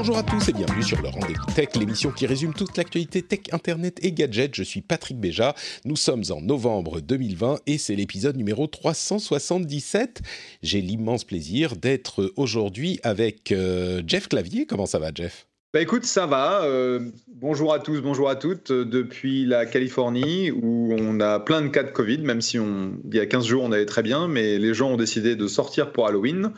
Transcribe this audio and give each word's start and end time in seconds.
Bonjour 0.00 0.16
à 0.16 0.22
tous 0.22 0.48
et 0.48 0.54
bienvenue 0.54 0.82
sur 0.82 1.02
le 1.02 1.08
Rendez-vous 1.08 1.44
Tech, 1.54 1.68
l'émission 1.78 2.10
qui 2.10 2.26
résume 2.26 2.54
toute 2.54 2.74
l'actualité 2.78 3.20
tech, 3.20 3.40
internet 3.52 4.02
et 4.02 4.12
gadgets. 4.12 4.54
Je 4.54 4.62
suis 4.62 4.80
Patrick 4.80 5.20
Béja. 5.20 5.54
Nous 5.84 5.96
sommes 5.96 6.22
en 6.30 6.40
novembre 6.40 7.02
2020 7.02 7.58
et 7.66 7.76
c'est 7.76 7.96
l'épisode 7.96 8.34
numéro 8.34 8.66
377. 8.66 10.22
J'ai 10.62 10.80
l'immense 10.80 11.24
plaisir 11.24 11.76
d'être 11.76 12.32
aujourd'hui 12.36 12.98
avec 13.02 13.52
euh, 13.52 14.00
Jeff 14.06 14.26
Clavier. 14.28 14.64
Comment 14.64 14.86
ça 14.86 14.98
va, 14.98 15.10
Jeff? 15.14 15.46
Bah 15.74 15.82
écoute, 15.82 16.04
ça 16.04 16.26
va. 16.26 16.64
Euh, 16.64 17.10
bonjour 17.28 17.72
à 17.72 17.78
tous, 17.78 18.00
bonjour 18.00 18.28
à 18.28 18.34
toutes. 18.34 18.72
Euh, 18.72 18.84
depuis 18.84 19.44
la 19.44 19.66
Californie, 19.66 20.50
où 20.50 20.92
on 20.98 21.20
a 21.20 21.38
plein 21.38 21.60
de 21.62 21.68
cas 21.68 21.84
de 21.84 21.90
Covid, 21.90 22.18
même 22.18 22.40
si 22.40 22.58
on, 22.58 22.94
il 23.04 23.14
y 23.14 23.20
a 23.20 23.26
15 23.26 23.46
jours 23.46 23.62
on 23.62 23.70
allait 23.70 23.86
très 23.86 24.02
bien, 24.02 24.26
mais 24.26 24.58
les 24.58 24.74
gens 24.74 24.90
ont 24.90 24.96
décidé 24.96 25.36
de 25.36 25.46
sortir 25.46 25.92
pour 25.92 26.08
Halloween 26.08 26.52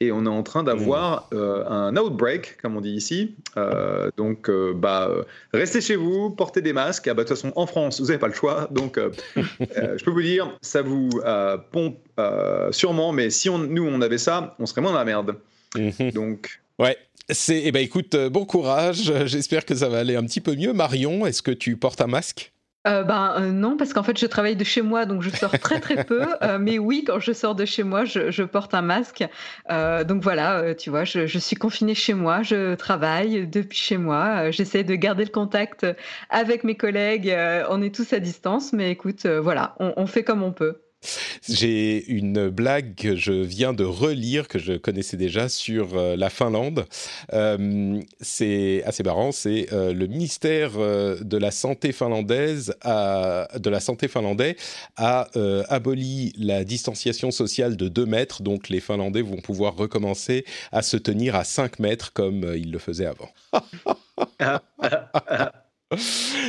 et 0.00 0.12
on 0.12 0.24
est 0.24 0.28
en 0.28 0.42
train 0.42 0.62
d'avoir 0.62 1.28
euh, 1.32 1.66
un 1.66 1.96
outbreak, 1.96 2.56
comme 2.62 2.76
on 2.76 2.80
dit 2.80 2.92
ici. 2.92 3.34
Euh, 3.56 4.10
donc, 4.16 4.48
euh, 4.48 4.72
bah, 4.72 5.10
restez 5.52 5.80
chez 5.80 5.96
vous, 5.96 6.30
portez 6.30 6.62
des 6.62 6.72
masques. 6.72 7.08
Ah, 7.08 7.14
bah, 7.14 7.24
de 7.24 7.28
toute 7.28 7.36
façon, 7.36 7.52
en 7.56 7.66
France, 7.66 8.00
vous 8.00 8.06
n'avez 8.06 8.18
pas 8.18 8.28
le 8.28 8.34
choix. 8.34 8.68
Donc, 8.70 8.98
je 9.36 10.04
peux 10.04 10.10
vous 10.10 10.22
dire, 10.22 10.56
ça 10.62 10.82
vous 10.82 11.10
pompe 11.72 11.98
sûrement, 12.70 13.12
mais 13.12 13.30
si 13.30 13.48
on, 13.48 13.58
nous, 13.58 13.86
on 13.86 14.00
avait 14.00 14.18
ça, 14.18 14.54
on 14.58 14.66
serait 14.66 14.82
moins 14.82 14.92
dans 14.92 14.98
la 14.98 15.04
merde. 15.04 15.36
Mhm. 15.76 16.12
Donc. 16.12 16.60
Ouais, 16.78 16.96
c'est, 17.28 17.62
eh 17.64 17.72
ben, 17.72 17.80
écoute, 17.80 18.14
bon 18.14 18.44
courage. 18.44 19.12
J'espère 19.26 19.64
que 19.64 19.74
ça 19.74 19.88
va 19.88 19.98
aller 19.98 20.14
un 20.14 20.24
petit 20.24 20.40
peu 20.40 20.54
mieux. 20.54 20.72
Marion, 20.72 21.26
est-ce 21.26 21.42
que 21.42 21.50
tu 21.50 21.76
portes 21.76 22.00
un 22.00 22.06
masque? 22.06 22.52
Euh, 22.86 23.02
ben 23.02 23.34
euh, 23.36 23.50
non, 23.50 23.76
parce 23.76 23.92
qu'en 23.92 24.02
fait 24.02 24.18
je 24.18 24.26
travaille 24.26 24.56
de 24.56 24.64
chez 24.64 24.82
moi, 24.82 25.04
donc 25.04 25.22
je 25.22 25.30
sors 25.30 25.58
très 25.58 25.80
très 25.80 26.04
peu. 26.04 26.18
Euh, 26.42 26.58
mais 26.58 26.78
oui, 26.78 27.04
quand 27.06 27.18
je 27.18 27.32
sors 27.32 27.54
de 27.54 27.64
chez 27.64 27.82
moi, 27.82 28.04
je, 28.04 28.42
porte 28.44 28.72
un 28.74 28.82
masque. 28.82 29.24
donc 29.68 30.22
voilà, 30.22 30.74
tu 30.74 30.90
vois, 30.90 31.04
je, 31.04 31.38
suis 31.38 31.56
confinée 31.56 31.94
chez 31.94 32.14
moi, 32.14 32.42
je 32.42 32.74
travaille 32.74 33.46
depuis 33.46 33.76
chez 33.76 33.96
moi. 33.96 34.50
J'essaie 34.50 34.84
de 34.84 34.94
garder 34.94 35.24
le 35.24 35.30
contact 35.30 35.86
avec 36.30 36.64
mes 36.64 36.76
collègues. 36.76 37.34
on 37.70 37.82
est 37.82 37.94
tous 37.94 38.12
à 38.12 38.20
distance, 38.20 38.72
mais 38.72 38.90
écoute, 38.90 39.26
voilà, 39.26 39.74
on 39.78 40.06
fait 40.06 40.22
comme 40.22 40.42
on 40.42 40.52
peut. 40.52 40.80
J'ai 41.48 42.04
une 42.06 42.48
blague 42.48 42.94
que 42.94 43.14
je 43.16 43.32
viens 43.32 43.72
de 43.72 43.84
relire, 43.84 44.48
que 44.48 44.58
je 44.58 44.74
connaissais 44.74 45.16
déjà, 45.16 45.48
sur 45.48 45.96
euh, 45.96 46.16
la 46.16 46.28
Finlande. 46.28 46.86
Euh, 47.32 48.00
c'est 48.20 48.82
assez 48.84 49.02
marrant, 49.02 49.32
c'est 49.32 49.72
euh, 49.72 49.92
le 49.92 50.06
ministère 50.06 50.72
de 50.78 51.36
la 51.36 51.50
Santé 51.50 51.92
finlandaise 51.92 52.74
a, 52.82 53.48
de 53.58 53.70
la 53.70 53.80
Santé 53.80 54.08
finlandais 54.08 54.56
a 54.96 55.28
aboli 55.68 56.32
la 56.38 56.64
distanciation 56.64 57.30
sociale 57.30 57.76
de 57.76 57.88
2 57.88 58.06
mètres, 58.06 58.42
donc 58.42 58.68
les 58.68 58.80
Finlandais 58.80 59.22
vont 59.22 59.40
pouvoir 59.40 59.76
recommencer 59.76 60.44
à 60.72 60.82
se 60.82 60.96
tenir 60.96 61.36
à 61.36 61.44
5 61.44 61.78
mètres 61.78 62.12
comme 62.12 62.52
ils 62.56 62.70
le 62.70 62.78
faisaient 62.78 63.06
avant. 63.06 63.30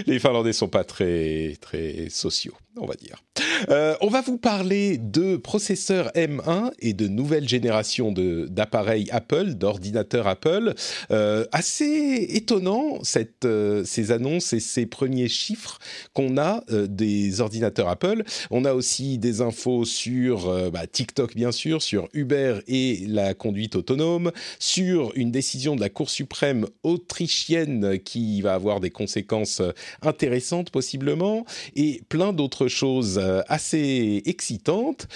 les 0.07 0.19
Finlandais 0.19 0.53
sont 0.53 0.68
pas 0.68 0.84
très 0.84 1.56
très 1.62 2.09
sociaux, 2.09 2.56
on 2.78 2.85
va 2.85 2.96
dire. 2.96 3.23
Euh, 3.70 3.96
on 4.02 4.08
va 4.08 4.22
vous 4.22 4.38
parler 4.38 4.97
de 4.97 5.36
processeurs 5.36 6.09
M1 6.16 6.72
et 6.80 6.94
de 6.94 7.08
nouvelle 7.08 7.47
génération 7.47 8.12
d'appareils 8.12 9.08
Apple, 9.12 9.56
d'ordinateurs 9.56 10.28
Apple. 10.28 10.74
Euh, 11.12 11.46
assez 11.52 12.28
étonnant 12.30 13.00
euh, 13.46 13.84
ces 13.84 14.12
annonces 14.12 14.53
et 14.53 14.59
ces 14.59 14.86
premiers 14.86 15.28
chiffres 15.28 15.80
qu'on 16.14 16.38
a 16.38 16.64
des 16.70 17.42
ordinateurs 17.42 17.90
Apple. 17.90 18.24
On 18.52 18.66
a 18.66 18.74
aussi 18.74 19.18
des 19.18 19.42
infos 19.42 19.86
sur 19.86 20.72
bah, 20.72 20.88
TikTok 20.88 21.36
bien 21.36 21.52
sûr, 21.52 21.81
sur 21.81 22.08
Uber 22.14 22.59
et 22.68 23.06
la 23.08 23.34
conduite 23.34 23.76
autonome, 23.76 24.31
sur 24.59 25.12
une 25.16 25.31
décision 25.31 25.76
de 25.76 25.81
la 25.81 25.90
Cour 25.90 26.09
suprême 26.09 26.66
autrichienne 26.84 28.00
qui 28.00 28.41
va 28.41 28.53
avoir 28.53 28.80
des 28.80 28.90
conséquences 28.90 29.62
intéressantes 30.02 30.70
possiblement, 30.70 31.46
et 31.76 32.02
plein 32.09 32.34
d'autres 32.34 32.68
choses 32.68 33.20
assez 33.49 34.21
excitante. 34.25 35.07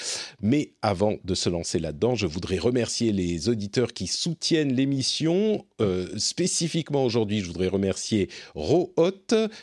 Mais 0.41 0.73
avant 0.81 1.16
de 1.23 1.35
se 1.35 1.49
lancer 1.49 1.79
là-dedans, 1.79 2.16
je 2.16 2.27
voudrais 2.27 2.57
remercier 2.57 3.11
les 3.11 3.49
auditeurs 3.49 3.94
qui 3.94 4.07
soutiennent 4.07 4.73
l'émission. 4.73 5.66
Euh, 5.81 6.07
spécifiquement 6.17 7.05
aujourd'hui, 7.05 7.39
je 7.39 7.45
voudrais 7.45 7.67
remercier 7.67 8.29
Rohot, 8.55 9.11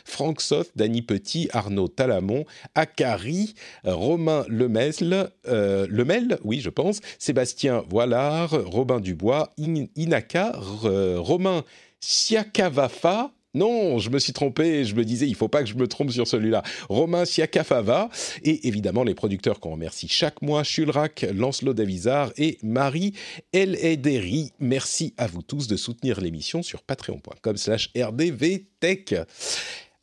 Franck 0.05 0.41
Soth, 0.41 0.71
Dany 0.75 1.01
Petit, 1.01 1.49
Arnaud 1.51 1.87
Talamon, 1.87 2.45
Akari, 2.75 3.53
Romain 3.83 4.45
euh, 4.49 5.87
Lemel, 5.89 6.39
oui, 6.43 6.59
je 6.59 6.69
pense, 6.69 6.99
Sébastien 7.19 7.83
Voilard, 7.89 8.51
Robin 8.65 8.99
Dubois, 8.99 9.53
Inaka, 9.57 10.53
Romain 10.55 11.63
Siakavafa, 11.99 13.31
non, 13.53 13.99
je 13.99 14.09
me 14.09 14.19
suis 14.19 14.31
trompé, 14.31 14.85
je 14.85 14.95
me 14.95 15.03
disais, 15.03 15.27
il 15.27 15.35
faut 15.35 15.49
pas 15.49 15.61
que 15.61 15.69
je 15.69 15.75
me 15.75 15.87
trompe 15.87 16.11
sur 16.11 16.25
celui-là. 16.25 16.63
Romain 16.87 17.25
Siakafava, 17.25 18.09
et 18.43 18.67
évidemment 18.67 19.03
les 19.03 19.13
producteurs 19.13 19.59
qu'on 19.59 19.71
remercie 19.71 20.07
chaque 20.07 20.41
mois, 20.41 20.63
Chulrac, 20.63 21.25
Lancelot 21.33 21.73
Davizard 21.73 22.31
et 22.37 22.57
Marie 22.63 23.13
El 23.51 23.75
Ederi. 23.75 24.51
Merci 24.59 25.13
à 25.17 25.27
vous 25.27 25.41
tous 25.41 25.67
de 25.67 25.75
soutenir 25.75 26.21
l'émission 26.21 26.63
sur 26.63 26.81
patreon.com 26.81 27.57
slash 27.57 27.89
rdvtech. 27.95 29.15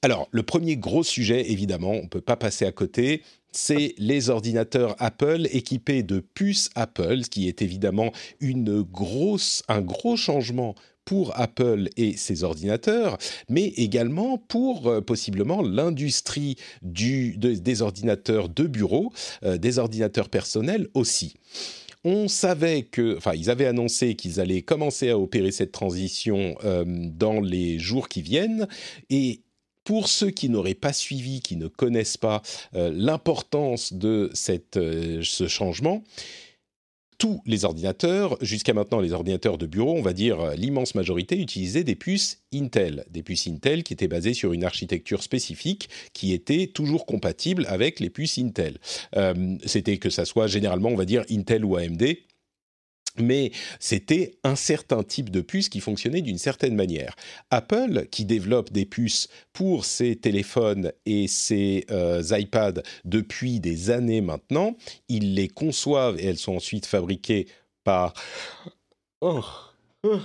Alors, 0.02 0.28
le 0.30 0.42
premier 0.42 0.76
gros 0.76 1.02
sujet, 1.02 1.50
évidemment, 1.50 1.92
on 1.92 2.02
ne 2.02 2.08
peut 2.08 2.20
pas 2.20 2.36
passer 2.36 2.66
à 2.66 2.72
côté, 2.72 3.22
c'est 3.50 3.94
les 3.98 4.30
ordinateurs 4.30 4.94
Apple 4.98 5.48
équipés 5.50 6.02
de 6.02 6.20
puces 6.20 6.70
Apple, 6.74 7.24
ce 7.24 7.30
qui 7.30 7.48
est 7.48 7.62
évidemment 7.62 8.12
une 8.40 8.84
un 9.68 9.80
gros 9.80 10.16
changement 10.16 10.74
pour 11.08 11.32
Apple 11.40 11.88
et 11.96 12.18
ses 12.18 12.44
ordinateurs, 12.44 13.16
mais 13.48 13.68
également 13.78 14.36
pour 14.36 14.88
euh, 14.88 15.00
possiblement 15.00 15.62
l'industrie 15.62 16.56
des 16.82 17.80
ordinateurs 17.80 18.50
de 18.50 18.64
bureau, 18.64 19.10
euh, 19.42 19.56
des 19.56 19.78
ordinateurs 19.78 20.28
personnels 20.28 20.86
aussi. 20.92 21.32
On 22.04 22.28
savait 22.28 22.82
que, 22.82 23.16
enfin, 23.16 23.32
ils 23.32 23.48
avaient 23.48 23.64
annoncé 23.64 24.16
qu'ils 24.16 24.38
allaient 24.38 24.60
commencer 24.60 25.08
à 25.08 25.18
opérer 25.18 25.50
cette 25.50 25.72
transition 25.72 26.54
euh, 26.64 26.84
dans 26.86 27.40
les 27.40 27.78
jours 27.78 28.10
qui 28.10 28.20
viennent, 28.20 28.68
et 29.08 29.40
pour 29.84 30.08
ceux 30.08 30.28
qui 30.28 30.50
n'auraient 30.50 30.74
pas 30.74 30.92
suivi, 30.92 31.40
qui 31.40 31.56
ne 31.56 31.68
connaissent 31.68 32.18
pas 32.18 32.42
l'importance 32.74 33.94
de 33.94 34.30
cette, 34.34 34.78
ce 34.78 35.48
changement, 35.48 36.04
tous 37.18 37.42
les 37.46 37.64
ordinateurs, 37.64 38.38
jusqu'à 38.40 38.72
maintenant 38.72 39.00
les 39.00 39.12
ordinateurs 39.12 39.58
de 39.58 39.66
bureau, 39.66 39.94
on 39.96 40.02
va 40.02 40.12
dire 40.12 40.40
euh, 40.40 40.54
l'immense 40.54 40.94
majorité, 40.94 41.38
utilisaient 41.38 41.84
des 41.84 41.96
puces 41.96 42.38
Intel, 42.54 43.04
des 43.10 43.22
puces 43.22 43.48
Intel 43.48 43.82
qui 43.82 43.92
étaient 43.92 44.08
basées 44.08 44.34
sur 44.34 44.52
une 44.52 44.64
architecture 44.64 45.22
spécifique 45.22 45.90
qui 46.12 46.32
était 46.32 46.68
toujours 46.68 47.06
compatible 47.06 47.66
avec 47.68 47.98
les 48.00 48.08
puces 48.08 48.38
Intel. 48.38 48.78
Euh, 49.16 49.56
c'était 49.66 49.98
que 49.98 50.10
ça 50.10 50.24
soit 50.24 50.46
généralement, 50.46 50.90
on 50.90 50.96
va 50.96 51.04
dire, 51.04 51.24
Intel 51.28 51.64
ou 51.64 51.76
AMD 51.76 52.04
mais 53.22 53.52
c'était 53.80 54.38
un 54.44 54.56
certain 54.56 55.02
type 55.02 55.30
de 55.30 55.40
puce 55.40 55.68
qui 55.68 55.80
fonctionnait 55.80 56.22
d'une 56.22 56.38
certaine 56.38 56.74
manière. 56.74 57.14
Apple, 57.50 58.06
qui 58.10 58.24
développe 58.24 58.72
des 58.72 58.84
puces 58.84 59.28
pour 59.52 59.84
ses 59.84 60.16
téléphones 60.16 60.92
et 61.06 61.28
ses 61.28 61.86
euh, 61.90 62.22
iPads 62.30 62.82
depuis 63.04 63.60
des 63.60 63.90
années 63.90 64.20
maintenant, 64.20 64.76
ils 65.08 65.34
les 65.34 65.48
conçoivent 65.48 66.18
et 66.18 66.26
elles 66.26 66.38
sont 66.38 66.56
ensuite 66.56 66.86
fabriquées 66.86 67.46
par... 67.84 68.12
Oh, 69.20 69.42
oh. 70.04 70.18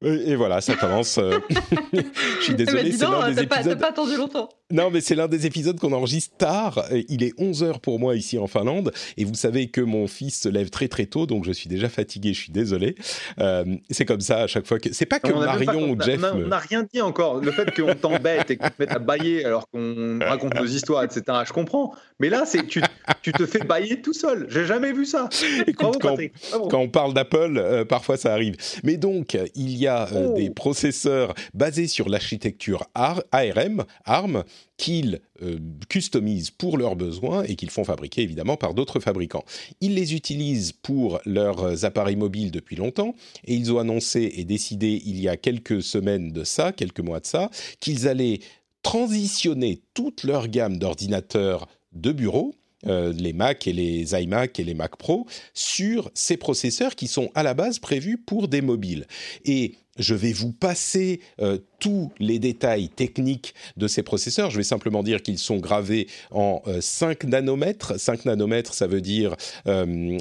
Et, 0.00 0.36
voilà, 0.36 0.60
ça 0.60 0.74
commence. 0.74 1.18
Euh, 1.18 1.40
Je 1.92 2.42
suis 2.42 2.54
désolé, 2.54 2.92
c'est 2.92 3.04
l'un 3.04 3.32
des 3.32 3.42
épisodes. 3.42 3.78
Pas, 3.78 3.86
pas 3.86 3.88
attendu 3.88 4.16
longtemps. 4.16 4.48
Non, 4.70 4.90
mais 4.90 5.00
c'est 5.00 5.14
l'un 5.14 5.28
des 5.28 5.46
épisodes 5.46 5.80
qu'on 5.80 5.94
enregistre 5.94 6.36
tard. 6.36 6.84
Il 7.08 7.22
est 7.22 7.34
11h 7.40 7.80
pour 7.80 7.98
moi 7.98 8.16
ici 8.16 8.36
en 8.36 8.46
Finlande. 8.46 8.92
Et 9.16 9.24
vous 9.24 9.32
savez 9.32 9.68
que 9.68 9.80
mon 9.80 10.06
fils 10.06 10.42
se 10.42 10.48
lève 10.50 10.68
très 10.68 10.88
très 10.88 11.06
tôt, 11.06 11.24
donc 11.24 11.46
je 11.46 11.52
suis 11.52 11.70
déjà 11.70 11.88
fatigué, 11.88 12.34
je 12.34 12.40
suis 12.40 12.52
désolé. 12.52 12.94
Euh, 13.40 13.64
c'est 13.88 14.04
comme 14.04 14.20
ça 14.20 14.40
à 14.40 14.46
chaque 14.46 14.66
fois 14.66 14.78
que. 14.78 14.92
C'est 14.92 15.06
pas 15.06 15.20
que 15.20 15.32
Marion 15.32 15.92
ou 15.92 15.98
Jeff. 15.98 16.20
On 16.22 16.48
n'a 16.48 16.58
rien 16.58 16.86
dit 16.92 17.00
encore. 17.00 17.40
Le 17.40 17.50
fait 17.50 17.74
qu'on 17.74 17.94
t'embête 17.94 18.50
et 18.50 18.58
qu'on 18.58 18.68
te 18.68 18.74
mette 18.78 18.92
à 18.92 18.98
bailler 18.98 19.42
alors 19.46 19.66
qu'on 19.70 20.18
raconte 20.20 20.54
nos 20.54 20.66
histoires, 20.66 21.02
etc., 21.02 21.22
je 21.46 21.52
comprends. 21.54 21.94
Mais 22.20 22.28
là, 22.28 22.44
c'est 22.44 22.66
tu, 22.66 22.82
tu 23.22 23.32
te 23.32 23.46
fais 23.46 23.60
bailler 23.60 24.02
tout 24.02 24.12
seul. 24.12 24.48
J'ai 24.50 24.66
jamais 24.66 24.92
vu 24.92 25.06
ça. 25.06 25.30
quand, 25.78 25.92
quand, 25.98 26.78
on 26.78 26.88
parle 26.88 27.14
d'Apple, 27.14 27.56
euh, 27.56 27.86
parfois 27.86 28.18
ça 28.18 28.34
arrive. 28.34 28.56
Mais 28.84 28.98
donc, 28.98 29.38
il 29.54 29.76
y 29.76 29.86
a 29.86 30.12
euh, 30.12 30.28
oh. 30.28 30.36
des 30.36 30.50
processeurs 30.50 31.32
basés 31.54 31.86
sur 31.86 32.10
l'architecture 32.10 32.84
ARM, 32.94 33.84
ARM 34.04 34.44
qu'ils 34.76 35.20
euh, 35.42 35.58
customisent 35.88 36.50
pour 36.50 36.78
leurs 36.78 36.96
besoins 36.96 37.42
et 37.44 37.56
qu'ils 37.56 37.70
font 37.70 37.84
fabriquer 37.84 38.22
évidemment 38.22 38.56
par 38.56 38.74
d'autres 38.74 39.00
fabricants. 39.00 39.44
Ils 39.80 39.94
les 39.94 40.14
utilisent 40.14 40.72
pour 40.72 41.20
leurs 41.24 41.84
appareils 41.84 42.16
mobiles 42.16 42.50
depuis 42.50 42.76
longtemps 42.76 43.14
et 43.44 43.54
ils 43.54 43.72
ont 43.72 43.78
annoncé 43.78 44.32
et 44.36 44.44
décidé 44.44 45.02
il 45.04 45.20
y 45.20 45.28
a 45.28 45.36
quelques 45.36 45.82
semaines 45.82 46.32
de 46.32 46.44
ça, 46.44 46.72
quelques 46.72 47.00
mois 47.00 47.20
de 47.20 47.26
ça, 47.26 47.50
qu'ils 47.80 48.06
allaient 48.08 48.40
transitionner 48.82 49.82
toute 49.94 50.22
leur 50.22 50.48
gamme 50.48 50.78
d'ordinateurs 50.78 51.66
de 51.92 52.12
bureau 52.12 52.54
euh, 52.86 53.12
les 53.12 53.32
Mac 53.32 53.66
et 53.66 53.72
les 53.72 54.14
iMac 54.14 54.60
et 54.60 54.64
les 54.64 54.74
Mac 54.74 54.96
Pro 54.96 55.26
sur 55.52 56.12
ces 56.14 56.36
processeurs 56.36 56.94
qui 56.94 57.08
sont 57.08 57.30
à 57.34 57.42
la 57.42 57.52
base 57.54 57.80
prévus 57.80 58.18
pour 58.18 58.46
des 58.46 58.62
mobiles. 58.62 59.06
Et 59.44 59.74
je 59.98 60.14
vais 60.14 60.32
vous 60.32 60.52
passer 60.52 61.20
euh, 61.40 61.58
tous 61.80 62.10
les 62.18 62.38
détails 62.38 62.88
techniques 62.88 63.54
de 63.76 63.86
ces 63.86 64.02
processeurs. 64.02 64.50
Je 64.50 64.56
vais 64.56 64.64
simplement 64.64 65.02
dire 65.02 65.22
qu'ils 65.22 65.38
sont 65.38 65.58
gravés 65.58 66.08
en 66.30 66.62
5 66.80 67.24
euh, 67.24 67.28
nanomètres. 67.28 67.98
5 67.98 68.24
nanomètres, 68.24 68.74
ça 68.74 68.86
veut 68.86 69.00
dire 69.00 69.36
euh, 69.66 70.18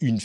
une, 0.00 0.20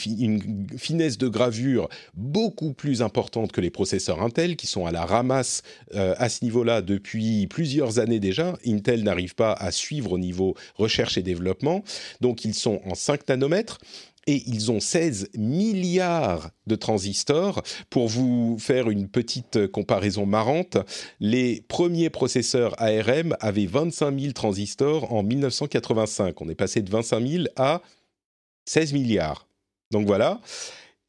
finesse 0.77 1.17
de 1.17 1.27
gravure 1.27 1.89
beaucoup 2.13 2.73
plus 2.73 3.01
importante 3.01 3.51
que 3.51 3.61
les 3.61 3.69
processeurs 3.69 4.21
Intel, 4.21 4.55
qui 4.55 4.67
sont 4.67 4.85
à 4.85 4.91
la 4.91 5.05
ramasse 5.05 5.63
à 5.93 6.29
ce 6.29 6.43
niveau-là 6.43 6.81
depuis 6.81 7.47
plusieurs 7.47 7.99
années 7.99 8.19
déjà. 8.19 8.57
Intel 8.65 9.03
n'arrive 9.03 9.35
pas 9.35 9.53
à 9.53 9.71
suivre 9.71 10.13
au 10.13 10.17
niveau 10.17 10.55
recherche 10.75 11.17
et 11.17 11.21
développement. 11.21 11.83
Donc 12.21 12.45
ils 12.45 12.53
sont 12.53 12.81
en 12.85 12.95
5 12.95 13.27
nanomètres 13.29 13.79
et 14.27 14.43
ils 14.47 14.71
ont 14.71 14.79
16 14.79 15.29
milliards 15.35 16.51
de 16.67 16.75
transistors. 16.75 17.63
Pour 17.89 18.07
vous 18.07 18.57
faire 18.59 18.89
une 18.89 19.07
petite 19.07 19.67
comparaison 19.67 20.25
marrante, 20.25 20.77
les 21.19 21.61
premiers 21.67 22.09
processeurs 22.09 22.75
ARM 22.79 23.35
avaient 23.39 23.65
25 23.65 24.19
000 24.19 24.33
transistors 24.33 25.11
en 25.11 25.23
1985. 25.23 26.39
On 26.41 26.49
est 26.49 26.55
passé 26.55 26.81
de 26.81 26.89
25 26.89 27.27
000 27.27 27.43
à 27.55 27.81
16 28.65 28.93
milliards. 28.93 29.47
Donc 29.91 30.05
voilà. 30.05 30.39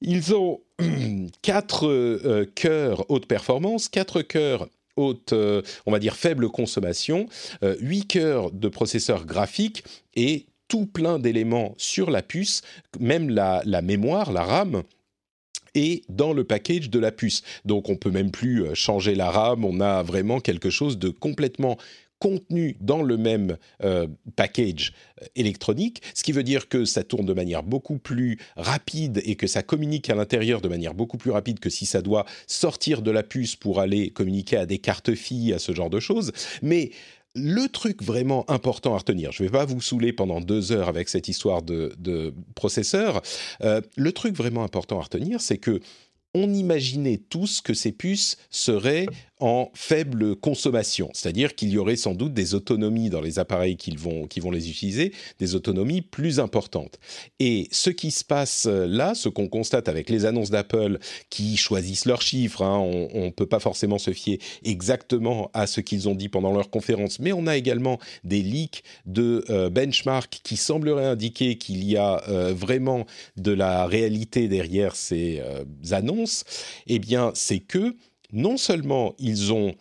Ils 0.01 0.35
ont 0.35 0.61
4 1.43 1.87
euh, 1.87 2.51
cœurs 2.55 3.05
haute 3.11 3.27
performance, 3.27 3.89
4 3.89 4.23
cœurs 4.23 4.69
haute, 4.97 5.33
euh, 5.33 5.63
on 5.87 5.93
va 5.93 5.99
dire 5.99 6.17
faible 6.17 6.49
consommation, 6.49 7.27
8 7.63 7.63
euh, 7.63 8.05
cœurs 8.09 8.51
de 8.51 8.69
processeurs 8.69 9.25
graphiques 9.25 9.85
et 10.15 10.47
tout 10.73 10.87
plein 10.87 11.19
d'éléments 11.19 11.75
sur 11.77 12.11
la 12.11 12.23
puce, 12.23 12.63
même 12.99 13.29
la, 13.29 13.63
mémoire, 13.83 14.33
la 14.33 14.43
RAM, 14.43 14.85
est 15.75 16.03
dans 16.09 16.33
le 16.33 16.45
package 16.45 16.89
de 16.89 16.99
la 16.99 17.13
puce. 17.13 17.43
Donc 17.67 17.91
on 17.91 17.97
peut 17.97 18.11
même 18.11 18.31
plus 18.31 18.65
euh, 18.65 18.75
changer 18.75 19.15
la 19.15 19.31
RAM, 19.31 19.67
on 19.67 19.81
a 19.81 20.03
vraiment 20.03 20.41
quelque 20.41 20.71
chose 20.71 20.99
de 20.99 21.11
complètement 21.11 21.77
contenu 22.19 22.79
dans 22.81 23.03
le 23.03 23.19
même 23.19 23.59
euh, 23.85 24.07
package 24.35 24.95
euh, 25.21 25.27
électronique, 25.37 26.01
ce 26.15 26.23
qui 26.23 26.33
veut 26.33 26.43
dire 26.43 26.71
que 26.71 26.87
ça 26.87 27.05
tourne 27.05 27.27
de 27.27 27.35
manière 27.35 27.63
beaucoup 27.63 27.99
plus 27.99 28.39
rapide 28.57 29.21
et 29.27 29.37
que 29.37 29.47
ça 29.47 29.63
communique 29.63 30.09
à 30.09 30.15
l'intérieur 30.15 30.63
de 30.63 30.69
manière 30.69 30.95
beaucoup 30.95 31.19
plus 31.19 31.33
rapide 31.33 31.61
que 31.61 31.69
si 31.69 31.85
ça 31.85 32.01
doit 32.01 32.25
sortir 32.47 33.03
de 33.03 33.11
la 33.11 33.23
puce 33.23 33.57
pour 33.57 33.79
aller 33.79 34.09
communiquer 34.09 34.57
à 34.57 34.65
des 34.65 34.79
cartes 34.79 35.15
filles, 35.15 35.53
à 35.53 35.59
ce 35.59 35.73
genre 35.73 35.91
de 35.91 36.01
choses. 36.01 36.33
Mais 36.63 36.93
le 37.35 37.67
truc 37.69 38.03
vraiment 38.03 38.49
important 38.51 38.95
à 38.95 38.99
retenir, 38.99 39.33
je 39.33 39.43
ne 39.43 39.49
vais 39.49 39.53
pas 39.53 39.65
vous 39.65 39.81
saouler 39.81 40.13
pendant 40.13 40.41
deux 40.41 40.73
heures 40.73 40.89
avec 40.89 41.09
cette 41.09 41.29
histoire 41.29 41.63
de, 41.63 42.35
processeur, 42.55 43.23
euh, 43.63 43.81
le 43.97 44.13
truc 44.13 44.37
vraiment 44.37 44.65
important 44.65 44.99
à 44.99 45.03
retenir, 45.03 45.41
c'est 45.41 45.59
que 45.59 45.81
on 46.35 46.53
imaginait 46.53 47.19
tous 47.19 47.61
que 47.61 47.75
ces 47.75 47.93
puces 47.93 48.39
seraient 48.49 49.07
en 49.43 49.73
faible 49.75 50.37
consommation, 50.37 51.11
c'est-à-dire 51.15 51.57
qu'il 51.57 51.71
y 51.71 51.77
aurait 51.77 51.97
sans 51.97 52.15
doute 52.15 52.33
des 52.33 52.55
autonomies 52.55 53.11
dans 53.11 53.21
les 53.21 53.41
appareils 53.41 53.77
qui 53.77 53.91
vont, 53.97 54.29
qui 54.29 54.39
vont 54.39 54.53
les 54.53 54.71
utiliser, 54.71 55.13
des 55.41 55.57
autonomies 55.57 56.01
plus 56.01 56.39
importantes. 56.39 57.01
Et 57.41 57.67
ce 57.73 57.91
qui 57.91 58.13
se 58.13 58.25
passe 58.25 58.67
euh, 58.67 58.87
là, 58.87 59.17
ce 59.17 59.29
qu'on 59.29 59.49
constate 59.49 59.89
avec 59.89 60.11
les 60.11 60.27
annonces 60.27 60.51
d'Apple 60.51 61.01
qui 61.29 61.57
choisissent 61.57 62.05
leurs 62.05 62.23
chiffres, 62.23 62.63
hein, 62.63 62.79
on 62.79 63.25
ne 63.25 63.31
peut 63.31 63.47
pas 63.47 63.59
forcément 63.59 63.99
se 63.99 64.13
fier 64.13 64.39
exactement 64.63 65.51
à 65.55 65.67
ce 65.67 65.81
qu'ils 65.81 66.09
ont 66.09 66.15
dit 66.15 66.29
pendant 66.29 66.53
leur 66.53 66.71
conférence, 66.71 67.19
mais 67.19 67.33
on 67.33 67.49
a 67.49 67.57
également 67.57 67.99
des 68.23 68.43
leaks 68.43 68.85
de 69.07 69.45
euh, 69.51 69.71
benchmark 69.71 70.41
qui 70.45 70.57
sembleraient 70.57 71.07
indiquer 71.07 71.59
qu'il 71.59 71.83
y 71.83 71.97
a 71.97 72.23
euh, 72.29 72.55
vraiment 72.55 73.07
de 73.37 73.51
la 73.51 73.87
réalité 73.87 74.47
derrière 74.47 74.95
ces 74.95 75.43
annonces, 75.91 76.45
eh 76.87 77.01
bien 77.01 77.33
c'est 77.35 77.59
que 77.59 77.97
non 78.33 78.57
seulement 78.57 79.15
ils 79.19 79.53
ont 79.53 79.75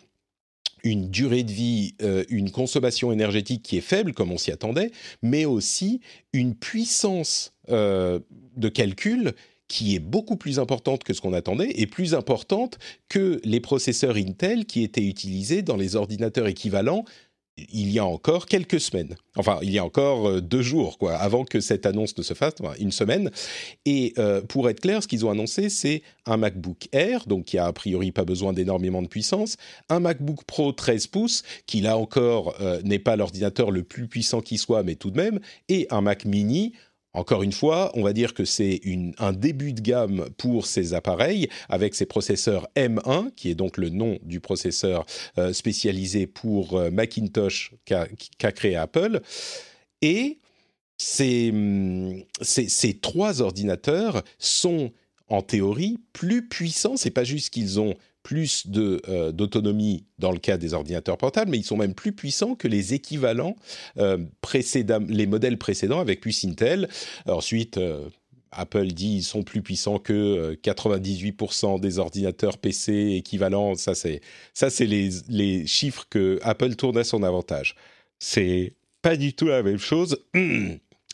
une 0.84 1.08
durée 1.08 1.42
de 1.42 1.52
vie, 1.52 1.94
euh, 2.02 2.24
une 2.28 2.50
consommation 2.50 3.12
énergétique 3.12 3.62
qui 3.62 3.76
est 3.76 3.82
faible, 3.82 4.12
comme 4.12 4.32
on 4.32 4.38
s'y 4.38 4.50
attendait, 4.50 4.90
mais 5.22 5.44
aussi 5.44 6.00
une 6.32 6.54
puissance 6.54 7.54
euh, 7.70 8.18
de 8.56 8.68
calcul 8.68 9.32
qui 9.68 9.94
est 9.94 10.00
beaucoup 10.00 10.36
plus 10.36 10.58
importante 10.58 11.02
que 11.04 11.14
ce 11.14 11.20
qu'on 11.20 11.32
attendait 11.32 11.70
et 11.76 11.86
plus 11.86 12.14
importante 12.14 12.78
que 13.08 13.40
les 13.44 13.60
processeurs 13.60 14.16
Intel 14.16 14.66
qui 14.66 14.82
étaient 14.82 15.06
utilisés 15.06 15.62
dans 15.62 15.76
les 15.76 15.96
ordinateurs 15.96 16.46
équivalents 16.46 17.04
il 17.58 17.90
y 17.90 17.98
a 17.98 18.04
encore 18.04 18.46
quelques 18.46 18.80
semaines, 18.80 19.14
enfin 19.36 19.58
il 19.62 19.70
y 19.70 19.78
a 19.78 19.84
encore 19.84 20.28
euh, 20.28 20.40
deux 20.40 20.62
jours, 20.62 20.96
quoi, 20.96 21.16
avant 21.16 21.44
que 21.44 21.60
cette 21.60 21.84
annonce 21.84 22.16
ne 22.16 22.22
se 22.22 22.32
fasse, 22.32 22.54
une 22.78 22.92
semaine. 22.92 23.30
Et 23.84 24.14
euh, 24.18 24.40
pour 24.40 24.70
être 24.70 24.80
clair, 24.80 25.02
ce 25.02 25.08
qu'ils 25.08 25.26
ont 25.26 25.30
annoncé, 25.30 25.68
c'est 25.68 26.02
un 26.24 26.38
MacBook 26.38 26.88
Air, 26.92 27.26
donc 27.26 27.44
qui 27.44 27.58
a 27.58 27.66
a 27.66 27.72
priori 27.72 28.10
pas 28.10 28.24
besoin 28.24 28.52
d'énormément 28.52 29.02
de 29.02 29.08
puissance, 29.08 29.56
un 29.90 30.00
MacBook 30.00 30.44
Pro 30.44 30.72
13 30.72 31.08
pouces, 31.08 31.42
qui 31.66 31.82
là 31.82 31.98
encore 31.98 32.54
euh, 32.60 32.80
n'est 32.84 32.98
pas 32.98 33.16
l'ordinateur 33.16 33.70
le 33.70 33.82
plus 33.82 34.08
puissant 34.08 34.40
qui 34.40 34.56
soit, 34.56 34.82
mais 34.82 34.94
tout 34.94 35.10
de 35.10 35.16
même, 35.16 35.38
et 35.68 35.86
un 35.90 36.00
Mac 36.00 36.24
Mini 36.24 36.72
encore 37.14 37.42
une 37.42 37.52
fois, 37.52 37.90
on 37.94 38.02
va 38.02 38.14
dire 38.14 38.32
que 38.32 38.44
c'est 38.44 38.80
un 39.18 39.32
début 39.32 39.74
de 39.74 39.82
gamme 39.82 40.28
pour 40.38 40.66
ces 40.66 40.94
appareils 40.94 41.48
avec 41.68 41.94
ces 41.94 42.06
processeurs 42.06 42.68
M1, 42.74 43.32
qui 43.34 43.50
est 43.50 43.54
donc 43.54 43.76
le 43.76 43.90
nom 43.90 44.18
du 44.22 44.40
processeur 44.40 45.04
euh, 45.38 45.52
spécialisé 45.52 46.26
pour 46.26 46.78
euh, 46.78 46.90
Macintosh 46.90 47.74
qu'a 47.84 48.52
créé 48.52 48.76
Apple. 48.76 49.20
Et 50.00 50.38
ces, 50.96 51.52
ces, 52.40 52.94
trois 52.94 53.42
ordinateurs 53.42 54.22
sont 54.38 54.92
en 55.28 55.42
théorie 55.42 55.98
plus 56.12 56.48
puissants. 56.48 56.96
C'est 56.96 57.10
pas 57.10 57.24
juste 57.24 57.50
qu'ils 57.50 57.78
ont 57.78 57.94
plus 58.22 58.66
euh, 58.76 59.32
d'autonomie 59.32 60.04
dans 60.18 60.32
le 60.32 60.38
cas 60.38 60.56
des 60.56 60.74
ordinateurs 60.74 61.18
portables, 61.18 61.50
mais 61.50 61.58
ils 61.58 61.64
sont 61.64 61.76
même 61.76 61.94
plus 61.94 62.12
puissants 62.12 62.54
que 62.54 62.68
les 62.68 62.94
équivalents 62.94 63.56
euh, 63.98 64.18
précédents, 64.40 65.04
les 65.08 65.26
modèles 65.26 65.58
précédents 65.58 66.00
avec 66.00 66.20
puce 66.20 66.44
Intel. 66.44 66.88
Ensuite, 67.26 67.78
euh, 67.78 68.08
Apple 68.52 68.88
dit 68.88 69.16
ils 69.16 69.22
sont 69.22 69.42
plus 69.42 69.62
puissants 69.62 69.98
que 69.98 70.54
98% 70.62 71.80
des 71.80 71.98
ordinateurs 71.98 72.58
PC 72.58 73.14
équivalents. 73.16 73.74
Ça, 73.74 73.94
c'est 73.94 74.20
ça, 74.54 74.70
c'est 74.70 74.86
les, 74.86 75.10
les 75.28 75.66
chiffres 75.66 76.06
que 76.08 76.38
Apple 76.42 76.76
tourne 76.76 76.98
à 76.98 77.04
son 77.04 77.22
avantage. 77.22 77.74
C'est 78.18 78.74
pas 79.00 79.16
du 79.16 79.34
tout 79.34 79.46
la 79.46 79.62
même 79.62 79.78
chose. 79.78 80.18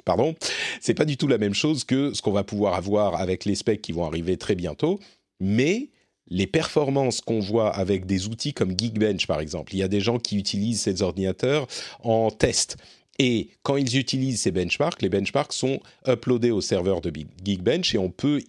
Pardon, 0.04 0.34
c'est 0.80 0.94
pas 0.94 1.04
du 1.04 1.16
tout 1.16 1.26
la 1.26 1.38
même 1.38 1.54
chose 1.54 1.84
que 1.84 2.12
ce 2.12 2.22
qu'on 2.22 2.32
va 2.32 2.44
pouvoir 2.44 2.74
avoir 2.74 3.20
avec 3.20 3.44
les 3.44 3.54
specs 3.54 3.82
qui 3.82 3.92
vont 3.92 4.04
arriver 4.04 4.36
très 4.36 4.54
bientôt, 4.54 5.00
mais 5.40 5.90
les 6.30 6.46
performances 6.46 7.20
qu'on 7.20 7.40
voit 7.40 7.70
avec 7.74 8.06
des 8.06 8.26
outils 8.28 8.52
comme 8.52 8.78
Geekbench, 8.78 9.26
par 9.26 9.40
exemple. 9.40 9.74
Il 9.74 9.78
y 9.78 9.82
a 9.82 9.88
des 9.88 10.00
gens 10.00 10.18
qui 10.18 10.36
utilisent 10.36 10.82
ces 10.82 11.02
ordinateurs 11.02 11.66
en 12.02 12.30
test. 12.30 12.76
Et 13.18 13.50
quand 13.62 13.76
ils 13.76 13.96
utilisent 13.96 14.42
ces 14.42 14.52
benchmarks, 14.52 15.02
les 15.02 15.08
benchmarks 15.08 15.52
sont 15.52 15.80
uploadés 16.06 16.50
au 16.52 16.60
serveur 16.60 17.00
de 17.00 17.12
Geekbench 17.44 17.94
et 17.94 17.98
on 17.98 18.10
peut 18.10 18.40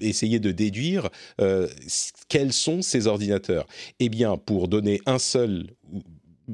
essayer 0.00 0.38
de 0.38 0.52
déduire 0.52 1.08
euh, 1.40 1.68
quels 2.28 2.52
sont 2.52 2.82
ces 2.82 3.08
ordinateurs. 3.08 3.66
Eh 3.98 4.08
bien, 4.08 4.36
pour 4.36 4.68
donner 4.68 5.00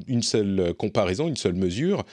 une 0.07 0.23
seule 0.23 0.73
comparaison, 0.73 1.27
une 1.27 1.37
seule 1.37 1.53
mesure, 1.53 2.03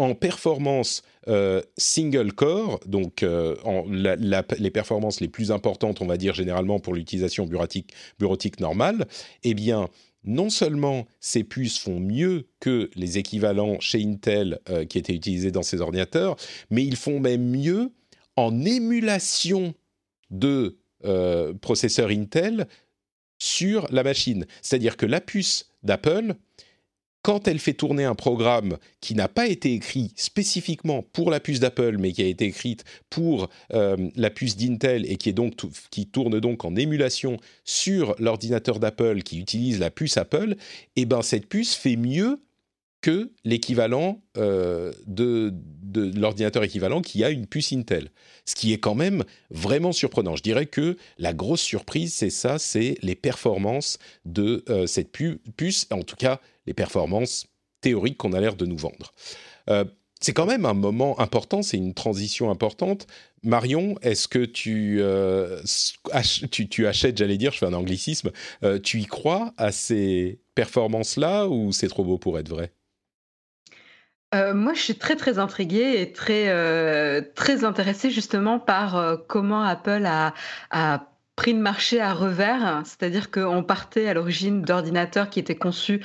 en 0.00 0.14
performance 0.14 1.02
euh, 1.28 1.60
single 1.76 2.32
core, 2.32 2.80
donc 2.86 3.22
euh, 3.22 3.54
les 3.86 4.70
performances 4.70 5.20
les 5.20 5.28
plus 5.28 5.52
importantes, 5.52 6.00
on 6.00 6.06
va 6.06 6.16
dire 6.16 6.34
généralement 6.34 6.80
pour 6.80 6.94
l'utilisation 6.94 7.46
bureautique, 7.46 8.60
normale, 8.60 9.06
eh 9.44 9.52
bien, 9.52 9.88
non 10.24 10.48
seulement 10.48 11.06
ces 11.20 11.44
puces 11.44 11.78
font 11.78 12.00
mieux 12.00 12.48
que 12.60 12.90
les 12.94 13.18
équivalents 13.18 13.78
chez 13.80 14.02
Intel 14.02 14.60
euh, 14.70 14.86
qui 14.86 14.96
étaient 14.96 15.14
utilisés 15.14 15.50
dans 15.50 15.62
ces 15.62 15.82
ordinateurs, 15.82 16.36
mais 16.70 16.84
ils 16.84 16.96
font 16.96 17.20
même 17.20 17.44
mieux 17.44 17.90
en 18.36 18.64
émulation 18.64 19.74
de 20.30 20.78
processeurs 21.62 22.10
Intel 22.10 22.66
sur 23.38 23.86
la 23.90 24.02
machine. 24.02 24.44
C'est-à-dire 24.60 24.98
que 24.98 25.06
la 25.06 25.22
puce 25.22 25.70
d'Apple 25.82 26.34
quand 27.22 27.48
elle 27.48 27.58
fait 27.58 27.74
tourner 27.74 28.04
un 28.04 28.14
programme 28.14 28.78
qui 29.00 29.14
n'a 29.14 29.28
pas 29.28 29.46
été 29.46 29.74
écrit 29.74 30.12
spécifiquement 30.16 31.02
pour 31.12 31.30
la 31.30 31.40
puce 31.40 31.60
d'Apple, 31.60 31.96
mais 31.98 32.12
qui 32.12 32.22
a 32.22 32.26
été 32.26 32.46
écrite 32.46 32.84
pour 33.10 33.48
euh, 33.72 33.96
la 34.16 34.30
puce 34.30 34.56
d'Intel 34.56 35.10
et 35.10 35.16
qui, 35.16 35.34
tourne 36.06 36.40
donc 36.40 36.64
en 36.64 36.76
émulation 36.76 37.36
sur 37.64 38.14
l'ordinateur 38.18 38.78
d'Apple 38.78 39.22
qui 39.22 39.38
utilise 39.38 39.78
la 39.78 39.90
puce 39.90 40.16
Apple, 40.16 40.56
eh 40.96 41.04
ben 41.04 41.22
cette 41.22 41.46
puce 41.46 41.74
fait 41.74 41.96
mieux 41.96 42.40
que 43.00 43.32
l'équivalent 43.44 44.22
euh, 44.36 44.92
de, 45.06 45.52
l'ordinateur 45.94 46.62
équivalent 46.62 47.02
qui 47.02 47.24
a 47.24 47.30
une 47.30 47.46
puce 47.46 47.72
Intel. 47.72 48.10
Ce 48.44 48.54
qui 48.54 48.72
est 48.72 48.78
quand 48.78 48.94
même 48.94 49.24
vraiment 49.50 49.92
surprenant. 49.92 50.36
Je 50.36 50.42
dirais 50.42 50.66
que 50.66 50.96
la 51.18 51.32
grosse 51.32 51.60
surprise, 51.60 52.14
c'est 52.14 52.30
ça, 52.30 52.58
c'est 52.58 52.96
les 53.02 53.14
performances 53.14 53.98
de 54.24 54.64
euh, 54.68 54.86
cette 54.86 55.10
puce, 55.12 55.86
en 55.90 56.02
tout 56.02 56.16
cas 56.16 56.40
les 56.66 56.74
performances 56.74 57.46
théoriques 57.80 58.18
qu'on 58.18 58.32
a 58.32 58.40
l'air 58.40 58.54
de 58.54 58.66
nous 58.66 58.76
vendre. 58.76 59.14
Euh, 59.68 59.84
c'est 60.20 60.34
quand 60.34 60.46
même 60.46 60.66
un 60.66 60.74
moment 60.74 61.18
important, 61.18 61.62
c'est 61.62 61.78
une 61.78 61.94
transition 61.94 62.50
importante. 62.50 63.06
Marion, 63.42 63.96
est-ce 64.02 64.28
que 64.28 64.44
tu, 64.44 65.02
achètes, 66.12 67.16
j'allais 67.16 67.38
dire, 67.38 67.52
je 67.52 67.58
fais 67.58 67.66
un 67.66 67.72
anglicisme, 67.72 68.30
tu 68.82 69.00
y 69.00 69.06
crois 69.06 69.54
à 69.56 69.72
ces 69.72 70.42
performances-là 70.54 71.48
ou 71.48 71.72
c'est 71.72 71.88
trop 71.88 72.04
beau 72.04 72.18
pour 72.18 72.38
être 72.38 72.50
vrai? 72.50 72.70
Euh, 74.34 74.54
moi, 74.54 74.74
je 74.74 74.80
suis 74.80 74.94
très, 74.96 75.16
très 75.16 75.38
intriguée 75.38 76.00
et 76.00 76.12
très, 76.12 76.48
euh, 76.48 77.20
très 77.34 77.64
intéressée 77.64 78.10
justement 78.10 78.58
par 78.60 78.96
euh, 78.96 79.16
comment 79.28 79.62
Apple 79.62 80.04
a, 80.06 80.34
a 80.70 81.06
pris 81.34 81.52
le 81.52 81.58
marché 81.58 82.00
à 82.00 82.14
revers. 82.14 82.82
C'est-à-dire 82.84 83.30
qu'on 83.30 83.64
partait 83.64 84.08
à 84.08 84.14
l'origine 84.14 84.62
d'ordinateurs 84.62 85.30
qui 85.30 85.40
étaient 85.40 85.56
conçus 85.56 86.00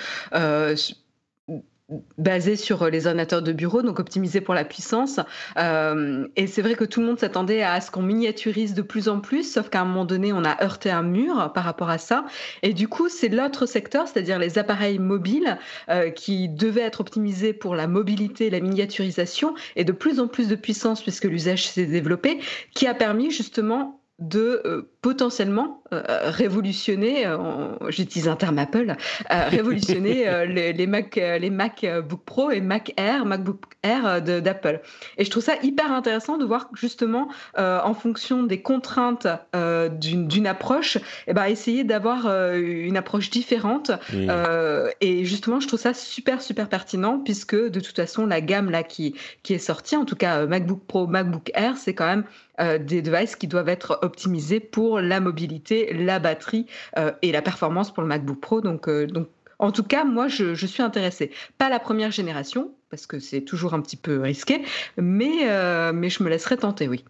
basé 2.18 2.56
sur 2.56 2.90
les 2.90 3.06
ordinateurs 3.06 3.44
de 3.44 3.52
bureau, 3.52 3.84
donc 3.84 4.00
optimisé 4.00 4.42
pour 4.42 4.56
la 4.56 4.66
puissance. 4.66 5.20
Euh, 5.58 6.28
et 6.36 6.48
c'est 6.48 6.62
vrai 6.64 6.76
que 6.76 6.84
tout 6.84 7.00
le 7.00 7.06
monde 7.06 7.20
s'attendait 7.20 7.62
à 7.62 7.80
ce 7.80 7.92
qu'on 7.92 8.02
miniaturise 8.02 8.74
de 8.74 8.82
plus 8.82 9.08
en 9.08 9.20
plus, 9.20 9.54
sauf 9.54 9.70
qu'à 9.70 9.82
un 9.82 9.86
moment 9.86 10.06
donné, 10.06 10.34
on 10.34 10.44
a 10.44 10.64
heurté 10.64 10.90
un 10.90 11.04
mur 11.04 11.52
par 11.54 11.64
rapport 11.64 11.90
à 11.90 12.00
ça. 12.00 12.26
Et 12.64 12.74
du 12.74 12.88
coup, 12.88 13.08
c'est 13.08 13.30
l'autre 13.30 13.68
secteur, 13.68 14.08
c'est-à-dire 14.08 14.40
les 14.40 14.58
appareils 14.58 14.98
mobiles, 14.98 15.60
euh, 15.90 16.10
qui 16.10 16.50
devaient 16.50 16.82
être 16.82 17.02
optimisés 17.02 17.54
pour 17.54 17.76
la 17.76 17.88
mobilité, 17.88 18.50
la 18.50 18.62
miniaturisation, 18.62 19.54
et 19.76 19.84
de 19.84 19.92
plus 19.92 20.20
en 20.20 20.28
plus 20.28 20.48
de 20.48 20.56
puissance, 20.56 21.04
puisque 21.04 21.26
l'usage 21.26 21.68
s'est 21.68 21.86
développé, 21.86 22.40
qui 22.74 22.88
a 22.88 22.96
permis 22.96 23.30
justement 23.30 24.02
de 24.20 24.62
euh, 24.66 24.90
potentiellement 25.06 25.84
euh, 25.94 26.02
révolutionner, 26.32 27.28
euh, 27.28 27.38
j'utilise 27.90 28.28
un 28.28 28.36
terme 28.36 28.58
Apple, 28.58 28.96
révolutionner 29.30 30.26
les, 30.48 30.74
les, 30.74 30.88
Mac, 30.88 31.16
les 31.16 31.52
MacBook 31.52 32.22
Pro 32.26 32.50
et 32.50 32.60
Mac 32.60 32.92
Air, 32.98 33.24
MacBook 33.24 33.66
Air 33.84 34.20
d'Apple. 34.20 34.82
Et 35.20 35.24
je 35.24 35.30
trouve 35.30 35.44
ça 35.44 35.58
hyper 35.62 35.92
intéressant 35.92 36.40
de 36.40 36.46
voir 36.46 36.70
justement, 36.74 37.30
en 37.56 37.94
fonction 37.94 38.42
des 38.42 38.64
contraintes 38.64 39.28
d'une 40.02 40.48
approche, 40.48 40.98
eh 41.28 41.34
ben, 41.34 41.46
essayer 41.46 41.84
d'avoir 41.84 42.26
une 42.56 42.98
approche 42.98 43.30
différente. 43.30 43.92
et 45.02 45.26
justement, 45.26 45.60
je 45.60 45.68
trouve 45.68 45.80
ça 45.80 45.94
super, 45.94 46.42
super 46.42 46.68
pertinent 46.68 47.20
puisque 47.20 47.56
de 47.56 47.80
toute 47.80 47.96
façon, 47.96 48.26
la 48.26 48.42
gamme 48.42 48.72
là 48.72 48.82
qui, 48.82 49.14
qui 49.44 49.54
est 49.54 49.60
sortie, 49.60 49.96
en 49.96 50.06
tout 50.06 50.16
cas 50.16 50.48
MacBook 50.48 50.82
Pro, 50.88 51.06
MacBook 51.06 51.52
Air, 51.54 51.78
c'est 51.78 51.94
quand 51.94 52.08
même 52.08 52.24
euh, 52.62 52.78
des 52.78 53.02
devices 53.02 53.36
qui 53.36 53.48
doivent 53.48 53.68
être 53.68 54.00
optimisés 54.02 54.62
pour 54.62 54.95
la 55.02 55.20
mobilité, 55.20 55.94
la 55.94 56.20
batterie 56.20 56.66
euh, 56.98 57.12
et 57.22 57.32
la 57.32 57.42
performance 57.42 57.94
pour 57.94 58.04
le 58.04 58.10
MacBook 58.10 58.40
Pro. 58.40 58.62
Donc, 58.62 58.88
euh, 58.88 59.08
donc 59.08 59.28
en 59.60 59.72
tout 59.72 59.84
cas, 59.84 60.04
moi, 60.04 60.28
je, 60.28 60.54
suis 60.66 60.84
intéressée. 60.84 61.32
Pas 61.58 61.70
la 61.70 61.80
première 61.80 62.12
génération, 62.12 62.72
parce 62.90 63.08
que 63.08 63.20
c'est 63.20 63.42
toujours 63.42 63.74
un 63.74 63.82
petit 63.82 63.96
peu 63.96 64.20
risqué, 64.20 64.62
mais, 64.98 65.48
mais 65.94 66.10
je 66.10 66.24
me 66.24 66.30
laisserai 66.30 66.58
tenter, 66.58 66.90
oui. 66.90 67.06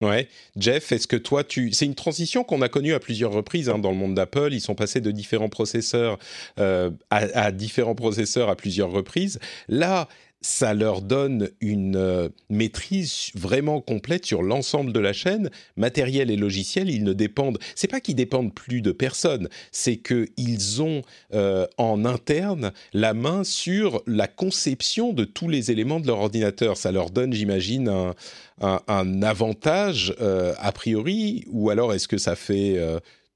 Ouais, 0.00 0.28
Jeff, 0.56 0.92
est-ce 0.92 1.06
que 1.06 1.16
toi, 1.16 1.42
tu, 1.44 1.72
c'est 1.72 1.84
une 1.84 1.96
transition 1.96 2.42
qu'on 2.44 2.62
a 2.62 2.68
connue 2.68 2.94
à 2.94 3.00
plusieurs 3.00 3.32
reprises 3.32 3.68
hein, 3.68 3.78
dans 3.78 3.90
le 3.90 3.96
monde 3.96 4.14
d'Apple. 4.14 4.50
Ils 4.52 4.60
sont 4.60 4.76
passés 4.76 5.00
de 5.00 5.10
différents 5.10 5.48
processeurs 5.48 6.18
à, 6.58 6.90
à, 7.10 7.50
différents 7.50 7.96
processeurs 7.96 8.48
à 8.48 8.56
plusieurs 8.56 8.90
reprises. 8.90 9.40
Là, 9.68 10.08
ça 10.42 10.72
leur 10.72 11.02
donne 11.02 11.50
une 11.60 11.96
euh, 11.96 12.28
maîtrise 12.48 13.30
vraiment 13.34 13.80
complète 13.80 14.24
sur 14.24 14.42
l'ensemble 14.42 14.92
de 14.92 15.00
la 15.00 15.12
chaîne, 15.12 15.50
matériel 15.76 16.30
et 16.30 16.36
logiciel. 16.36 16.88
Ils 16.88 17.04
ne 17.04 17.12
dépendent, 17.12 17.58
c'est 17.74 17.88
pas 17.88 18.00
qu'ils 18.00 18.14
dépendent 18.14 18.54
plus 18.54 18.80
de 18.80 18.92
personne, 18.92 19.48
c'est 19.70 19.96
qu'ils 19.96 20.82
ont 20.82 21.02
euh, 21.34 21.66
en 21.76 22.04
interne 22.04 22.72
la 22.92 23.12
main 23.12 23.44
sur 23.44 24.02
la 24.06 24.28
conception 24.28 25.12
de 25.12 25.24
tous 25.24 25.48
les 25.48 25.70
éléments 25.70 26.00
de 26.00 26.06
leur 26.06 26.20
ordinateur. 26.20 26.76
Ça 26.76 26.90
leur 26.90 27.10
donne, 27.10 27.32
j'imagine, 27.32 28.14
un, 28.60 29.22
avantage 29.22 30.14
euh, 30.20 30.54
a 30.58 30.72
priori, 30.72 31.44
ou 31.48 31.70
alors 31.70 31.92
est-ce 31.92 32.08
que 32.08 32.18
ça 32.18 32.36
fait 32.36 32.78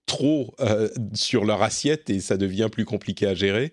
trop 0.06 0.54
sur 1.14 1.44
leur 1.44 1.62
assiette 1.62 2.10
et 2.10 2.20
ça 2.20 2.36
devient 2.36 2.68
plus 2.70 2.84
compliqué 2.84 3.26
à 3.26 3.34
gérer? 3.34 3.72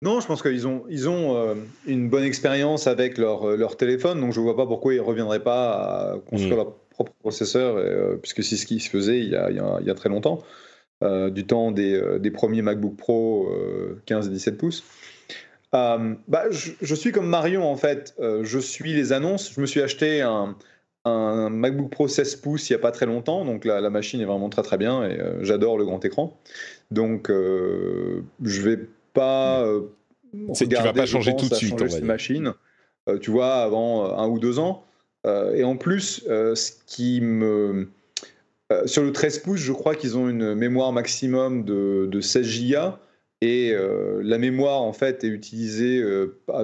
Non, 0.00 0.20
je 0.20 0.26
pense 0.28 0.42
qu'ils 0.42 0.68
ont, 0.68 0.84
ils 0.88 1.08
ont 1.08 1.36
euh, 1.36 1.54
une 1.86 2.08
bonne 2.08 2.22
expérience 2.22 2.86
avec 2.86 3.18
leur, 3.18 3.48
euh, 3.48 3.56
leur 3.56 3.76
téléphone, 3.76 4.20
donc 4.20 4.32
je 4.32 4.38
ne 4.38 4.44
vois 4.44 4.56
pas 4.56 4.66
pourquoi 4.66 4.94
ils 4.94 4.98
ne 4.98 5.02
reviendraient 5.02 5.42
pas 5.42 6.12
à 6.12 6.18
construire 6.20 6.54
mm. 6.54 6.58
leur 6.58 6.72
propre 6.90 7.12
processeur, 7.18 7.76
euh, 7.76 8.16
puisque 8.16 8.44
c'est 8.44 8.56
ce 8.56 8.64
qui 8.64 8.78
se 8.78 8.88
faisait 8.88 9.18
il 9.18 9.30
y 9.30 9.36
a, 9.36 9.50
il 9.50 9.86
y 9.86 9.90
a, 9.90 9.94
très 9.94 10.08
longtemps, 10.08 10.42
du 11.02 11.46
temps 11.46 11.70
des, 11.70 12.18
des, 12.18 12.30
premiers 12.30 12.62
MacBook 12.62 12.96
Pro 12.96 13.52
15 14.06 14.26
et 14.26 14.30
17 14.30 14.58
pouces. 14.58 14.84
bah, 15.72 16.16
je, 16.50 16.94
suis 16.94 17.12
comme 17.12 17.28
Marion 17.28 17.64
en 17.70 17.76
fait, 17.76 18.16
je 18.18 18.58
suis 18.58 18.92
les 18.94 19.12
annonces. 19.12 19.52
Je 19.52 19.60
me 19.60 19.66
suis 19.66 19.80
acheté 19.80 20.22
un, 20.22 20.56
un 21.04 21.50
MacBook 21.50 21.90
Pro 21.90 22.08
16 22.08 22.36
pouces 22.36 22.68
il 22.68 22.72
n'y 22.72 22.80
a 22.80 22.82
pas 22.82 22.90
très 22.90 23.06
longtemps, 23.06 23.44
donc 23.44 23.64
la, 23.64 23.80
la, 23.80 23.90
machine 23.90 24.20
est 24.20 24.24
vraiment 24.24 24.48
très 24.48 24.62
très 24.62 24.76
bien 24.76 25.04
et 25.04 25.20
j'adore 25.42 25.78
le 25.78 25.84
grand 25.84 26.04
écran. 26.04 26.36
Donc 26.90 27.28
je 27.30 28.60
vais 28.60 28.80
pas. 29.18 29.62
Euh, 29.62 29.80
tu 30.54 30.66
vas 30.66 30.92
pas 30.92 31.06
changer 31.06 31.34
tout 31.36 31.48
de 31.48 31.54
suite, 31.54 31.80
va 31.80 32.00
machine, 32.00 32.52
euh, 33.08 33.18
tu 33.18 33.30
vois, 33.30 33.56
avant 33.56 34.04
euh, 34.04 34.16
un 34.16 34.28
ou 34.28 34.38
deux 34.38 34.58
ans. 34.58 34.84
et 35.26 35.64
en 35.64 35.76
plus, 35.76 36.24
ce 36.26 36.72
qui 36.86 37.20
me. 37.20 37.88
sur 38.86 39.02
le 39.02 39.12
13 39.12 39.40
pouces, 39.40 39.60
je 39.60 39.72
crois 39.72 39.94
qu'ils 39.94 40.16
ont 40.16 40.28
une 40.28 40.54
mémoire 40.54 40.92
maximum 40.92 41.64
de, 41.64 42.08
de 42.10 42.20
16 42.20 42.70
Go. 42.70 42.76
Et 43.40 43.72
la 43.72 44.38
mémoire, 44.38 44.82
en 44.82 44.92
fait, 44.92 45.24
est 45.24 45.28
utilisée 45.28 46.02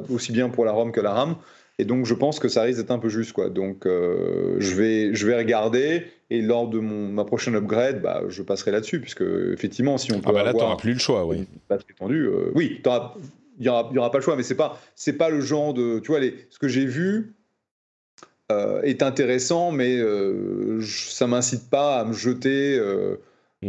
aussi 0.09 0.33
bien 0.33 0.49
pour 0.49 0.65
la 0.65 0.73
ROM 0.73 0.93
que 0.93 1.01
la 1.01 1.13
RAM. 1.13 1.37
Et 1.79 1.85
donc, 1.85 2.07
je 2.07 2.15
pense 2.15 2.39
que 2.39 2.49
ça 2.49 2.63
risque 2.63 2.79
d'être 2.79 2.93
un 2.93 2.99
peu 2.99 3.09
juste. 3.09 3.33
Quoi. 3.33 3.51
Donc, 3.51 3.87
euh, 3.87 4.57
je, 4.61 4.75
vais, 4.75 5.15
je 5.15 5.27
vais 5.27 5.37
regarder. 5.37 6.07
Et 6.31 6.41
lors 6.41 6.69
de 6.69 6.79
mon, 6.79 7.09
ma 7.09 7.25
prochaine 7.25 7.57
upgrade, 7.57 8.01
bah, 8.01 8.23
je 8.29 8.43
passerai 8.43 8.71
là-dessus. 8.71 9.01
Puisque, 9.01 9.25
effectivement, 9.53 9.99
si 9.99 10.13
on 10.13 10.21
peut. 10.21 10.31
Ah, 10.31 10.33
bah 10.33 10.45
là, 10.45 10.53
tu 10.53 10.59
n'auras 10.59 10.77
plus 10.77 10.93
le 10.93 10.99
choix, 10.99 11.27
oui. 11.27 11.47
Batterie 11.69 11.95
tendue, 11.99 12.27
euh, 12.27 12.53
oui, 12.55 12.81
il 12.81 13.61
n'y 13.61 13.69
aura, 13.69 13.93
aura 13.93 14.11
pas 14.11 14.19
le 14.19 14.25
choix. 14.25 14.37
Mais 14.37 14.45
ce 14.45 14.53
n'est 14.53 14.57
pas, 14.57 14.79
pas 15.19 15.31
le 15.31 15.41
genre 15.41 15.75
de. 15.75 15.99
Tu 15.99 16.09
vois, 16.09 16.21
les, 16.21 16.35
ce 16.51 16.59
que 16.59 16.69
j'ai 16.69 16.87
vu 16.87 17.35
euh, 18.53 18.83
est 18.83 19.03
intéressant, 19.03 19.73
mais 19.73 19.99
ça 19.99 21.27
ne 21.27 21.31
m'incite 21.31 21.69
pas 21.71 22.01
à 22.01 22.05
me 22.05 22.13
jeter. 22.13 22.81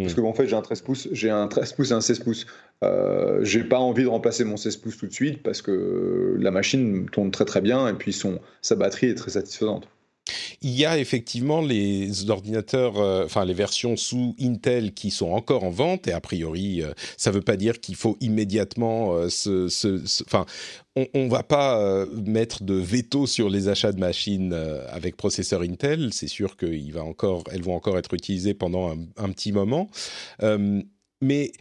Parce 0.03 0.13
hmm. 0.13 0.15
que, 0.15 0.21
en 0.21 0.33
fait, 0.33 0.47
j'ai 0.47 0.55
un 0.55 0.61
13 0.61 0.81
pouces, 0.81 1.07
j'ai 1.11 1.29
un 1.29 1.47
13 1.47 1.73
pouces 1.73 1.91
et 1.91 1.93
un 1.93 2.01
16 2.01 2.19
pouces. 2.19 2.45
Euh, 2.83 3.39
j'ai 3.43 3.63
pas 3.63 3.79
envie 3.79 4.03
de 4.03 4.07
remplacer 4.09 4.43
mon 4.43 4.57
16 4.57 4.77
pouces 4.77 4.97
tout 4.97 5.07
de 5.07 5.13
suite 5.13 5.41
parce 5.41 5.61
que 5.61 6.35
la 6.39 6.51
machine 6.51 7.07
tourne 7.09 7.31
très 7.31 7.45
très 7.45 7.61
bien 7.61 7.87
et 7.87 7.93
puis 7.93 8.11
son, 8.11 8.39
sa 8.61 8.75
batterie 8.75 9.07
est 9.07 9.15
très 9.15 9.31
satisfaisante. 9.31 9.87
Il 10.61 10.71
y 10.71 10.85
a 10.85 10.97
effectivement 10.97 11.61
les 11.61 12.29
ordinateurs, 12.29 12.97
euh, 12.97 13.25
enfin 13.25 13.45
les 13.45 13.53
versions 13.53 13.95
sous 13.95 14.35
Intel 14.39 14.93
qui 14.93 15.11
sont 15.11 15.31
encore 15.31 15.63
en 15.63 15.69
vente 15.69 16.07
et 16.07 16.13
a 16.13 16.21
priori, 16.21 16.81
euh, 16.81 16.93
ça 17.17 17.29
ne 17.29 17.35
veut 17.35 17.41
pas 17.41 17.57
dire 17.57 17.79
qu'il 17.79 17.95
faut 17.95 18.17
immédiatement 18.21 19.29
se, 19.29 19.67
enfin, 20.25 20.45
on, 20.95 21.25
ne 21.25 21.29
va 21.29 21.43
pas 21.43 22.05
mettre 22.25 22.63
de 22.63 22.73
veto 22.73 23.27
sur 23.27 23.49
les 23.49 23.67
achats 23.67 23.91
de 23.91 23.99
machines 23.99 24.53
avec 24.89 25.17
processeur 25.17 25.61
Intel. 25.61 26.13
C'est 26.13 26.27
sûr 26.27 26.55
qu'elles 26.57 26.91
vont 26.91 27.75
encore 27.75 27.97
être 27.97 28.13
utilisées 28.13 28.53
pendant 28.53 28.91
un, 28.91 28.97
un 29.17 29.29
petit 29.29 29.51
moment, 29.51 29.89
mais 31.21 31.51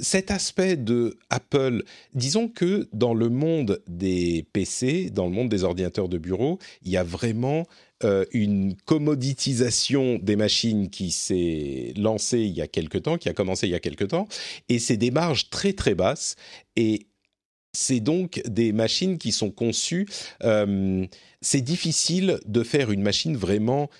cet 0.00 0.30
aspect 0.30 0.76
de 0.76 1.18
Apple, 1.30 1.82
disons 2.14 2.48
que 2.48 2.88
dans 2.92 3.14
le 3.14 3.28
monde 3.28 3.82
des 3.88 4.46
PC, 4.52 5.10
dans 5.10 5.26
le 5.26 5.32
monde 5.32 5.48
des 5.48 5.64
ordinateurs 5.64 6.08
de 6.08 6.18
bureau, 6.18 6.58
il 6.82 6.92
y 6.92 6.96
a 6.96 7.02
vraiment 7.02 7.66
euh, 8.04 8.24
une 8.32 8.76
commoditisation 8.84 10.20
des 10.22 10.36
machines 10.36 10.88
qui 10.88 11.10
s'est 11.10 11.92
lancée 11.96 12.40
il 12.40 12.52
y 12.52 12.62
a 12.62 12.68
quelque 12.68 12.98
temps, 12.98 13.18
qui 13.18 13.28
a 13.28 13.32
commencé 13.32 13.66
il 13.66 13.70
y 13.70 13.74
a 13.74 13.80
quelque 13.80 14.04
temps, 14.04 14.28
et 14.68 14.78
c'est 14.78 14.96
des 14.96 15.10
marges 15.10 15.50
très 15.50 15.72
très 15.72 15.94
basses. 15.94 16.36
Et 16.76 17.08
c'est 17.72 18.00
donc 18.00 18.40
des 18.46 18.72
machines 18.72 19.18
qui 19.18 19.32
sont 19.32 19.50
conçues. 19.50 20.06
Euh, 20.44 21.06
c'est 21.40 21.60
difficile 21.60 22.38
de 22.46 22.62
faire 22.62 22.90
une 22.92 23.02
machine 23.02 23.36
vraiment 23.36 23.90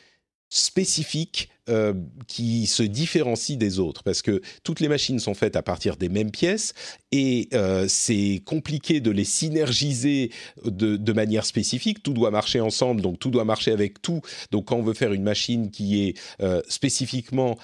spécifique 0.49 1.51
euh, 1.69 1.93
qui 2.27 2.67
se 2.67 2.83
différencie 2.83 3.59
des 3.59 3.79
autres 3.79 4.03
parce 4.03 4.23
que 4.23 4.41
toutes 4.65 4.81
les 4.81 4.89
machines 4.89 5.19
sont 5.19 5.35
faites 5.35 5.57
à 5.57 5.63
partir 5.63 5.97
des 5.97 6.09
mêmes 6.09 6.31
pièces 6.31 6.73
et 7.13 7.49
euh, 7.55 7.87
c'est 7.89 8.43
compliqué 8.45 9.01
de 9.01 9.11
les 9.11 9.25
synergiser 9.25 10.31
de, 10.65 11.13
manière 11.13 11.45
spécifique. 11.45 12.03
Tout 12.03 12.13
doit 12.13 12.31
marcher 12.31 12.61
ensemble, 12.61 13.01
donc 13.01 13.19
tout 13.19 13.31
doit 13.31 13.45
marcher 13.45 13.73
avec 13.73 14.01
tout. 14.03 14.21
Donc 14.51 14.67
quand 14.67 14.77
on 14.77 14.83
veut 14.83 14.95
faire 14.95 15.13
une 15.13 15.23
machine 15.23 15.71
qui 15.71 16.07
est 16.07 16.19
euh, 16.41 16.63
spécifiquement 16.69 17.59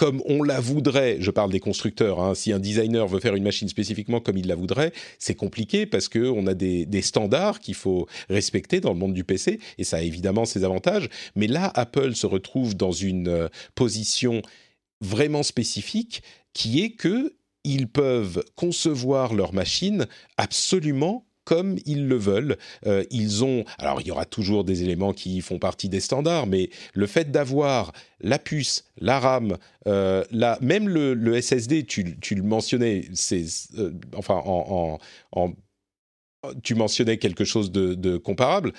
comme 0.00 0.22
on 0.24 0.42
la 0.42 0.60
voudrait, 0.60 1.18
je 1.20 1.30
parle 1.30 1.52
des 1.52 1.60
constructeurs, 1.60 2.20
hein, 2.20 2.34
si 2.34 2.54
un 2.54 2.58
designer 2.58 3.06
veut 3.06 3.20
faire 3.20 3.34
une 3.34 3.44
machine 3.44 3.68
spécifiquement 3.68 4.18
comme 4.18 4.38
il 4.38 4.46
la 4.46 4.54
voudrait, 4.54 4.94
c'est 5.18 5.34
compliqué 5.34 5.84
parce 5.84 6.08
qu'on 6.08 6.46
a 6.46 6.54
des, 6.54 6.86
des 6.86 7.02
standards 7.02 7.60
qu'il 7.60 7.74
faut 7.74 8.06
respecter 8.30 8.80
dans 8.80 8.94
le 8.94 8.98
monde 8.98 9.12
du 9.12 9.24
PC, 9.24 9.60
et 9.76 9.84
ça 9.84 9.98
a 9.98 10.00
évidemment 10.00 10.46
ses 10.46 10.64
avantages. 10.64 11.10
Mais 11.36 11.48
là, 11.48 11.70
Apple 11.74 12.14
se 12.14 12.24
retrouve 12.24 12.74
dans 12.78 12.92
une 12.92 13.28
euh, 13.28 13.48
position 13.74 14.40
vraiment 15.02 15.42
spécifique 15.42 16.22
qui 16.54 16.82
est 16.82 16.92
que 16.92 17.34
ils 17.64 17.86
peuvent 17.86 18.42
concevoir 18.56 19.34
leur 19.34 19.52
machine 19.52 20.06
absolument 20.38 21.26
comme 21.50 21.78
ils 21.84 22.06
le 22.06 22.14
veulent. 22.14 22.56
Euh, 22.86 23.02
ils 23.10 23.42
ont, 23.42 23.64
alors 23.78 24.00
il 24.00 24.06
y 24.06 24.12
aura 24.12 24.24
toujours 24.24 24.62
des 24.62 24.84
éléments 24.84 25.12
qui 25.12 25.40
font 25.40 25.58
partie 25.58 25.88
des 25.88 25.98
standards, 25.98 26.46
mais 26.46 26.70
le 26.94 27.08
fait 27.08 27.32
d'avoir 27.32 27.90
la 28.20 28.38
puce, 28.38 28.84
la 28.98 29.18
RAM, 29.18 29.56
euh, 29.88 30.22
la, 30.30 30.58
même 30.60 30.88
le, 30.88 31.40
SSD, 31.42 31.86
tu, 31.86 32.04
le 32.04 32.42
mentionnais, 32.44 33.08
c'est 33.14 33.44
euh, 33.78 33.90
enfin 34.14 34.40
en, 34.44 35.00
tu 36.62 36.76
mentionnais 36.76 37.18
quelque 37.18 37.44
chose 37.44 37.72
de, 37.72 38.16
comparable. 38.16 38.72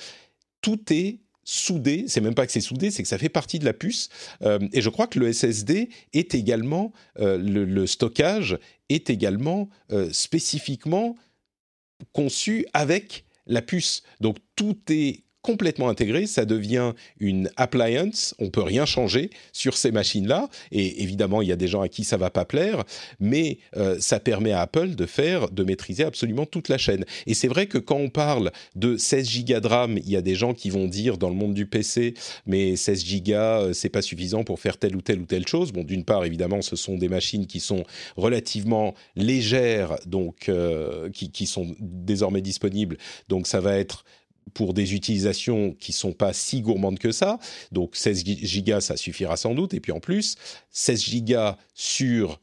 Tout 0.62 0.94
est 0.94 1.20
soudé, 1.44 2.06
c'est 2.08 2.22
même 2.22 2.36
pas 2.36 2.46
que 2.46 2.54
c'est 2.54 2.62
soudé, 2.62 2.90
c'est 2.90 3.04
que 3.04 3.10
ça 3.10 3.18
fait 3.18 3.28
partie 3.28 3.60
de 3.60 3.66
la 3.66 3.74
puce. 3.74 4.08
Et 4.72 4.80
je 4.80 4.90
crois 4.90 5.08
que 5.08 5.20
le 5.20 5.34
SSD 5.34 5.90
est 6.14 6.36
également, 6.36 6.94
le, 7.18 7.66
le, 7.66 7.86
stockage 7.86 8.58
est 8.88 9.10
également 9.10 9.68
spécifiquement 10.12 11.18
conçu 12.14 12.66
avec 12.74 13.26
la 13.46 13.62
puce. 13.62 14.04
Donc 14.20 14.38
tout 14.56 14.78
est 14.90 15.24
complètement 15.42 15.90
intégré, 15.90 16.28
ça 16.28 16.46
devient 16.46 16.94
une 17.20 17.50
appliance, 17.58 18.36
on 18.40 18.50
peut 18.50 18.62
rien 18.62 18.86
changer 18.86 19.30
sur 19.54 19.76
ces 19.76 19.92
machines-là, 19.92 20.50
et 20.72 21.02
évidemment 21.02 21.42
il 21.42 21.48
y 21.48 21.52
a 21.52 21.56
des 21.56 21.68
gens 21.68 21.82
à 21.82 21.90
qui 21.90 22.04
ça 22.04 22.18
va 22.18 22.30
pas 22.30 22.46
plaire, 22.46 22.84
mais 23.20 23.58
euh, 23.76 23.98
ça 24.00 24.20
permet 24.20 24.52
à 24.52 24.62
Apple 24.62 24.96
de 24.96 25.06
faire, 25.06 25.50
de 25.50 25.64
maîtriser 25.64 26.04
absolument 26.04 26.46
toute 26.46 26.70
la 26.70 26.78
chaîne. 26.78 27.06
Et 27.26 27.34
c'est 27.34 27.48
vrai 27.48 27.66
que 27.66 27.78
quand 27.78 27.98
on 27.98 28.10
parle 28.10 28.52
de 28.76 28.98
16 28.98 29.46
Go 29.46 29.60
de 29.60 29.68
RAM, 29.68 29.98
il 29.98 30.10
y 30.10 30.16
a 30.16 30.22
des 30.22 30.36
gens 30.36 30.54
qui 30.54 30.70
vont 30.70 30.88
dire 30.88 31.18
dans 31.18 31.30
le 31.30 31.36
monde 31.36 31.54
du 31.54 31.66
PC, 31.66 32.14
mais 32.46 32.76
16 32.76 33.06
Go 33.24 33.32
euh, 33.32 33.74
c'est 33.74 33.90
pas 33.90 34.02
suffisant 34.02 34.44
pour 34.44 34.60
faire 34.60 34.78
telle 34.78 34.96
ou 34.96 35.02
telle 35.02 35.20
ou 35.20 35.26
telle 35.26 35.48
chose. 35.48 35.72
Bon, 35.72 35.84
d'une 35.84 36.06
part 36.06 36.26
évidemment 36.26 36.62
ce 36.62 36.76
sont 36.76 36.98
des 36.98 37.10
machines 37.10 37.48
qui 37.48 37.60
sont 37.60 37.84
relativement 38.16 38.94
légères, 39.16 39.96
donc 40.06 40.50
euh, 40.50 41.10
qui 41.10 41.46
sont 41.46 41.76
désormais 41.80 42.42
disponibles, 42.42 42.98
donc 43.30 43.48
ça 43.48 43.60
va 43.60 43.78
être 43.78 44.06
pour 44.54 44.74
des 44.74 44.94
utilisations 44.94 45.76
qui 45.80 45.94
sont 45.94 46.14
pas 46.14 46.34
si 46.34 46.62
gourmandes 46.62 47.00
que 47.00 47.12
ça. 47.12 47.40
Donc 47.72 47.96
16 47.96 48.24
gigas, 48.26 48.82
ça 48.82 48.98
suffira 48.98 49.38
sans 49.38 49.54
doute. 49.54 49.74
Et 49.74 49.80
puis 49.80 49.92
en 49.92 50.00
plus, 50.00 50.36
16 50.72 51.02
gigas 51.02 51.58
sur 51.74 52.40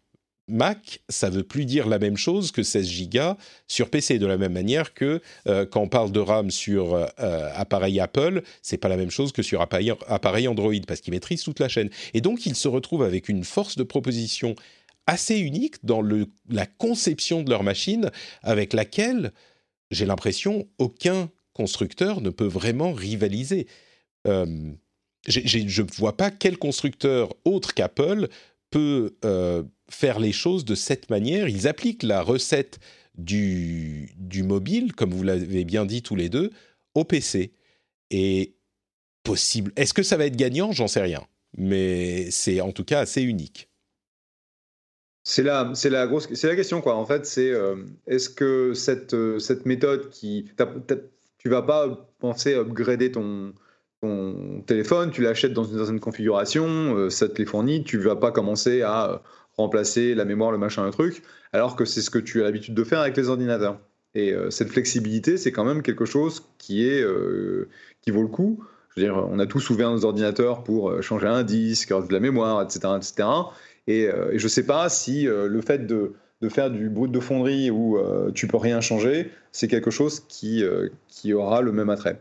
Mac, 0.49 1.01
ça 1.11 1.29
veut 1.29 1.43
plus 1.43 1.67
dire 1.67 1.87
la 1.87 1.99
même 1.99 2.17
chose 2.17 2.53
que 2.53 2.63
16 2.63 2.87
gigas 2.87 3.37
sur 3.67 3.91
PC. 3.91 4.19
De 4.19 4.27
la 4.27 4.39
même 4.39 4.55
manière 4.55 4.95
que 4.95 5.21
euh, 5.47 5.67
quand 5.67 5.83
on 5.83 5.89
parle 5.89 6.11
de 6.11 6.21
RAM 6.21 6.51
sur 6.51 6.95
euh, 6.95 7.07
appareil 7.55 8.01
Apple, 8.01 8.43
c'est 8.63 8.79
pas 8.79 8.89
la 8.89 8.97
même 8.97 9.11
chose 9.11 9.33
que 9.33 9.43
sur 9.43 9.61
appareil, 9.61 10.49
Android 10.49 10.73
parce 10.87 11.01
qu'ils 11.01 11.13
maîtrisent 11.13 11.43
toute 11.43 11.61
la 11.61 11.69
chaîne. 11.69 11.91
Et 12.15 12.23
donc 12.23 12.47
ils 12.47 12.57
se 12.57 12.67
retrouvent 12.67 13.03
avec 13.03 13.29
une 13.29 13.45
force 13.45 13.77
de 13.77 13.83
proposition 13.83 14.55
assez 15.07 15.39
unique 15.39 15.85
dans 15.85 16.03
la 16.49 16.67
conception 16.67 17.43
de 17.43 17.51
leur 17.51 17.63
machine 17.63 18.11
avec 18.43 18.73
laquelle 18.73 19.33
j'ai 19.91 20.07
l'impression 20.07 20.67
aucun 20.79 21.31
constructeur 21.59 22.21
ne 22.21 22.31
peut 22.31 22.47
vraiment 22.47 22.93
rivaliser. 22.93 23.67
Euh, 24.29 24.73
je 25.27 25.83
ne 25.83 25.97
vois 25.97 26.17
pas 26.17 26.31
quel 26.31 26.57
constructeur 26.57 27.35
autre 27.45 27.75
qu'Apple 27.75 28.29
peut 28.71 29.17
euh, 29.25 29.65
faire 29.91 30.21
les 30.21 30.33
choses 30.33 30.65
de 30.65 30.77
cette 30.77 31.11
manière. 31.11 31.49
Ils 31.49 31.67
appliquent 31.67 32.05
la 32.05 32.23
recette 32.23 32.79
du, 33.17 34.15
mobile, 34.45 34.93
comme 34.93 35.13
vous 35.13 35.25
l'avez 35.25 35.65
bien 35.65 35.85
dit 35.85 36.03
tous 36.03 36.15
les 36.15 36.29
deux, 36.29 36.51
au 36.95 37.05
PC. 37.05 37.53
Et 38.11 38.55
possible. 39.25 39.73
Est-ce 39.75 39.93
que 39.93 40.05
ça 40.05 40.17
va 40.17 40.27
être 40.27 40.37
gagnant? 40.37 40.71
J'en 40.71 40.87
sais 40.87 41.03
rien. 41.03 41.27
Mais 41.57 42.31
c'est 42.31 42.61
en 42.61 42.71
tout 42.71 42.85
cas 42.85 43.01
assez 43.01 43.23
unique. 43.23 43.69
C'est 45.25 45.43
la, 45.43 45.73
c'est 45.75 45.91
la 45.91 46.07
grosse, 46.07 46.33
c'est 46.33 46.47
la 46.47 46.57
question 46.57 46.81
quoi. 46.81 46.95
En 46.95 47.05
fait, 47.05 47.27
c'est 47.27 47.51
euh, 47.51 47.77
est-ce 48.07 48.31
que 48.31 48.73
cette, 48.73 49.15
cette 49.41 49.67
méthode 49.67 50.09
qui, 50.09 50.47
tu 51.49 51.55
vas 51.55 51.63
pas 51.63 52.11
penser 52.19 52.53
à 52.55 52.61
upgrader 52.61 53.11
ton, 53.11 53.55
téléphone, 54.67 55.11
tu 55.11 55.23
l'achètes 55.23 55.55
dans 55.55 55.65
une 55.65 55.79
certaine 55.79 55.99
configuration, 55.99 56.67
euh, 56.95 57.11
ça 57.11 57.27
te 57.27 57.39
les 57.39 57.47
fournit, 57.47 57.83
tu 57.83 57.99
vas 57.99 58.15
pas 58.15 58.31
commencer 58.31 58.83
à 58.83 59.23
remplacer 59.57 60.15
la 60.15 60.25
mémoire, 60.25 60.53
le 60.53 60.59
machin, 60.59 60.85
le 60.85 60.93
truc, 60.93 61.23
alors 61.53 61.75
que 61.75 61.85
c'est 61.85 62.03
ce 62.03 62.11
que 62.11 62.19
tu 62.19 62.43
as 62.43 62.45
l'habitude 62.45 62.75
de 62.75 62.85
faire 62.85 63.01
avec 63.01 63.17
les 63.17 63.29
ordinateurs. 63.29 63.81
Et 64.15 64.33
euh, 64.33 64.51
cette 64.51 64.69
flexibilité, 64.69 65.37
c'est 65.37 65.51
quand 65.51 65.65
même 65.65 65.83
quelque 65.83 66.05
chose 66.05 66.45
qui, 66.59 66.87
est, 66.87 67.03
euh, 67.03 67.69
qui 68.03 68.11
vaut 68.11 68.23
le 68.23 68.29
coup. 68.29 68.63
Je 68.95 69.01
veux 69.01 69.07
dire, 69.07 69.17
on 69.17 69.39
a 69.39 69.47
tous 69.47 69.71
ouvert 69.71 69.91
nos 69.91 70.05
ordinateurs 70.05 70.63
pour 70.63 71.03
changer 71.03 71.27
un 71.27 71.43
disque, 71.43 71.93
de 71.93 72.13
la 72.13 72.21
mémoire, 72.21 72.63
etc. 72.63 72.95
etc. 72.97 73.29
Et, 73.87 74.03
et 74.03 74.39
je 74.39 74.45
ne 74.45 74.49
sais 74.49 74.67
pas 74.67 74.89
si 74.91 75.25
le 75.25 75.61
fait 75.61 75.87
de 75.87 76.13
de 76.41 76.49
faire 76.49 76.71
du 76.71 76.89
brut 76.89 77.11
de 77.11 77.21
fonderie 77.21 77.71
où 77.71 77.99
euh, 77.99 78.31
tu 78.33 78.47
peux 78.47 78.57
rien 78.57 78.81
changer, 78.81 79.31
c'est 79.53 79.69
quelque 79.69 79.91
chose 79.91 80.21
qui, 80.29 80.63
euh, 80.63 80.89
qui 81.09 81.33
aura 81.33 81.63
le 81.63 81.73
même 81.73 81.91
attrait. 81.91 82.21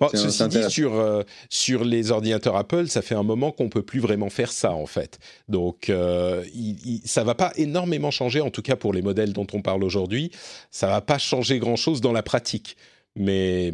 Bon, 0.00 0.08
ceci 0.12 0.48
dit, 0.48 0.68
sur, 0.68 0.94
euh, 0.94 1.22
sur 1.48 1.84
les 1.84 2.10
ordinateurs 2.10 2.56
Apple, 2.56 2.88
ça 2.88 3.02
fait 3.02 3.14
un 3.14 3.22
moment 3.22 3.52
qu'on 3.52 3.68
peut 3.68 3.82
plus 3.82 4.00
vraiment 4.00 4.28
faire 4.28 4.50
ça, 4.50 4.72
en 4.72 4.86
fait. 4.86 5.20
Donc, 5.48 5.84
ça 5.86 6.40
il, 6.52 7.00
ça 7.04 7.22
va 7.22 7.36
pas 7.36 7.52
énormément 7.54 8.10
changer, 8.10 8.40
en 8.40 8.50
tout 8.50 8.62
cas 8.62 8.74
pour 8.74 8.92
les 8.92 9.02
modèles 9.02 9.32
dont 9.32 9.46
on 9.52 9.62
parle 9.62 9.84
aujourd'hui. 9.84 10.32
Ça 10.72 10.88
va 10.88 11.00
pas 11.00 11.18
changer 11.18 11.60
grand-chose 11.60 12.00
dans 12.00 12.12
la 12.12 12.24
pratique. 12.24 12.76
Mais 13.14 13.72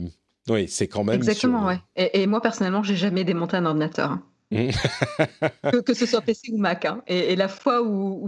oui, 0.51 0.67
c'est 0.69 0.87
quand 0.87 1.03
même... 1.03 1.17
Exactement, 1.17 1.67
ouais. 1.67 1.79
Et, 1.97 2.23
et, 2.23 2.27
moi, 2.27 2.43
personnellement, 2.43 2.83
j'ai 2.83 2.97
jamais 2.97 3.25
démonté 3.25 3.57
un 3.57 3.65
ordinateur. 3.65 4.19
Que, 5.87 5.95
ce 5.95 6.07
soit 6.07 6.21
PC 6.21 6.53
ou 6.53 6.59
Mac. 6.59 6.85
Hein. 6.85 7.03
Et, 7.07 7.37
la 7.37 7.49
fois 7.49 7.83
où, 7.83 8.27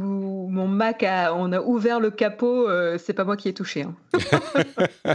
mon 0.48 0.66
Mac 0.66 1.02
a, 1.02 1.34
on 1.34 1.52
a 1.52 1.60
ouvert 1.60 2.00
le 2.00 2.10
capot, 2.10 2.68
euh, 2.68 2.98
c'est 2.98 3.12
pas 3.12 3.24
moi 3.24 3.36
qui 3.36 3.48
ai 3.48 3.54
touché. 3.54 3.82
Hein. 3.82 3.94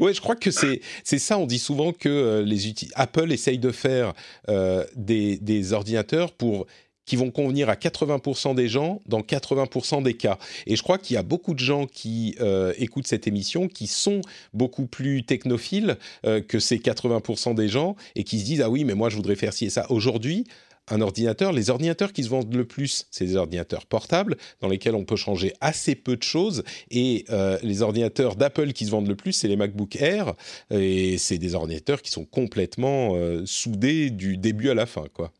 ouais, 0.00 0.12
je 0.12 0.20
crois 0.20 0.36
que 0.36 0.50
c'est 0.50 0.80
c'est 1.04 1.18
ça. 1.18 1.38
On 1.38 1.46
dit 1.46 1.58
souvent 1.58 1.92
que 1.92 2.08
euh, 2.08 2.42
les 2.42 2.74
Apple 2.94 3.32
essaye 3.32 3.58
de 3.58 3.70
faire 3.70 4.12
euh, 4.48 4.84
des, 4.96 5.38
des 5.38 5.72
ordinateurs 5.72 6.32
pour 6.32 6.66
qui 7.08 7.16
vont 7.16 7.30
convenir 7.30 7.70
à 7.70 7.74
80% 7.74 8.54
des 8.54 8.68
gens 8.68 9.00
dans 9.06 9.20
80% 9.20 10.02
des 10.02 10.14
cas. 10.14 10.38
Et 10.66 10.76
je 10.76 10.82
crois 10.82 10.98
qu'il 10.98 11.14
y 11.14 11.16
a 11.16 11.22
beaucoup 11.22 11.54
de 11.54 11.58
gens 11.58 11.86
qui 11.86 12.36
euh, 12.40 12.74
écoutent 12.76 13.06
cette 13.06 13.26
émission 13.26 13.66
qui 13.66 13.86
sont 13.86 14.20
beaucoup 14.52 14.86
plus 14.86 15.24
technophiles 15.24 15.96
euh, 16.26 16.42
que 16.42 16.58
ces 16.58 16.76
80% 16.76 17.54
des 17.54 17.68
gens 17.68 17.96
et 18.14 18.24
qui 18.24 18.38
se 18.38 18.44
disent 18.44 18.60
ah 18.60 18.68
oui 18.68 18.84
mais 18.84 18.94
moi 18.94 19.08
je 19.08 19.16
voudrais 19.16 19.36
faire 19.36 19.54
ci 19.54 19.64
et 19.64 19.70
ça. 19.70 19.86
Aujourd'hui, 19.90 20.44
un 20.90 21.00
ordinateur, 21.00 21.52
les 21.52 21.70
ordinateurs 21.70 22.12
qui 22.12 22.24
se 22.24 22.28
vendent 22.28 22.54
le 22.54 22.66
plus, 22.66 23.06
c'est 23.10 23.24
des 23.24 23.36
ordinateurs 23.36 23.86
portables 23.86 24.36
dans 24.60 24.68
lesquels 24.68 24.94
on 24.94 25.04
peut 25.04 25.16
changer 25.16 25.54
assez 25.62 25.94
peu 25.94 26.16
de 26.16 26.22
choses. 26.22 26.62
Et 26.90 27.24
euh, 27.30 27.58
les 27.62 27.80
ordinateurs 27.80 28.36
d'Apple 28.36 28.72
qui 28.72 28.84
se 28.84 28.90
vendent 28.90 29.08
le 29.08 29.16
plus, 29.16 29.32
c'est 29.32 29.48
les 29.48 29.56
MacBook 29.56 29.96
Air. 29.96 30.34
Et 30.70 31.16
c'est 31.16 31.38
des 31.38 31.54
ordinateurs 31.54 32.02
qui 32.02 32.10
sont 32.10 32.24
complètement 32.26 33.14
soudés 33.44 34.10
du 34.10 34.36
début 34.36 34.70
à 34.70 34.74
la 34.74 34.86
fin, 34.86 35.04
quoi. 35.12 35.32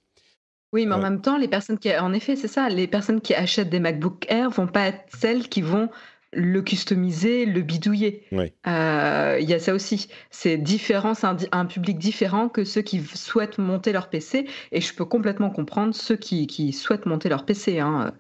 Oui, 0.73 0.87
mais 0.87 0.95
en 0.95 1.01
même 1.01 1.21
temps, 1.23 1.39
les 1.39 1.49
personnes 1.49 1.79
qui, 1.79 1.97
en 1.97 2.13
effet, 2.13 2.37
c'est 2.37 2.49
ça, 2.49 2.69
les 2.69 2.87
personnes 2.87 3.21
qui 3.21 3.35
achètent 3.35 3.71
des 3.71 3.81
MacBook 3.81 4.27
Air 4.29 4.51
vont 4.51 4.67
pas 4.67 4.89
être 4.89 5.05
celles 5.19 5.49
qui 5.49 5.63
vont 5.63 5.89
le 6.33 6.61
customiser, 6.61 7.47
le 7.47 7.63
bidouiller. 7.63 8.25
Euh, 8.67 9.39
il 9.41 9.49
y 9.49 9.55
a 9.55 9.59
ça 9.59 9.73
aussi. 9.73 10.09
C'est 10.31 10.59
différent, 10.59 11.15
c'est 11.15 11.27
un, 11.53 11.67
public 11.67 11.99
différent 11.99 12.49
que 12.49 12.65
ceux 12.65 12.83
qui 12.83 13.01
souhaitent 13.01 13.59
monter 13.59 13.93
leur 13.93 14.11
PC. 14.11 14.47
Et 14.73 14.81
je 14.81 14.95
peux 14.95 15.07
complètement 15.07 15.51
comprendre 15.51 15.95
ceux 15.95 16.17
qui, 16.17 16.73
souhaitent 16.73 17.07
monter 17.07 17.31
leur 17.31 17.47
PC, 17.47 17.81
hein. 17.81 18.13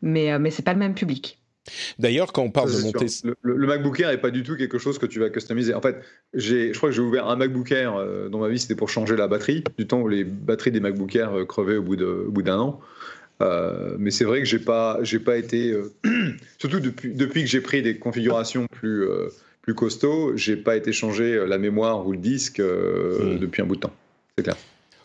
mais, 0.00 0.32
euh, 0.32 0.38
mais 0.40 0.50
c'est 0.50 0.62
pas 0.62 0.72
le 0.72 0.80
même 0.80 0.94
public. 0.94 1.41
D'ailleurs, 1.98 2.32
quand 2.32 2.42
on 2.42 2.50
parle 2.50 2.72
de 2.72 2.80
monter. 2.80 3.06
Le, 3.42 3.66
MacBook 3.66 4.00
Air 4.00 4.10
n'est 4.10 4.18
pas 4.18 4.30
du 4.30 4.42
tout 4.42 4.56
quelque 4.56 4.78
chose 4.78 4.98
que 4.98 5.06
tu 5.06 5.20
vas 5.20 5.30
customiser. 5.30 5.74
En 5.74 5.80
fait, 5.80 5.96
je 6.34 6.76
crois 6.76 6.88
que 6.88 6.94
j'ai 6.94 7.02
ouvert 7.02 7.28
un 7.28 7.36
MacBook 7.36 7.70
Air 7.70 7.94
euh, 7.94 8.28
dans 8.28 8.38
ma 8.38 8.48
vie, 8.48 8.58
c'était 8.58 8.74
pour 8.74 8.88
changer 8.88 9.16
la 9.16 9.28
batterie, 9.28 9.62
du 9.78 9.86
temps 9.86 10.00
où 10.00 10.08
les 10.08 10.24
batteries 10.24 10.72
des 10.72 10.80
MacBook 10.80 11.14
Air 11.14 11.36
euh, 11.36 11.44
crevaient 11.44 11.76
au 11.76 11.82
bout 11.82 12.42
d'un 12.42 12.58
an. 12.58 12.80
Euh, 13.40 13.96
mais 13.98 14.10
c'est 14.10 14.24
vrai 14.24 14.40
que 14.40 14.44
j'ai 14.44 14.58
pas, 14.58 14.98
j'ai 15.02 15.18
pas 15.18 15.36
été, 15.36 15.74
surtout 16.58 16.80
depuis, 16.80 17.12
depuis 17.14 17.42
que 17.42 17.48
j'ai 17.48 17.60
pris 17.60 17.82
des 17.82 17.98
configurations 17.98 18.66
plus, 18.70 19.06
plus 19.62 19.74
costauds, 19.74 20.36
j'ai 20.36 20.56
pas 20.56 20.76
été 20.76 20.92
changer 20.92 21.44
la 21.46 21.58
mémoire 21.58 22.06
ou 22.06 22.12
le 22.12 22.18
disque 22.18 22.60
hmm. 22.60 23.38
depuis 23.38 23.62
un 23.62 23.66
bout 23.66 23.76
de 23.76 23.80
temps. 23.80 23.94
C'est 24.36 24.44
clair. 24.44 24.56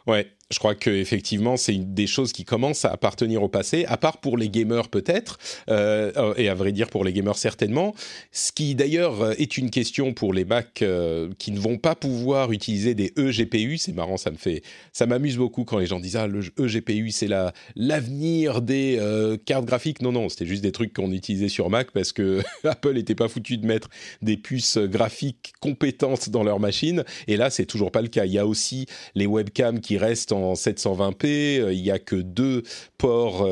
Ouais, 0.06 0.28
je 0.50 0.60
crois 0.60 0.76
que 0.76 0.90
effectivement 0.90 1.58
c'est 1.58 1.78
des 1.78 2.08
choses 2.08 2.32
qui 2.32 2.46
commencent 2.46 2.86
à 2.86 2.92
appartenir 2.92 3.44
au 3.44 3.50
passé, 3.50 3.86
à 3.88 3.98
part 3.98 4.18
pour 4.20 4.38
les 4.38 4.50
gamers 4.50 4.88
peut-être, 4.88 5.38
euh, 5.70 6.34
et 6.38 6.48
à 6.48 6.56
vrai 6.56 6.72
dire 6.72 6.90
pour 6.90 7.04
les 7.04 7.12
gamers 7.12 7.38
certainement. 7.38 7.94
Ce 8.32 8.52
qui 8.52 8.76
d'ailleurs 8.76 9.40
est 9.40 9.58
une 9.58 9.70
question 9.70 10.14
pour 10.14 10.34
les 10.34 10.46
Mac 10.46 10.82
euh, 10.82 11.30
qui 11.38 11.52
ne 11.52 11.60
vont 11.60 11.78
pas 11.78 11.96
pouvoir 11.96 12.52
utiliser 12.52 12.96
des 12.96 13.14
eGPU. 13.18 13.78
C'est 13.78 13.94
marrant, 13.94 14.18
ça 14.18 14.32
me 14.32 14.38
fait, 14.38 14.64
ça 14.94 15.06
m'amuse 15.06 15.38
beaucoup 15.38 15.66
quand 15.66 15.80
les 15.80 15.86
gens 15.86 16.00
disent 16.00 16.16
ah 16.16 16.28
le 16.28 16.42
eGPU 16.58 17.12
c'est 17.12 17.28
la 17.28 17.54
l'avenir 17.76 18.62
des 18.62 18.98
euh, 19.00 19.38
cartes 19.38 19.66
graphiques. 19.66 20.02
Non 20.02 20.14
non, 20.14 20.30
c'était 20.30 20.46
juste 20.46 20.64
des 20.64 20.72
trucs 20.72 20.94
qu'on 20.94 21.12
utilisait 21.12 21.50
sur 21.50 21.70
Mac 21.70 21.92
parce 21.92 22.14
que 22.14 22.42
Apple 22.64 22.94
n'était 22.94 23.16
pas 23.16 23.28
foutu 23.28 23.58
de 23.58 23.66
mettre 23.66 23.90
des 24.22 24.38
puces 24.38 24.78
graphiques 24.78 25.54
compétentes 25.60 26.30
dans 26.30 26.44
leur 26.44 26.62
machine. 26.62 27.04
Et 27.28 27.36
là 27.36 27.50
c'est 27.50 27.66
toujours 27.66 27.92
pas 27.92 28.02
le 28.02 28.08
cas. 28.08 28.26
Il 28.26 28.32
y 28.32 28.40
a 28.40 28.48
aussi 28.48 28.86
les 29.14 29.26
webcams 29.26 29.82
qui 29.82 29.98
restent 29.98 30.37
en 30.44 30.54
720p. 30.54 31.60
Euh, 31.60 31.74
il 31.74 31.82
n'y 31.82 31.92
a 31.92 32.00
que 32.00 32.16
deux 32.16 32.64
ports 32.98 33.48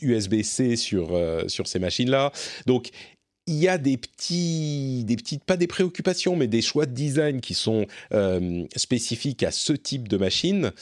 USB-C 0.00 0.72
euh, 0.72 0.76
sur, 0.76 1.14
euh, 1.14 1.48
sur 1.48 1.66
ces 1.66 1.78
machines-là. 1.78 2.32
Donc, 2.66 2.90
il 3.46 3.56
y 3.56 3.68
a 3.68 3.76
des 3.76 3.98
petits, 3.98 5.04
des 5.04 5.16
petites, 5.16 5.44
pas 5.44 5.56
des 5.56 5.66
préoccupations, 5.66 6.34
mais 6.34 6.46
des 6.46 6.62
choix 6.62 6.86
de 6.86 6.92
design 6.92 7.42
qui 7.42 7.52
sont 7.52 7.86
spécifiques 8.74 9.42
à 9.42 9.50
ce 9.50 9.74
type 9.74 10.08
de 10.08 10.16
machine. 10.16 10.72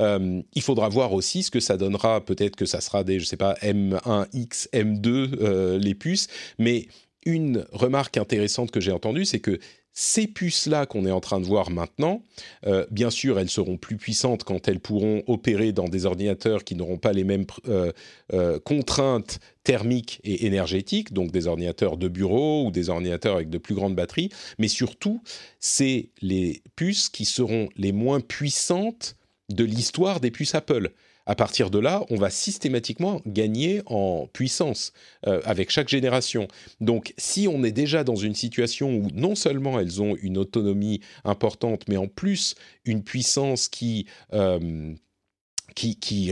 il 0.00 0.62
faudra 0.62 0.88
voir 0.88 1.12
aussi 1.12 1.42
ce 1.42 1.50
que 1.50 1.60
ça 1.60 1.76
donnera. 1.76 2.24
Peut-être 2.24 2.56
que 2.56 2.64
ça 2.64 2.80
sera 2.80 3.04
des, 3.04 3.20
je 3.20 3.26
sais 3.26 3.36
pas, 3.36 3.52
M1X, 3.60 4.70
M2 4.72 5.76
les 5.76 5.94
puces. 5.94 6.28
Mais 6.58 6.88
une 7.26 7.66
remarque 7.70 8.16
intéressante 8.16 8.70
que 8.70 8.80
j'ai 8.80 8.92
entendue, 8.92 9.26
c'est 9.26 9.40
que 9.40 9.58
ces 9.98 10.26
puces-là 10.26 10.84
qu'on 10.84 11.06
est 11.06 11.10
en 11.10 11.20
train 11.20 11.40
de 11.40 11.46
voir 11.46 11.70
maintenant, 11.70 12.22
euh, 12.66 12.84
bien 12.90 13.08
sûr, 13.08 13.40
elles 13.40 13.48
seront 13.48 13.78
plus 13.78 13.96
puissantes 13.96 14.44
quand 14.44 14.68
elles 14.68 14.78
pourront 14.78 15.22
opérer 15.26 15.72
dans 15.72 15.88
des 15.88 16.04
ordinateurs 16.04 16.64
qui 16.64 16.74
n'auront 16.74 16.98
pas 16.98 17.14
les 17.14 17.24
mêmes 17.24 17.46
euh, 17.66 17.92
euh, 18.34 18.60
contraintes 18.60 19.40
thermiques 19.64 20.20
et 20.22 20.44
énergétiques, 20.44 21.14
donc 21.14 21.32
des 21.32 21.46
ordinateurs 21.46 21.96
de 21.96 22.08
bureau 22.08 22.66
ou 22.66 22.70
des 22.70 22.90
ordinateurs 22.90 23.36
avec 23.36 23.48
de 23.48 23.56
plus 23.56 23.74
grandes 23.74 23.96
batteries, 23.96 24.28
mais 24.58 24.68
surtout, 24.68 25.22
c'est 25.60 26.10
les 26.20 26.62
puces 26.76 27.08
qui 27.08 27.24
seront 27.24 27.70
les 27.76 27.92
moins 27.92 28.20
puissantes 28.20 29.16
de 29.48 29.64
l'histoire 29.64 30.20
des 30.20 30.30
puces 30.30 30.54
Apple 30.54 30.90
à 31.26 31.34
partir 31.34 31.70
de 31.70 31.78
là, 31.78 32.04
on 32.10 32.16
va 32.16 32.30
systématiquement 32.30 33.20
gagner 33.26 33.82
en 33.86 34.28
puissance 34.32 34.92
euh, 35.26 35.40
avec 35.44 35.70
chaque 35.70 35.88
génération. 35.88 36.46
Donc 36.80 37.12
si 37.18 37.48
on 37.48 37.64
est 37.64 37.72
déjà 37.72 38.04
dans 38.04 38.14
une 38.14 38.34
situation 38.34 38.90
où 38.96 39.08
non 39.12 39.34
seulement 39.34 39.78
elles 39.80 40.00
ont 40.00 40.16
une 40.22 40.38
autonomie 40.38 41.00
importante, 41.24 41.82
mais 41.88 41.96
en 41.96 42.06
plus 42.06 42.54
une 42.84 43.02
puissance 43.02 43.68
qui... 43.68 44.06
Euh, 44.32 44.94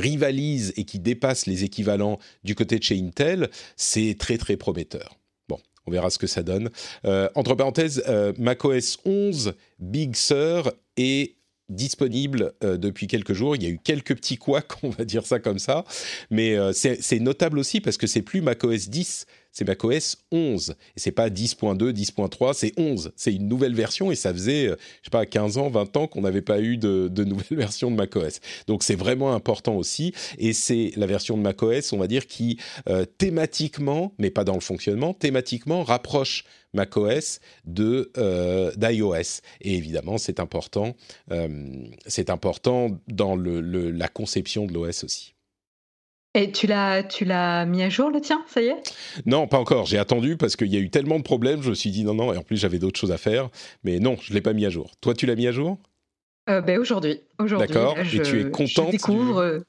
rivalise 0.00 0.72
et 0.78 0.84
qui 0.84 0.98
dépasse 0.98 1.44
les 1.44 1.64
équivalents 1.64 2.18
du 2.44 2.54
côté 2.54 2.78
de 2.78 2.82
chez 2.82 2.98
Intel, 2.98 3.50
c'est 3.76 4.16
très 4.18 4.38
très 4.38 4.56
prometteur. 4.56 5.18
Bon, 5.48 5.58
on 5.86 5.90
verra 5.90 6.08
ce 6.08 6.16
que 6.16 6.26
ça 6.26 6.42
donne. 6.42 6.70
Euh, 7.04 7.28
entre 7.34 7.54
parenthèses, 7.54 8.02
macOS 8.38 8.96
11 9.04 9.52
Big 9.80 10.16
Sur 10.16 10.72
est 10.96 11.34
disponible 11.68 12.52
euh, 12.62 12.76
depuis 12.76 13.06
quelques 13.06 13.32
jours. 13.32 13.56
Il 13.56 13.62
y 13.62 13.66
a 13.66 13.70
eu 13.70 13.78
quelques 13.82 14.14
petits 14.14 14.36
couacs, 14.36 14.72
on 14.82 14.90
va 14.90 15.04
dire 15.04 15.26
ça 15.26 15.38
comme 15.38 15.58
ça, 15.58 15.84
mais 16.30 16.56
euh, 16.56 16.72
c'est 16.72 17.20
notable 17.20 17.58
aussi 17.58 17.80
parce 17.80 17.96
que 17.96 18.06
c'est 18.06 18.22
plus 18.22 18.40
macOS 18.40 18.88
10, 18.88 19.26
c'est 19.54 19.66
macOS 19.66 20.18
11. 20.30 20.74
Et 20.96 21.00
c'est 21.00 21.12
pas 21.12 21.30
10.2, 21.30 21.92
10.3, 21.92 22.52
c'est 22.52 22.72
11. 22.76 23.12
C'est 23.16 23.32
une 23.32 23.48
nouvelle 23.48 23.74
version 23.74 24.10
et 24.10 24.14
ça 24.14 24.34
faisait, 24.34 24.66
euh, 24.66 24.76
je 25.00 25.06
sais 25.06 25.10
pas, 25.10 25.24
15 25.24 25.56
ans, 25.56 25.70
20 25.70 25.96
ans 25.96 26.06
qu'on 26.06 26.20
n'avait 26.20 26.42
pas 26.42 26.60
eu 26.60 26.76
de, 26.76 27.08
nouvelle 27.24 27.46
version 27.58 27.90
de 27.90 27.96
macOS. 27.96 28.40
Donc 28.66 28.82
c'est 28.82 28.96
vraiment 28.96 29.32
important 29.32 29.76
aussi. 29.76 30.12
Et 30.36 30.52
c'est 30.52 30.92
la 30.96 31.06
version 31.06 31.38
de 31.38 31.42
macOS, 31.42 31.94
on 31.94 31.98
va 31.98 32.08
dire, 32.08 32.26
qui 32.26 32.58
thématiquement, 33.16 34.12
mais 34.18 34.28
pas 34.28 34.44
dans 34.44 34.54
le 34.54 34.60
fonctionnement, 34.60 35.14
thématiquement 35.14 35.82
rapproche 35.82 36.44
macOS 36.74 37.40
de 37.64 38.10
euh, 38.18 38.72
d'iOS. 38.76 39.40
Et 39.62 39.74
évidemment, 39.76 40.18
c'est 40.18 40.40
important, 40.40 40.94
euh, 41.30 41.48
c'est 42.06 42.28
important 42.28 42.88
dans 43.08 43.36
le, 43.36 43.60
la 43.90 44.08
conception 44.08 44.66
de 44.66 44.74
l'OS 44.74 45.04
aussi. 45.04 45.33
Et 46.36 46.50
tu 46.50 46.66
l'as, 46.66 47.04
tu 47.04 47.24
l'as 47.24 47.64
mis 47.64 47.82
à 47.82 47.88
jour 47.88 48.10
le 48.10 48.20
tien, 48.20 48.44
ça 48.48 48.60
y 48.60 48.66
est? 48.66 48.82
Non, 49.24 49.46
pas 49.46 49.58
encore. 49.58 49.86
J'ai 49.86 49.98
attendu 49.98 50.36
parce 50.36 50.56
qu'il 50.56 50.66
y 50.66 50.76
a 50.76 50.80
eu 50.80 50.90
tellement 50.90 51.18
de 51.18 51.22
problèmes. 51.22 51.62
Je 51.62 51.70
me 51.70 51.74
suis 51.74 51.90
dit 51.90 52.02
non, 52.02 52.14
non. 52.14 52.32
Et 52.32 52.36
en 52.36 52.42
plus, 52.42 52.56
j'avais 52.56 52.80
d'autres 52.80 52.98
choses 52.98 53.12
à 53.12 53.18
faire. 53.18 53.50
Mais 53.84 54.00
non, 54.00 54.16
je 54.20 54.34
l'ai 54.34 54.40
pas 54.40 54.52
mis 54.52 54.66
à 54.66 54.70
jour. 54.70 54.90
Toi, 55.00 55.14
tu 55.14 55.26
l'as 55.26 55.36
mis 55.36 55.46
à 55.46 55.52
jour? 55.52 55.78
Euh, 56.50 56.60
ben 56.60 56.78
aujourd'hui. 56.78 57.20
Aujourd'hui. 57.38 57.68
D'accord. 57.68 57.96
Et 57.98 58.20
tu 58.22 58.40
es 58.40 58.50
contente 58.50 58.86
Je 58.86 58.90
découvre 58.90 59.58
bah, 59.58 59.64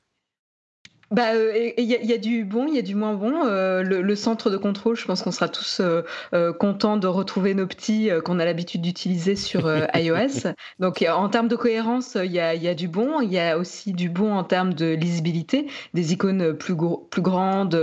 il 1.12 1.20
euh, 1.20 1.72
y, 1.78 2.14
a 2.14 2.18
du 2.18 2.44
bon, 2.46 2.68
il 2.68 2.76
y 2.76 2.80
a 2.80 2.82
du 2.82 2.96
moins 2.96 3.14
bon. 3.14 3.46
Euh, 3.46 3.84
le, 3.84 4.16
centre 4.16 4.50
de 4.50 4.58
contrôle, 4.58 4.96
je 4.96 5.06
pense 5.06 5.22
qu'on 5.22 5.32
sera 5.32 5.48
tous 5.48 5.82
euh, 5.82 6.54
contents 6.54 6.98
de 6.98 7.08
retrouver 7.08 7.54
nos 7.54 7.68
petits 7.68 8.10
qu'on 8.24 8.40
a 8.40 8.46
l'habitude 8.46 8.82
d'utiliser 8.82 9.36
sur 9.36 9.70
iOS. 9.94 10.52
Donc, 10.80 11.06
en 11.08 11.30
termes 11.30 11.48
de 11.48 11.56
cohérence, 11.56 12.18
il 12.22 12.32
y 12.32 12.40
a, 12.40 12.56
y 12.56 12.68
a, 12.68 12.74
du 12.74 12.88
bon. 12.88 13.22
Il 13.22 13.32
y 13.32 13.40
a 13.40 13.58
aussi 13.58 13.94
du 13.94 14.10
bon 14.10 14.34
en 14.34 14.44
termes 14.44 14.74
de 14.74 14.94
lisibilité, 14.94 15.68
des 15.94 16.14
icônes 16.14 16.54
plus, 16.54 16.76
plus 17.10 17.22
grandes, 17.22 17.76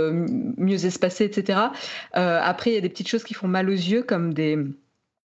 mieux 0.57 0.85
espacées, 0.85 1.25
etc. 1.25 1.59
après, 2.13 2.71
il 2.71 2.73
y 2.73 2.77
a 2.77 2.81
des 2.81 2.89
petites 2.89 3.07
choses 3.09 3.23
qui 3.23 3.33
font 3.33 3.47
mal 3.47 3.69
aux 3.69 3.71
yeux, 3.71 4.03
comme 4.03 4.33
des, 4.33 4.57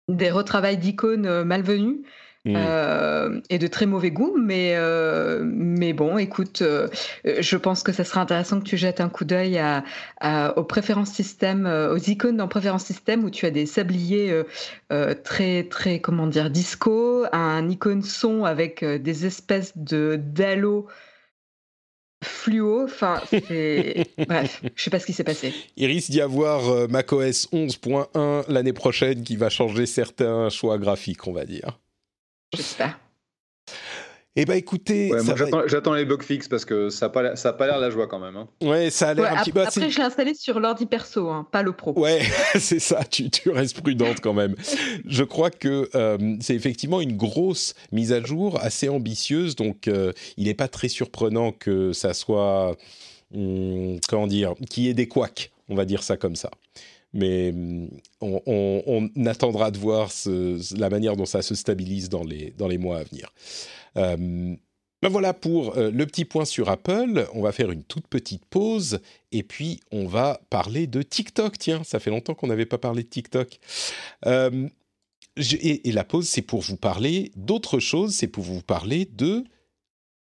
des 0.09 0.31
retravails 0.31 0.79
d'icônes 0.79 1.44
malvenus. 1.44 2.01
Mm. 2.44 2.55
Euh, 2.57 3.40
et 3.51 3.59
de 3.59 3.66
très 3.66 3.87
mauvais 3.87 4.11
goût. 4.11 4.37
Mais, 4.38 4.72
euh, 4.77 5.42
mais 5.44 5.92
bon, 5.92 6.18
écoute, 6.18 6.62
euh, 6.62 6.88
je 7.24 7.57
pense 7.57 7.83
que 7.83 7.92
ça 7.92 8.05
sera 8.05 8.20
intéressant 8.20 8.61
que 8.61 8.64
tu 8.64 8.77
jettes 8.77 9.01
un 9.01 9.09
coup 9.09 9.24
d'œil 9.24 9.59
à, 9.59 9.85
aux 10.57 10.64
préférences 10.64 11.11
système, 11.11 11.66
aux 11.66 11.98
icônes 11.98 12.37
dans 12.37 12.48
préférences 12.48 12.85
système 12.85 13.24
où 13.24 13.31
tu 13.31 13.46
as 13.46 13.51
des 13.51 13.66
sabliers 13.66 14.42
très, 15.24 15.64
très, 15.64 16.01
comment 16.01 16.27
dire, 16.27 16.51
disco, 16.51 17.24
un 17.33 17.68
icône 17.68 18.03
son 18.03 18.44
avec 18.44 18.85
des 18.85 19.27
espèces 19.27 19.77
de 19.77 20.18
d'halo 20.20 20.87
fluo. 22.24 22.85
Enfin, 22.85 23.20
bref, 23.33 24.62
je 24.74 24.83
sais 24.83 24.90
pas 24.90 24.98
ce 24.98 25.07
qui 25.07 25.12
s'est 25.12 25.24
passé. 25.24 25.53
Il 25.77 25.87
risque 25.87 26.11
d'y 26.11 26.20
avoir 26.20 26.88
macOS 26.88 27.48
11.1 27.53 28.51
l'année 28.51 28.72
prochaine 28.72 29.22
qui 29.22 29.37
va 29.37 29.51
changer 29.51 29.87
certains 29.87 30.48
choix 30.48 30.79
graphiques, 30.79 31.27
on 31.27 31.33
va 31.33 31.44
dire. 31.44 31.79
J'espère. 32.55 32.99
Eh 34.41 34.45
bien, 34.45 34.55
écoutez. 34.55 35.11
J'attends 35.67 35.95
les 35.95 36.05
bugs 36.05 36.23
fixes 36.23 36.47
parce 36.47 36.65
que 36.65 36.91
ça 36.91 37.07
n'a 37.07 37.11
pas, 37.11 37.53
pas 37.53 37.67
l'air 37.67 37.81
la 37.81 37.91
joie 37.91 38.07
quand 38.07 38.21
même. 38.21 38.37
Hein. 38.37 38.49
Ouais, 38.63 38.89
ça 38.89 39.09
a 39.09 39.15
l'air 39.15 39.33
un 39.33 39.43
petit 39.43 39.51
peu. 39.51 39.63
Après, 39.63 39.91
je 39.91 39.99
l'ai 39.99 40.05
installé 40.05 40.33
sur 40.33 40.61
l'ordi 40.61 40.87
perso, 40.87 41.29
hein, 41.29 41.45
pas 41.51 41.65
le 41.65 41.73
pro. 41.73 41.93
Ouais, 41.99 42.23
c'est 42.55 42.79
ça, 42.79 43.03
tu, 43.03 43.31
tu, 43.31 43.51
restes 43.51 43.81
prudente 43.81 44.21
quand 44.21 44.35
même. 44.35 44.55
je 45.07 45.25
crois 45.25 45.51
que 45.51 45.89
euh, 45.97 46.37
c'est 46.41 46.55
effectivement 46.55 47.01
une 47.01 47.17
grosse 47.17 47.75
mise 47.91 48.13
à 48.13 48.23
jour, 48.23 48.61
assez 48.63 48.89
ambitieuse, 48.89 49.57
donc 49.57 49.89
euh, 49.89 50.13
il 50.37 50.45
n'est 50.45 50.55
pas 50.55 50.69
très 50.69 50.89
surprenant 50.89 51.51
que 51.51 51.93
ça 51.93 52.15
soit. 52.15 52.77
Hum, 53.35 53.99
comment 54.09 54.29
dire 54.29 54.55
Qu'il 54.71 54.85
y 54.85 54.89
ait 54.89 54.95
des 54.95 55.09
couacs, 55.09 55.51
on 55.69 55.75
va 55.75 55.85
dire 55.85 56.05
ça 56.05 56.17
comme 56.17 56.37
ça 56.37 56.51
mais 57.12 57.53
mm, 57.53 57.88
on, 58.21 59.11
attendra 59.27 59.71
de 59.71 59.79
voir 59.79 60.11
la 60.77 60.90
manière 60.90 61.16
dont 61.16 61.27
ça 61.27 61.42
se 61.42 61.55
stabilise 61.55 62.09
dans 62.09 62.25
les, 62.25 62.51
dans 62.57 62.68
les 62.68 62.79
mois 62.79 62.99
à 62.99 63.05
venir. 63.05 63.33
Euh, 63.97 64.57
ben 65.01 65.11
voilà 65.11 65.33
pour 65.33 65.77
euh, 65.77 65.92
le 65.92 66.07
petit 66.07 66.25
point 66.25 66.44
sur 66.44 66.68
Apple. 66.68 67.29
On 67.33 67.42
va 67.42 67.53
faire 67.53 67.71
une 67.71 67.85
toute 67.85 68.09
petite 68.09 68.44
pause 68.47 68.99
et 69.31 69.44
puis 69.44 69.81
on 69.92 70.07
va 70.07 70.40
parler 70.51 70.88
de 70.88 71.03
TikTok. 71.03 71.57
Tiens, 71.57 71.85
ça 71.85 72.01
fait 72.01 72.11
longtemps 72.11 72.35
qu'on 72.35 72.49
n'avait 72.49 72.66
pas 72.66 72.79
parlé 72.79 73.05
de 73.05 73.09
TikTok. 73.09 73.61
Euh, 74.27 74.68
et, 75.37 75.92
la 75.92 76.03
pause, 76.03 76.29
c'est 76.29 76.42
pour 76.42 76.62
vous 76.62 76.77
parler 76.77 77.31
d'autre 77.37 77.79
chose. 77.79 78.12
C'est 78.12 78.27
pour 78.27 78.42
vous 78.42 78.61
parler 78.61 79.05
de, 79.05 79.44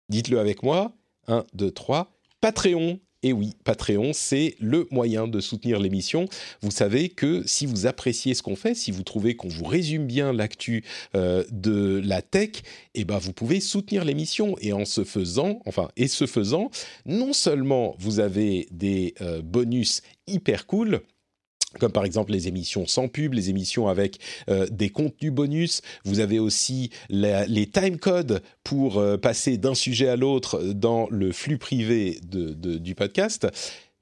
dites-le 0.08 0.40
avec 0.40 0.64
moi, 0.64 0.92
1, 1.28 1.44
2, 1.54 1.70
3, 1.70 2.12
Patreon. 2.40 2.98
Et 3.24 3.32
oui, 3.32 3.56
Patreon, 3.64 4.12
c'est 4.12 4.54
le 4.60 4.86
moyen 4.90 5.26
de 5.26 5.40
soutenir 5.40 5.80
l'émission. 5.80 6.28
Vous 6.60 6.70
savez 6.70 7.08
que 7.08 7.42
si 7.46 7.64
vous 7.64 7.86
appréciez 7.86 8.34
ce 8.34 8.42
qu'on 8.42 8.54
fait, 8.54 8.74
si 8.74 8.90
vous 8.90 9.02
trouvez 9.02 9.34
qu'on 9.34 9.48
vous 9.48 9.64
résume 9.64 10.06
bien 10.06 10.34
l'actu 10.34 10.84
euh, 11.14 11.42
de 11.50 12.02
la 12.04 12.20
tech, 12.20 12.50
eh 12.94 13.06
ben 13.06 13.16
vous 13.16 13.32
pouvez 13.32 13.60
soutenir 13.60 14.04
l'émission. 14.04 14.56
Et 14.60 14.74
en 14.74 14.84
ce 14.84 15.04
faisant, 15.04 15.60
enfin, 15.64 15.88
et 15.96 16.06
ce 16.06 16.26
faisant, 16.26 16.70
non 17.06 17.32
seulement 17.32 17.96
vous 17.98 18.20
avez 18.20 18.68
des 18.70 19.14
euh, 19.22 19.40
bonus 19.40 20.02
hyper 20.26 20.66
cool, 20.66 21.00
comme 21.78 21.92
par 21.92 22.04
exemple 22.04 22.32
les 22.32 22.48
émissions 22.48 22.86
sans 22.86 23.08
pub, 23.08 23.34
les 23.34 23.50
émissions 23.50 23.88
avec 23.88 24.18
euh, 24.48 24.66
des 24.70 24.90
contenus 24.90 25.32
bonus. 25.32 25.82
Vous 26.04 26.20
avez 26.20 26.38
aussi 26.38 26.90
les 27.10 27.66
time 27.66 27.98
codes 27.98 28.42
pour 28.62 28.98
euh, 28.98 29.16
passer 29.16 29.56
d'un 29.56 29.74
sujet 29.74 30.08
à 30.08 30.16
l'autre 30.16 30.62
dans 30.62 31.08
le 31.10 31.32
flux 31.32 31.58
privé 31.58 32.20
du 32.22 32.94
podcast. 32.94 33.46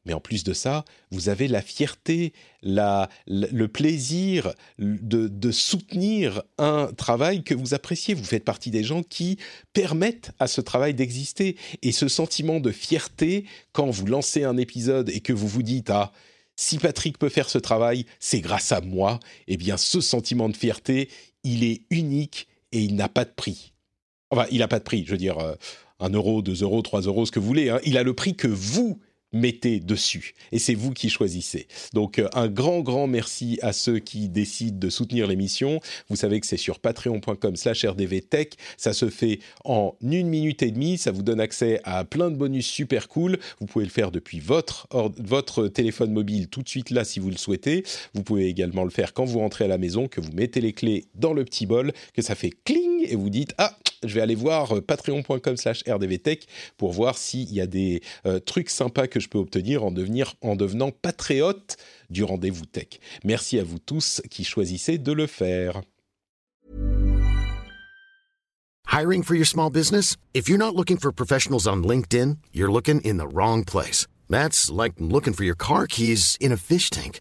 Mais 0.04 0.14
en 0.14 0.20
plus 0.20 0.42
de 0.42 0.52
ça, 0.52 0.84
vous 1.10 1.28
avez 1.28 1.46
la 1.46 1.62
fierté, 1.62 2.32
le 2.62 3.66
plaisir 3.66 4.52
de, 4.78 5.50
soutenir 5.52 6.42
un 6.58 6.90
travail 6.96 7.44
que 7.44 7.54
vous 7.54 7.74
appréciez. 7.74 8.14
Vous 8.14 8.24
faites 8.24 8.44
partie 8.44 8.70
des 8.70 8.82
gens 8.82 9.02
qui 9.02 9.38
permettent 9.72 10.32
à 10.40 10.48
ce 10.48 10.60
travail 10.60 10.94
d'exister. 10.94 11.56
Et 11.82 11.92
ce 11.92 12.08
sentiment 12.08 12.58
de 12.58 12.72
fierté, 12.72 13.44
quand 13.72 13.90
vous 13.90 14.06
lancez 14.06 14.42
un 14.42 14.56
épisode 14.56 15.08
et 15.10 15.20
que 15.20 15.32
vous 15.32 15.48
vous 15.48 15.62
dites, 15.62 15.90
ah, 15.90 16.12
si 16.62 16.78
Patrick 16.78 17.18
peut 17.18 17.28
faire 17.28 17.50
ce 17.50 17.58
travail, 17.58 18.06
c'est 18.20 18.40
grâce 18.40 18.72
à 18.72 18.80
moi. 18.80 19.18
Eh 19.48 19.56
bien, 19.56 19.76
ce 19.76 20.00
sentiment 20.00 20.48
de 20.48 20.56
fierté, 20.56 21.08
il 21.42 21.64
est 21.64 21.82
unique 21.90 22.46
et 22.70 22.80
il 22.80 22.94
n'a 22.94 23.08
pas 23.08 23.24
de 23.24 23.30
prix. 23.30 23.72
Enfin, 24.30 24.46
il 24.50 24.58
n'a 24.60 24.68
pas 24.68 24.78
de 24.78 24.84
prix, 24.84 25.04
je 25.04 25.10
veux 25.10 25.18
dire, 25.18 25.38
euh, 25.38 25.54
un 25.98 26.10
euro, 26.10 26.40
deux 26.40 26.62
euros, 26.62 26.80
trois 26.82 27.00
euros, 27.02 27.26
ce 27.26 27.32
que 27.32 27.40
vous 27.40 27.46
voulez. 27.46 27.68
Hein. 27.68 27.80
Il 27.84 27.98
a 27.98 28.04
le 28.04 28.14
prix 28.14 28.36
que 28.36 28.46
vous 28.48 29.00
mettez 29.32 29.80
dessus. 29.80 30.34
Et 30.52 30.58
c'est 30.58 30.74
vous 30.74 30.92
qui 30.92 31.10
choisissez. 31.10 31.66
Donc 31.92 32.18
euh, 32.18 32.28
un 32.34 32.48
grand, 32.48 32.80
grand 32.80 33.06
merci 33.06 33.58
à 33.62 33.72
ceux 33.72 33.98
qui 33.98 34.28
décident 34.28 34.78
de 34.78 34.90
soutenir 34.90 35.26
l'émission. 35.26 35.80
Vous 36.08 36.16
savez 36.16 36.40
que 36.40 36.46
c'est 36.46 36.56
sur 36.56 36.78
patreon.com 36.78 37.56
slash 37.56 37.84
rdvtech. 37.84 38.56
Ça 38.76 38.92
se 38.92 39.08
fait 39.08 39.40
en 39.64 39.94
une 40.02 40.28
minute 40.28 40.62
et 40.62 40.70
demie. 40.70 40.98
Ça 40.98 41.10
vous 41.10 41.22
donne 41.22 41.40
accès 41.40 41.80
à 41.84 42.04
plein 42.04 42.30
de 42.30 42.36
bonus 42.36 42.66
super 42.66 43.08
cool. 43.08 43.38
Vous 43.60 43.66
pouvez 43.66 43.84
le 43.84 43.90
faire 43.90 44.10
depuis 44.10 44.40
votre, 44.40 44.88
votre 45.18 45.68
téléphone 45.68 46.12
mobile 46.12 46.48
tout 46.48 46.62
de 46.62 46.68
suite 46.68 46.90
là 46.90 47.04
si 47.04 47.20
vous 47.20 47.30
le 47.30 47.36
souhaitez. 47.36 47.84
Vous 48.14 48.22
pouvez 48.22 48.46
également 48.46 48.84
le 48.84 48.90
faire 48.90 49.12
quand 49.12 49.24
vous 49.24 49.38
rentrez 49.38 49.64
à 49.64 49.68
la 49.68 49.78
maison, 49.78 50.08
que 50.08 50.20
vous 50.20 50.32
mettez 50.32 50.60
les 50.60 50.72
clés 50.72 51.06
dans 51.14 51.32
le 51.32 51.44
petit 51.44 51.66
bol, 51.66 51.92
que 52.14 52.22
ça 52.22 52.34
fait 52.34 52.52
cling 52.64 52.91
et 53.10 53.16
vous 53.16 53.30
dites 53.30 53.54
ah 53.58 53.76
je 54.04 54.14
vais 54.14 54.20
aller 54.20 54.34
voir 54.34 54.76
euh, 54.76 54.80
patreon.com 54.80 55.56
slash 55.56 55.84
rdvtech 55.86 56.46
pour 56.76 56.92
voir 56.92 57.16
s'il 57.16 57.52
y 57.52 57.60
a 57.60 57.66
des 57.66 58.02
euh, 58.26 58.40
trucs 58.40 58.70
sympas 58.70 59.06
que 59.06 59.20
je 59.20 59.28
peux 59.28 59.38
obtenir 59.38 59.84
en, 59.84 59.90
devenir, 59.90 60.34
en 60.40 60.56
devenant 60.56 60.90
patriote 60.90 61.76
du 62.10 62.24
rendez-vous 62.24 62.66
tech. 62.66 63.00
Merci 63.24 63.58
à 63.58 63.64
vous 63.64 63.78
tous 63.78 64.20
qui 64.30 64.44
choisissez 64.44 64.98
de 64.98 65.12
le 65.12 65.26
faire. 65.26 65.82
Hiring 68.92 69.22
for 69.22 69.34
your 69.34 69.46
small 69.46 69.70
business? 69.70 70.16
If 70.34 70.48
you're 70.48 70.58
not 70.58 70.74
looking 70.74 70.98
for 70.98 71.12
professionals 71.12 71.66
on 71.66 71.82
LinkedIn, 71.82 72.36
you're 72.52 72.70
looking 72.70 73.00
in 73.00 73.16
the 73.16 73.26
wrong 73.26 73.64
place. 73.64 74.06
That's 74.28 74.70
like 74.70 74.92
looking 74.98 75.32
for 75.32 75.44
your 75.44 75.56
car 75.56 75.86
keys 75.86 76.36
in 76.40 76.52
a 76.52 76.58
fish 76.58 76.90
tank. 76.90 77.20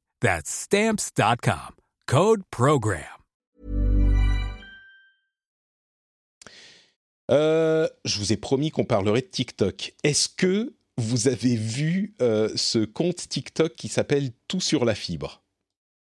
That's 0.21 0.51
stamps.com. 0.51 1.75
Code 2.05 2.43
program. 2.51 3.01
Euh, 7.31 7.87
je 8.05 8.19
vous 8.19 8.31
ai 8.31 8.37
promis 8.37 8.69
qu'on 8.69 8.85
parlerait 8.85 9.21
de 9.21 9.25
TikTok. 9.25 9.93
Est-ce 10.03 10.29
que 10.29 10.75
vous 10.97 11.27
avez 11.27 11.55
vu 11.55 12.13
euh, 12.21 12.49
ce 12.55 12.85
compte 12.85 13.27
TikTok 13.29 13.73
qui 13.73 13.87
s'appelle 13.87 14.29
Tout 14.47 14.61
sur 14.61 14.85
la 14.85 14.93
fibre? 14.93 15.41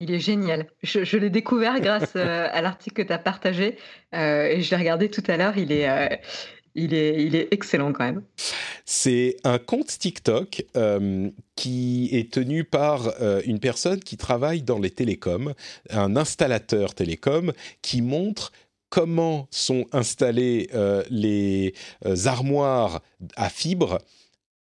Il 0.00 0.10
est 0.10 0.20
génial. 0.20 0.66
Je, 0.82 1.16
l'ai 1.16 1.30
découvert 1.30 1.80
grâce 1.80 2.12
euh, 2.16 2.48
à 2.52 2.60
l'article 2.60 3.02
que 3.02 3.06
tu 3.06 3.12
as 3.12 3.18
partagé 3.18 3.78
euh, 4.14 4.44
et 4.44 4.60
je 4.60 4.70
l'ai 4.70 4.76
regardé 4.76 5.08
tout 5.08 5.22
à 5.28 5.38
l'heure. 5.38 5.56
Il 5.56 5.72
est, 5.72 5.88
euh, 5.88 6.08
il, 6.74 6.94
est, 6.94 7.48
excellent 7.52 7.92
quand 7.92 8.04
même. 8.04 8.22
C'est 8.84 9.36
un 9.44 9.58
compte 9.58 9.98
TikTok 9.98 10.64
qui 11.56 12.08
est 12.12 12.32
tenu 12.32 12.64
par 12.64 13.14
une 13.44 13.60
personne 13.60 14.00
qui 14.00 14.16
travaille 14.16 14.62
dans 14.62 14.78
les 14.78 14.90
télécoms, 14.90 15.54
un 15.90 16.16
installateur 16.16 16.94
télécom 16.94 17.52
qui 17.82 18.02
montre 18.02 18.52
comment 18.90 19.48
sont 19.50 19.86
installées 19.92 20.68
les 21.10 21.74
armoires 22.26 23.00
à 23.36 23.48
fibres 23.48 24.00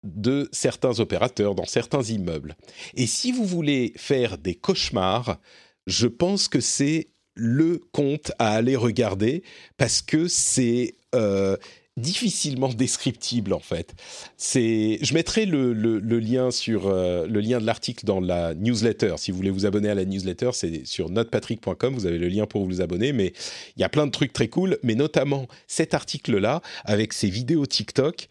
de 0.03 0.49
certains 0.51 0.99
opérateurs 0.99 1.55
dans 1.55 1.65
certains 1.65 2.03
immeubles. 2.03 2.55
Et 2.95 3.07
si 3.07 3.31
vous 3.31 3.45
voulez 3.45 3.93
faire 3.97 4.37
des 4.37 4.55
cauchemars, 4.55 5.39
je 5.87 6.07
pense 6.07 6.47
que 6.47 6.59
c'est 6.59 7.09
le 7.35 7.79
compte 7.91 8.31
à 8.39 8.53
aller 8.53 8.75
regarder 8.75 9.43
parce 9.77 10.01
que 10.01 10.27
c'est 10.27 10.95
euh, 11.15 11.55
difficilement 12.01 12.69
descriptible 12.69 13.53
en 13.53 13.59
fait. 13.59 13.93
C'est, 14.37 14.99
je 15.01 15.13
mettrai 15.13 15.45
le, 15.45 15.71
lien 16.19 16.51
sur 16.51 16.87
euh, 16.87 17.27
le 17.27 17.39
lien 17.39 17.59
de 17.59 17.65
l'article 17.65 18.05
dans 18.05 18.19
la 18.19 18.53
newsletter. 18.53 19.15
Si 19.17 19.31
vous 19.31 19.37
voulez 19.37 19.49
vous 19.49 19.65
abonner 19.65 19.89
à 19.89 19.95
la 19.95 20.05
newsletter, 20.05 20.51
c'est 20.53 20.85
sur 20.85 21.09
notepatrick.com. 21.09 21.93
Vous 21.93 22.05
avez 22.05 22.17
le 22.17 22.27
lien 22.27 22.45
pour 22.45 22.65
vous 22.65 22.81
abonner. 22.81 23.13
Mais 23.13 23.33
il 23.77 23.81
y 23.81 23.83
a 23.83 23.89
plein 23.89 24.05
de 24.05 24.11
trucs 24.11 24.33
très 24.33 24.47
cool, 24.47 24.77
mais 24.83 24.95
notamment 24.95 25.47
cet 25.67 25.93
article-là 25.93 26.61
avec 26.83 27.13
ses 27.13 27.29
vidéos 27.29 27.65
TikTok. 27.65 28.27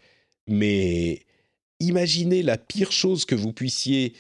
Mais 0.47 1.21
imaginez 1.79 2.43
la 2.43 2.59
pire 2.59 2.93
chose 2.93 3.25
que 3.25 3.35
vous 3.35 3.53
puissiez 3.53 4.15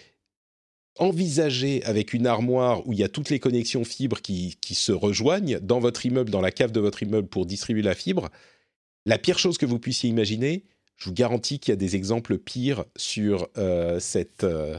envisager 0.99 1.83
avec 1.85 2.13
une 2.13 2.27
armoire 2.27 2.87
où 2.87 2.93
il 2.93 2.99
y 2.99 3.05
a 3.05 3.09
toutes 3.09 3.31
les 3.31 3.39
connexions 3.39 3.85
fibres 3.85 4.21
qui, 4.21 4.57
se 4.75 4.93
rejoignent 4.93 5.59
dans 5.61 5.81
votre 5.81 6.05
immeuble, 6.07 6.31
dans 6.31 6.41
la 6.41 6.53
cave 6.53 6.73
de 6.73 6.81
votre 6.81 7.03
immeuble 7.03 7.29
pour 7.29 7.47
distribuer 7.47 7.83
la 7.83 7.95
fibre. 7.95 8.29
La 9.07 9.19
pire 9.19 9.39
chose 9.39 9.59
que 9.59 9.67
vous 9.67 9.79
puissiez 9.79 10.11
imaginer, 10.11 10.65
je 10.97 11.07
vous 11.07 11.15
garantis 11.15 11.59
qu'il 11.59 11.73
y 11.73 11.75
a 11.75 11.77
des 11.77 11.97
exemples 11.97 12.39
pires 12.39 12.85
sur 12.97 13.49
euh, 13.57 13.99
cette, 14.01 14.45
euh, 14.45 14.79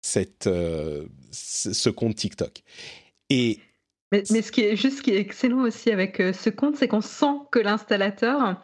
cette, 0.00 0.46
euh, 0.46 1.06
ce 1.32 1.90
compte 1.90 2.14
TikTok. 2.14 2.62
Et 3.30 3.58
mais, 4.12 4.22
mais, 4.30 4.42
ce 4.42 4.52
qui 4.52 4.60
est 4.60 4.76
juste 4.76 4.98
ce 4.98 5.02
qui 5.02 5.10
est 5.10 5.18
excellent 5.18 5.62
aussi 5.62 5.90
avec 5.90 6.18
ce 6.18 6.48
compte, 6.48 6.76
c'est 6.76 6.86
qu'on 6.86 7.00
sent 7.00 7.34
que 7.50 7.58
l'installateur 7.58 8.62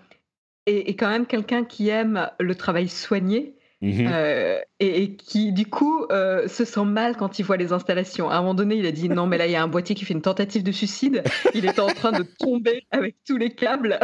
et, 0.66 0.94
quand 0.94 1.08
même 1.08 1.26
quelqu'un 1.26 1.64
qui 1.64 1.88
aime 1.88 2.30
le 2.38 2.54
travail 2.54 2.88
soigné. 2.88 3.56
Mhm. 3.80 4.08
Euh, 4.12 4.60
et, 4.78 5.16
qui 5.16 5.52
du 5.52 5.66
coup 5.66 6.06
euh, 6.12 6.46
se 6.46 6.64
sent 6.64 6.84
mal 6.84 7.16
quand 7.16 7.40
il 7.40 7.44
voit 7.44 7.56
les 7.56 7.72
installations. 7.72 8.30
À 8.30 8.36
un 8.36 8.40
moment 8.42 8.54
donné, 8.54 8.76
il 8.76 8.86
a 8.86 8.92
dit 8.92 9.08
non 9.08 9.26
mais 9.26 9.38
là 9.38 9.46
il 9.46 9.52
y 9.52 9.56
a 9.56 9.62
un 9.62 9.66
boîtier 9.66 9.96
qui 9.96 10.04
fait 10.04 10.14
une 10.14 10.22
tentative 10.22 10.62
de 10.62 10.70
suicide. 10.70 11.24
Il 11.52 11.64
est 11.64 11.80
en 11.80 11.88
train 11.88 12.12
de 12.12 12.22
tomber 12.38 12.86
avec 12.92 13.16
tous 13.26 13.36
les 13.36 13.50
câbles. 13.50 13.98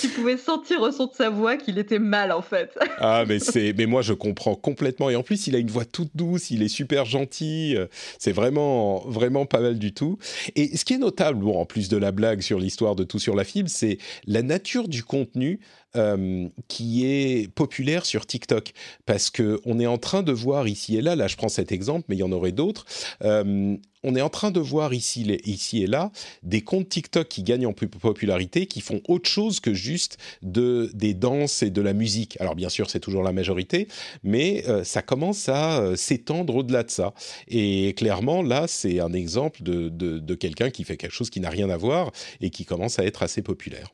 Tu 0.00 0.08
pouvais 0.08 0.36
sentir 0.36 0.80
au 0.80 0.90
son 0.90 1.06
de 1.06 1.12
sa 1.12 1.30
voix 1.30 1.56
qu'il 1.56 1.78
était 1.78 1.98
mal 1.98 2.32
en 2.32 2.42
fait. 2.42 2.78
ah 2.98 3.24
mais 3.26 3.38
c'est 3.38 3.74
mais 3.76 3.86
moi 3.86 4.02
je 4.02 4.12
comprends 4.12 4.54
complètement 4.54 5.10
et 5.10 5.16
en 5.16 5.22
plus 5.22 5.46
il 5.46 5.56
a 5.56 5.58
une 5.58 5.70
voix 5.70 5.84
toute 5.84 6.10
douce, 6.14 6.50
il 6.50 6.62
est 6.62 6.68
super 6.68 7.04
gentil, 7.04 7.76
euh, 7.76 7.86
c'est 8.18 8.32
vraiment 8.32 9.00
vraiment 9.06 9.46
pas 9.46 9.60
mal 9.60 9.78
du 9.78 9.92
tout. 9.92 10.18
Et 10.56 10.76
ce 10.76 10.84
qui 10.84 10.94
est 10.94 10.98
notable 10.98 11.40
bon 11.40 11.58
en 11.58 11.66
plus 11.66 11.88
de 11.88 11.96
la 11.96 12.12
blague 12.12 12.40
sur 12.40 12.58
l'histoire 12.58 12.96
de 12.96 13.04
tout 13.04 13.18
sur 13.18 13.34
la 13.34 13.44
fibre, 13.44 13.68
c'est 13.68 13.98
la 14.26 14.42
nature 14.42 14.88
du 14.88 15.04
contenu 15.04 15.60
euh, 15.94 16.48
qui 16.68 17.04
est 17.04 17.52
populaire 17.52 18.06
sur 18.06 18.24
TikTok 18.24 18.72
parce 19.04 19.28
que 19.28 19.60
on 19.66 19.78
est 19.78 19.86
en 19.86 19.98
train 19.98 20.22
de 20.22 20.32
voir 20.32 20.66
ici 20.66 20.96
et 20.96 21.02
là, 21.02 21.16
là 21.16 21.28
je 21.28 21.36
prends 21.36 21.50
cet 21.50 21.70
exemple, 21.70 22.06
mais 22.08 22.16
il 22.16 22.20
y 22.20 22.22
en 22.22 22.32
aurait 22.32 22.52
d'autres. 22.52 22.86
Euh, 23.22 23.76
on 24.02 24.16
est 24.16 24.22
en 24.22 24.30
train 24.30 24.50
de 24.50 24.58
voir 24.58 24.94
ici, 24.94 25.38
ici 25.44 25.82
et 25.82 25.86
là 25.86 26.10
des 26.42 26.62
comptes 26.62 26.88
TikTok 26.88 27.28
qui 27.28 27.42
gagnent 27.42 27.66
en 27.66 27.74
popularité, 27.74 28.64
qui 28.66 28.80
font 28.80 29.02
autre 29.06 29.28
chose 29.28 29.60
que 29.60 29.74
juste 29.74 30.16
de, 30.40 30.90
des 30.94 31.12
danses 31.12 31.62
et 31.62 31.68
de 31.68 31.82
la 31.82 31.92
musique. 31.92 32.40
Alors 32.40 32.54
bien 32.54 32.70
sûr, 32.70 32.88
c'est 32.88 33.00
toujours 33.00 33.22
la 33.22 33.32
majorité, 33.32 33.86
mais 34.22 34.64
euh, 34.68 34.84
ça 34.84 35.02
commence 35.02 35.50
à 35.50 35.94
s'étendre 35.94 36.56
au-delà 36.56 36.84
de 36.84 36.90
ça. 36.90 37.12
Et 37.48 37.92
clairement, 37.98 38.42
là, 38.42 38.66
c'est 38.66 38.98
un 39.00 39.12
exemple 39.12 39.62
de 39.62 40.34
quelqu'un 40.34 40.70
qui 40.70 40.84
fait 40.84 40.96
quelque 40.96 41.12
chose 41.12 41.28
qui 41.28 41.40
n'a 41.40 41.50
rien 41.50 41.68
à 41.68 41.76
voir 41.76 42.12
et 42.40 42.48
qui 42.48 42.64
commence 42.64 42.98
à 42.98 43.04
être 43.04 43.22
assez 43.22 43.42
populaire. 43.42 43.92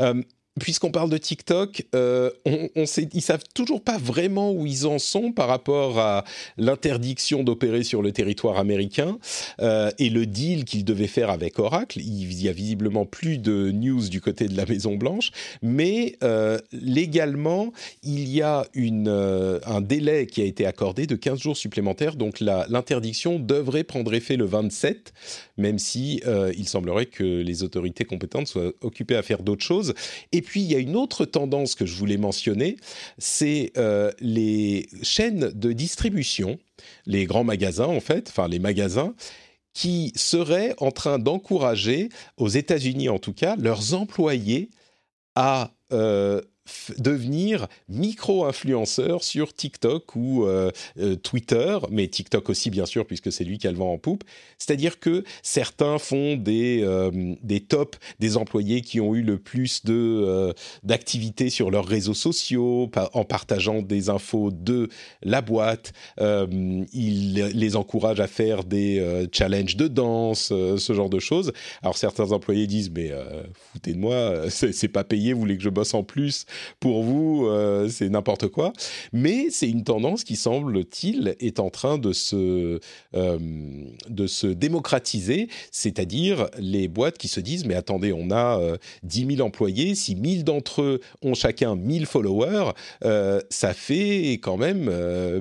Euh, 0.00 0.22
puisqu'on 0.58 0.90
parle 0.90 1.10
de 1.10 1.18
TikTok, 1.18 1.86
euh, 1.94 2.30
on, 2.44 2.68
ils 3.12 3.22
savent 3.22 3.44
toujours 3.54 3.82
pas 3.82 3.98
vraiment 3.98 4.52
où 4.52 4.66
ils 4.66 4.86
en 4.86 4.98
sont 4.98 5.32
par 5.32 5.48
rapport 5.48 5.98
à 5.98 6.24
l'interdiction 6.56 7.42
d'opérer 7.42 7.84
sur 7.84 8.02
le 8.02 8.12
territoire 8.12 8.58
américain 8.58 9.18
euh, 9.60 9.90
et 9.98 10.10
le 10.10 10.26
deal 10.26 10.64
qu'ils 10.64 10.84
devaient 10.84 11.06
faire 11.06 11.30
avec 11.30 11.58
Oracle. 11.58 12.00
Il 12.00 12.42
y 12.42 12.48
a 12.48 12.52
visiblement 12.52 13.06
plus 13.06 13.38
de 13.38 13.70
news 13.70 14.08
du 14.08 14.20
côté 14.20 14.48
de 14.48 14.56
la 14.56 14.66
Maison 14.66 14.96
Blanche, 14.96 15.30
mais 15.62 16.16
euh, 16.22 16.58
légalement, 16.72 17.72
il 18.02 18.28
y 18.28 18.42
a 18.42 18.66
euh, 18.76 19.60
un 19.66 19.80
délai 19.80 20.26
qui 20.26 20.40
a 20.40 20.44
été 20.44 20.66
accordé 20.66 21.06
de 21.06 21.16
15 21.16 21.38
jours 21.38 21.56
supplémentaires. 21.56 22.16
Donc 22.16 22.40
l'interdiction 22.40 23.38
devrait 23.38 23.84
prendre 23.84 24.12
effet 24.14 24.36
le 24.36 24.44
27, 24.44 25.12
même 25.56 25.78
si 25.78 26.22
il 26.56 26.68
semblerait 26.68 27.06
que 27.06 27.24
les 27.24 27.62
autorités 27.62 28.04
compétentes 28.04 28.46
soient 28.46 28.72
occupées 28.80 29.16
à 29.16 29.22
faire 29.22 29.42
d'autres 29.42 29.64
choses. 29.64 29.94
Il 30.56 30.70
y 30.70 30.74
a 30.74 30.78
une 30.78 30.96
autre 30.96 31.24
tendance 31.24 31.74
que 31.74 31.86
je 31.86 31.94
voulais 31.94 32.16
mentionner, 32.16 32.76
c'est 33.18 33.72
euh, 33.76 34.10
les 34.20 34.88
chaînes 35.02 35.50
de 35.54 35.72
distribution, 35.72 36.58
les 37.06 37.26
grands 37.26 37.44
magasins 37.44 37.86
en 37.86 38.00
fait, 38.00 38.28
enfin 38.28 38.48
les 38.48 38.58
magasins, 38.58 39.14
qui 39.74 40.12
seraient 40.16 40.74
en 40.78 40.90
train 40.90 41.18
d'encourager, 41.18 42.08
aux 42.36 42.48
États-Unis 42.48 43.08
en 43.08 43.18
tout 43.18 43.32
cas, 43.32 43.56
leurs 43.56 43.94
employés 43.94 44.70
à 45.34 45.72
euh, 45.92 46.40
devenir 46.98 47.66
micro-influenceur 47.88 49.22
sur 49.22 49.52
TikTok 49.52 50.16
ou 50.16 50.44
euh, 50.44 50.70
euh, 50.98 51.16
Twitter, 51.16 51.78
mais 51.90 52.08
TikTok 52.08 52.48
aussi 52.50 52.70
bien 52.70 52.86
sûr 52.86 53.06
puisque 53.06 53.32
c'est 53.32 53.44
lui 53.44 53.58
qui 53.58 53.66
a 53.66 53.72
le 53.72 53.76
vent 53.76 53.92
en 53.92 53.98
poupe. 53.98 54.24
C'est-à-dire 54.58 55.00
que 55.00 55.24
certains 55.42 55.98
font 55.98 56.36
des, 56.36 56.80
euh, 56.82 57.34
des 57.42 57.60
tops 57.60 57.98
des 58.18 58.36
employés 58.36 58.80
qui 58.80 59.00
ont 59.00 59.14
eu 59.14 59.22
le 59.22 59.38
plus 59.38 59.84
de 59.84 60.54
d'activités 60.82 61.50
sur 61.50 61.70
leurs 61.70 61.86
réseaux 61.86 62.14
sociaux 62.14 62.90
en 63.12 63.24
partageant 63.24 63.82
des 63.82 64.08
infos 64.08 64.50
de 64.50 64.88
la 65.22 65.40
boîte. 65.40 65.92
ils 66.20 67.34
les 67.34 67.76
encouragent 67.76 68.20
à 68.20 68.26
faire 68.26 68.64
des 68.64 69.26
challenges 69.32 69.76
de 69.76 69.88
danse, 69.88 70.48
ce 70.48 70.92
genre 70.92 71.10
de 71.10 71.18
choses. 71.18 71.52
Alors 71.82 71.96
certains 71.96 72.32
employés 72.32 72.66
disent 72.66 72.90
mais 72.90 73.12
foutez 73.72 73.92
de 73.92 73.98
moi, 73.98 74.44
c'est 74.50 74.88
pas 74.88 75.04
payé, 75.04 75.32
vous 75.32 75.40
voulez 75.40 75.56
que 75.56 75.62
je 75.62 75.70
bosse 75.70 75.94
en 75.94 76.02
plus? 76.02 76.46
Pour 76.80 77.02
vous, 77.02 77.46
euh, 77.46 77.88
c'est 77.88 78.08
n'importe 78.08 78.48
quoi. 78.48 78.72
Mais 79.12 79.48
c'est 79.50 79.68
une 79.68 79.84
tendance 79.84 80.24
qui, 80.24 80.36
semble-t-il, 80.36 81.36
est 81.40 81.60
en 81.60 81.70
train 81.70 81.98
de 81.98 82.12
se, 82.12 82.80
euh, 83.14 83.38
de 84.08 84.26
se 84.26 84.46
démocratiser, 84.46 85.48
c'est-à-dire 85.70 86.48
les 86.58 86.88
boîtes 86.88 87.18
qui 87.18 87.28
se 87.28 87.40
disent, 87.40 87.64
mais 87.64 87.74
attendez, 87.74 88.12
on 88.12 88.30
a 88.30 88.60
10 89.02 89.24
euh, 89.24 89.36
000 89.36 89.46
employés, 89.46 89.94
si 89.94 90.14
1000 90.14 90.44
d'entre 90.44 90.82
eux 90.82 91.00
ont 91.22 91.34
chacun 91.34 91.76
1000 91.76 92.06
followers, 92.06 92.72
ça 93.50 93.74
fait 93.74 94.32
quand 94.42 94.56
même 94.56 94.90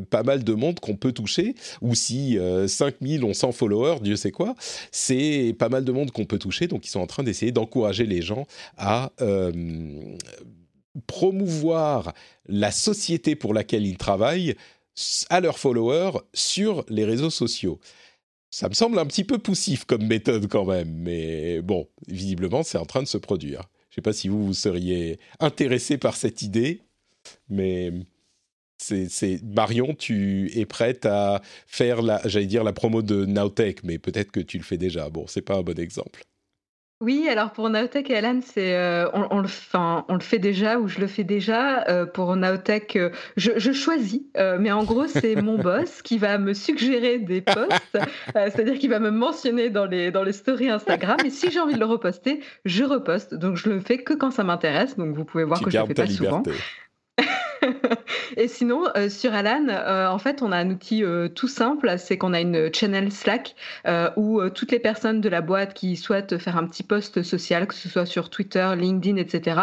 pas 0.10 0.24
mal 0.24 0.44
de 0.44 0.54
monde 0.54 0.80
qu'on 0.80 0.96
peut 0.96 1.12
toucher, 1.12 1.56
ou 1.82 1.96
si 1.96 2.38
5000 2.68 3.24
ont 3.24 3.34
100 3.34 3.52
followers, 3.52 4.00
Dieu 4.02 4.16
sait 4.16 4.32
quoi, 4.32 4.56
c'est 4.92 5.56
pas 5.58 5.70
mal 5.70 5.84
de 5.84 5.92
monde 5.92 6.12
qu'on 6.12 6.26
peut 6.26 6.40
toucher, 6.40 6.68
donc 6.68 6.86
ils 6.86 6.90
sont 6.90 7.00
en 7.00 7.08
train 7.08 7.24
d'essayer 7.24 7.52
d'encourager 7.52 8.06
les 8.06 8.22
gens 8.22 8.46
à 8.78 9.12
promouvoir 11.06 12.14
la 12.48 12.72
société 12.72 13.36
pour 13.36 13.54
laquelle 13.54 13.86
ils 13.86 13.98
travaillent 13.98 14.56
à 15.30 15.40
leurs 15.40 15.60
followers 15.60 16.20
sur 16.34 16.84
les 16.90 17.06
réseaux 17.06 17.30
sociaux. 17.30 17.80
Ça 18.50 18.70
me 18.70 18.74
semble 18.74 18.98
un 18.98 19.06
petit 19.06 19.24
peu 19.24 19.38
poussif 19.38 19.86
comme 19.86 20.06
méthode 20.08 20.48
quand 20.48 20.66
même, 20.66 20.92
mais 20.92 21.62
bon, 21.62 21.88
visiblement 22.08 22.64
c'est 22.64 22.78
en 22.78 22.86
train 22.86 23.04
de 23.04 23.08
se 23.08 23.18
produire. 23.18 23.70
Je 23.90 23.94
ne 23.94 23.96
sais 23.96 24.02
pas 24.02 24.14
si 24.14 24.28
vous, 24.28 24.46
vous 24.46 24.54
seriez 24.54 25.20
intéressé 25.40 25.98
par 25.98 26.16
cette 26.16 26.42
idée, 26.42 26.82
mais 27.50 27.92
c'est 28.78 29.42
Marion, 29.44 29.96
tu 29.96 30.52
es 30.58 30.66
prête 30.66 31.06
à 31.06 31.42
faire 31.66 32.02
la, 32.02 32.22
j'allais 32.26 32.46
dire 32.46 32.64
la 32.64 32.74
promo 32.74 33.02
de 33.02 33.26
Nowtech, 33.26 33.84
mais 33.84 33.98
peut-être 33.98 34.32
que 34.32 34.40
tu 34.40 34.58
le 34.58 34.64
fais 34.64 34.78
déjà. 34.78 35.10
Bon, 35.10 35.26
c'est 35.28 35.42
pas 35.42 35.58
un 35.58 35.64
bon 35.64 35.78
exemple. 35.80 36.24
Oui, 37.00 37.28
alors 37.30 37.52
pour 37.52 37.70
Naotech 37.70 38.10
et 38.10 38.16
Alan, 38.16 38.40
c'est 38.42 38.76
euh, 38.76 39.08
on, 39.14 39.28
on, 39.30 39.40
le, 39.42 39.48
on 39.76 40.14
le 40.16 40.20
fait 40.20 40.40
déjà 40.40 40.80
ou 40.80 40.88
je 40.88 41.00
le 41.00 41.06
fais 41.06 41.24
déjà. 41.24 41.88
Euh, 41.90 42.08
pour 42.08 42.36
Naotech, 42.36 42.96
euh, 42.96 43.12
je, 43.36 43.52
je, 43.58 43.72
choisis, 43.72 44.24
mais 44.36 44.72
en 44.72 44.84
gros, 44.84 45.06
c'est 45.06 45.36
mon 45.36 45.58
boss 45.62 46.02
qui 46.02 46.18
va 46.18 46.40
me 46.40 46.54
suggérer 46.56 47.20
des 47.20 47.42
posts, 47.42 48.00
c'est-à-dire 48.34 48.80
qu'il 48.80 48.90
va 48.90 49.00
me 49.00 49.12
mentionner 49.12 49.70
dans 49.70 49.86
les, 49.86 50.10
dans 50.10 50.24
les 50.24 50.34
stories 50.34 50.72
Instagram. 50.72 51.18
Et 51.24 51.30
si 51.30 51.52
j'ai 51.52 51.60
envie 51.60 51.76
de 51.76 51.80
le 51.80 51.86
reposter, 51.86 52.40
je 52.66 52.84
reposte. 52.84 53.36
Donc 53.36 53.58
je 53.58 53.70
le 53.70 53.80
fais 53.80 54.00
que 54.00 54.16
quand 54.16 54.32
ça 54.32 54.44
m'intéresse. 54.44 54.98
Donc 54.98 55.16
vous 55.16 55.24
pouvez 55.24 55.44
voir 55.44 55.62
que 55.62 55.70
je 55.70 55.78
le 55.78 55.86
fais 55.86 55.94
pas 55.94 56.08
souvent. 56.08 56.42
Et 58.38 58.48
sinon, 58.48 58.84
euh, 58.96 59.10
sur 59.10 59.34
Alan, 59.34 59.68
euh, 59.70 60.08
en 60.08 60.20
fait, 60.20 60.42
on 60.42 60.52
a 60.52 60.58
un 60.58 60.70
outil 60.70 61.04
euh, 61.04 61.28
tout 61.28 61.48
simple, 61.48 61.96
c'est 61.98 62.18
qu'on 62.18 62.34
a 62.34 62.42
une 62.42 62.74
channel 62.74 63.12
Slack 63.12 63.56
où 64.16 64.42
toutes 64.50 64.72
les 64.72 64.80
personnes 64.80 65.22
de 65.22 65.30
la 65.30 65.42
boîte 65.42 65.74
qui 65.74 65.96
souhaitent 65.96 66.38
faire 66.38 66.58
un 66.58 66.68
petit 66.68 66.84
post 66.84 67.24
social, 67.24 67.68
que 67.68 67.74
ce 67.74 67.90
soit 67.90 68.06
sur 68.06 68.30
Twitter, 68.30 68.70
LinkedIn, 68.78 69.18
etc., 69.18 69.60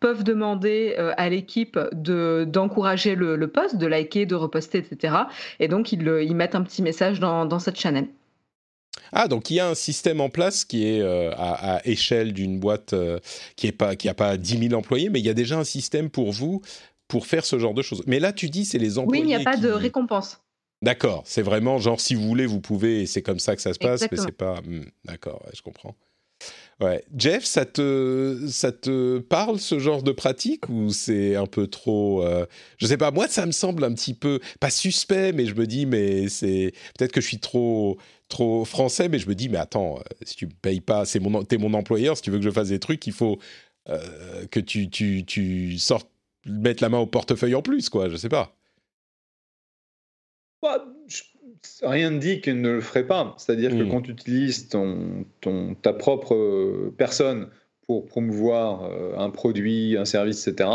peuvent 0.00 0.24
demander 0.24 0.94
à 1.16 1.28
l'équipe 1.28 1.78
de 1.92 2.44
d'encourager 2.48 3.14
le, 3.14 3.46
post, 3.48 3.76
de 3.76 3.86
liker, 3.86 4.26
de 4.26 4.34
reposter, 4.34 4.78
etc. 4.78 5.14
Et 5.60 5.68
donc, 5.68 5.92
ils, 5.92 6.34
mettent 6.34 6.54
un 6.54 6.62
petit 6.62 6.82
message 6.82 7.20
dans, 7.20 7.44
dans 7.44 7.58
cette 7.58 7.78
channel. 7.78 8.06
Ah, 9.12 9.28
donc 9.28 9.50
il 9.50 9.54
y 9.54 9.60
a 9.60 9.68
un 9.68 9.74
système 9.74 10.20
en 10.20 10.30
place 10.30 10.64
qui 10.64 10.86
est 10.86 11.02
à, 11.02 11.80
échelle 11.84 12.32
d'une 12.32 12.58
boîte 12.58 12.94
qui 13.56 13.66
n'a 13.66 13.72
pas, 13.72 13.94
pas 14.14 14.36
10 14.36 14.68
000 14.68 14.74
employés, 14.74 15.10
mais 15.10 15.20
il 15.20 15.26
y 15.26 15.30
a 15.30 15.34
déjà 15.34 15.58
un 15.58 15.64
système 15.64 16.10
pour 16.10 16.32
vous 16.32 16.62
pour 17.08 17.26
faire 17.26 17.44
ce 17.44 17.58
genre 17.58 17.74
de 17.74 17.82
choses. 17.82 18.02
Mais 18.06 18.20
là, 18.20 18.32
tu 18.32 18.48
dis, 18.48 18.64
c'est 18.64 18.78
les 18.78 18.98
employés. 18.98 19.22
Oui, 19.22 19.28
il 19.30 19.36
n'y 19.36 19.40
a 19.40 19.44
pas 19.44 19.56
de 19.56 19.68
récompense. 19.68 20.40
D'accord, 20.82 21.22
c'est 21.26 21.42
vraiment 21.42 21.78
genre 21.78 22.00
si 22.00 22.14
vous 22.14 22.26
voulez, 22.26 22.46
vous 22.46 22.60
pouvez, 22.60 23.02
et 23.02 23.06
c'est 23.06 23.22
comme 23.22 23.38
ça 23.38 23.56
que 23.56 23.62
ça 23.62 23.72
se 23.72 23.78
passe, 23.78 24.02
mais 24.10 24.18
c'est 24.18 24.32
pas. 24.32 24.60
Hmm, 24.60 24.84
d'accord, 25.04 25.42
je 25.54 25.62
comprends. 25.62 25.94
Ouais. 26.80 27.02
Jeff, 27.16 27.44
ça 27.44 27.64
te, 27.64 28.38
ça 28.48 28.70
te 28.70 29.18
parle 29.18 29.58
ce 29.58 29.78
genre 29.78 30.02
de 30.02 30.12
pratique 30.12 30.68
ou 30.68 30.90
c'est 30.90 31.34
un 31.34 31.46
peu 31.46 31.66
trop. 31.66 32.22
Euh, 32.22 32.44
je 32.76 32.86
sais 32.86 32.98
pas, 32.98 33.10
moi 33.10 33.26
ça 33.28 33.46
me 33.46 33.52
semble 33.52 33.84
un 33.84 33.94
petit 33.94 34.12
peu. 34.12 34.40
Pas 34.60 34.68
suspect, 34.68 35.32
mais 35.32 35.46
je 35.46 35.54
me 35.54 35.66
dis, 35.66 35.86
mais 35.86 36.28
c'est. 36.28 36.72
Peut-être 36.98 37.12
que 37.12 37.22
je 37.22 37.26
suis 37.26 37.40
trop, 37.40 37.96
trop 38.28 38.66
français, 38.66 39.08
mais 39.08 39.18
je 39.18 39.28
me 39.28 39.34
dis, 39.34 39.48
mais 39.48 39.56
attends, 39.56 39.96
euh, 39.96 40.02
si 40.22 40.36
tu 40.36 40.46
me 40.46 40.52
payes 40.52 40.82
pas, 40.82 41.06
c'est 41.06 41.20
mon, 41.20 41.42
t'es 41.42 41.56
mon 41.56 41.72
employeur, 41.72 42.16
si 42.18 42.22
tu 42.22 42.30
veux 42.30 42.38
que 42.38 42.44
je 42.44 42.50
fasse 42.50 42.68
des 42.68 42.80
trucs, 42.80 43.06
il 43.06 43.14
faut 43.14 43.38
euh, 43.88 44.44
que 44.50 44.60
tu, 44.60 44.90
tu, 44.90 45.24
tu 45.24 45.78
sortes 45.78 46.10
mettre 46.46 46.82
la 46.82 46.88
main 46.88 46.98
au 46.98 47.06
portefeuille 47.06 47.54
en 47.54 47.62
plus, 47.62 47.88
quoi, 47.88 48.08
je 48.08 48.16
sais 48.16 48.28
pas. 48.28 48.54
Bah, 50.62 50.84
rien 51.82 52.10
ne 52.10 52.18
dit 52.18 52.40
qu'il 52.40 52.60
ne 52.60 52.70
le 52.70 52.80
ferait 52.80 53.06
pas. 53.06 53.34
C'est-à-dire 53.38 53.70
que 53.70 53.82
hmm. 53.82 53.90
quand 53.90 54.02
tu 54.02 54.12
utilises 54.12 54.68
ton, 54.68 55.24
ton, 55.40 55.74
ta 55.74 55.92
propre 55.92 56.34
euh, 56.34 56.94
personne 56.96 57.48
pour 57.86 58.06
promouvoir 58.06 58.84
euh, 58.84 59.16
un 59.16 59.30
produit, 59.30 59.96
un 59.96 60.04
service, 60.04 60.46
etc., 60.46 60.68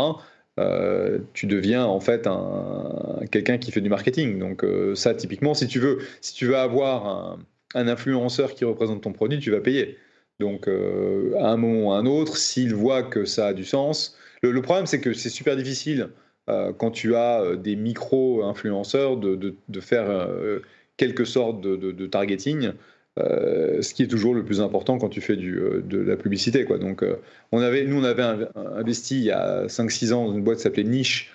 euh, 0.60 1.18
tu 1.32 1.46
deviens 1.46 1.86
en 1.86 2.00
fait 2.00 2.26
un, 2.26 3.20
quelqu'un 3.30 3.58
qui 3.58 3.72
fait 3.72 3.80
du 3.80 3.88
marketing. 3.88 4.38
Donc 4.38 4.64
ça, 4.94 5.14
typiquement, 5.14 5.54
si 5.54 5.66
tu 5.66 5.78
veux, 5.78 5.98
si 6.20 6.34
tu 6.34 6.46
veux 6.46 6.56
avoir 6.56 7.06
un, 7.06 7.38
un 7.74 7.88
influenceur 7.88 8.54
qui 8.54 8.64
représente 8.64 9.02
ton 9.02 9.12
produit, 9.12 9.38
tu 9.38 9.50
vas 9.50 9.60
payer. 9.60 9.96
Donc 10.40 10.68
à 10.68 11.48
un 11.48 11.56
moment 11.56 11.88
ou 11.88 11.92
à 11.92 11.96
un 11.96 12.06
autre, 12.06 12.36
s'il 12.36 12.74
voit 12.74 13.02
que 13.02 13.24
ça 13.24 13.48
a 13.48 13.52
du 13.54 13.64
sens, 13.64 14.16
le, 14.42 14.62
problème, 14.62 14.86
c'est 14.86 15.00
que 15.00 15.12
c'est 15.12 15.28
super 15.28 15.56
difficile 15.56 16.10
euh, 16.48 16.72
quand 16.72 16.90
tu 16.90 17.14
as 17.14 17.40
euh, 17.40 17.56
des 17.56 17.76
micro-influenceurs 17.76 19.16
de, 19.16 19.54
faire 19.80 20.10
euh, 20.10 20.60
quelque 20.96 21.24
sorte 21.24 21.60
de, 21.60 22.06
targeting. 22.06 22.72
ce 23.16 23.94
qui 23.94 24.02
est 24.02 24.08
toujours 24.08 24.34
le 24.34 24.44
plus 24.44 24.60
important 24.60 24.98
quand 24.98 25.08
tu 25.08 25.20
fais 25.20 25.36
de 25.36 25.98
la 25.98 26.16
publicité. 26.16 26.64
Quoi. 26.64 26.78
Donc, 26.78 27.04
on 27.52 27.60
avait, 27.60 27.84
nous, 27.84 28.00
on 28.00 28.04
avait 28.04 28.46
investi 28.54 29.18
il 29.18 29.24
y 29.24 29.30
a 29.30 29.66
5-6 29.66 30.12
ans 30.12 30.26
dans 30.26 30.34
une 30.34 30.42
boîte 30.42 30.58
qui 30.58 30.62
s'appelait 30.64 30.84
Niche, 30.84 31.32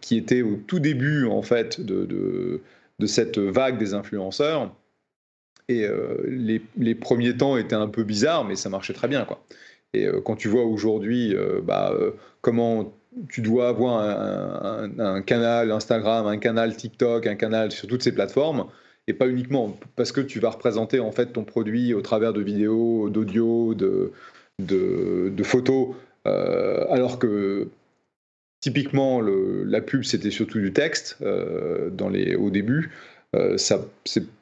qui 0.00 0.16
était 0.16 0.42
au 0.42 0.56
tout 0.56 0.80
début 0.80 1.26
en 1.26 1.42
fait 1.42 1.80
de, 1.80 2.60
cette 3.06 3.38
vague 3.38 3.78
des 3.78 3.94
influenceurs. 3.94 4.74
Et 5.68 5.86
les, 6.26 6.94
premiers 6.94 7.36
temps 7.36 7.56
étaient 7.56 7.74
un 7.74 7.88
peu 7.88 8.04
bizarres, 8.04 8.44
mais 8.44 8.56
ça 8.56 8.68
marchait 8.68 8.94
très 8.94 9.08
bien. 9.08 9.26
Et 9.94 10.08
quand 10.24 10.36
tu 10.36 10.48
vois 10.48 10.64
aujourd'hui 10.64 11.34
bah, 11.64 11.94
comment 12.40 12.92
tu 13.28 13.40
dois 13.40 13.68
avoir 13.68 13.98
un, 14.98 15.22
canal 15.22 15.70
Instagram, 15.72 16.26
un 16.26 16.38
canal 16.38 16.76
TikTok, 16.76 17.26
un 17.26 17.34
canal 17.34 17.72
sur 17.72 17.88
toutes 17.88 18.02
ces 18.02 18.12
plateformes, 18.12 18.66
et 19.08 19.12
pas 19.12 19.28
uniquement 19.28 19.78
parce 19.94 20.12
que 20.12 20.20
tu 20.20 20.40
vas 20.40 20.50
représenter 20.50 21.00
en 21.00 21.12
fait 21.12 21.32
ton 21.32 21.44
produit 21.44 21.94
au 21.94 22.02
travers 22.02 22.32
de 22.32 22.42
vidéos, 22.42 23.08
d'audio, 23.08 23.74
de, 23.74 25.42
photos, 25.42 25.94
euh, 26.26 26.84
alors 26.90 27.18
que 27.18 27.68
typiquement 28.60 29.20
la 29.20 29.80
pub 29.80 30.02
c'était 30.02 30.30
surtout 30.30 30.58
du 30.58 30.72
texte 30.72 31.18
euh, 31.22 31.90
dans 31.90 32.08
les, 32.08 32.34
au 32.34 32.50
début. 32.50 32.90
Euh, 33.36 33.56
ça 33.58 33.80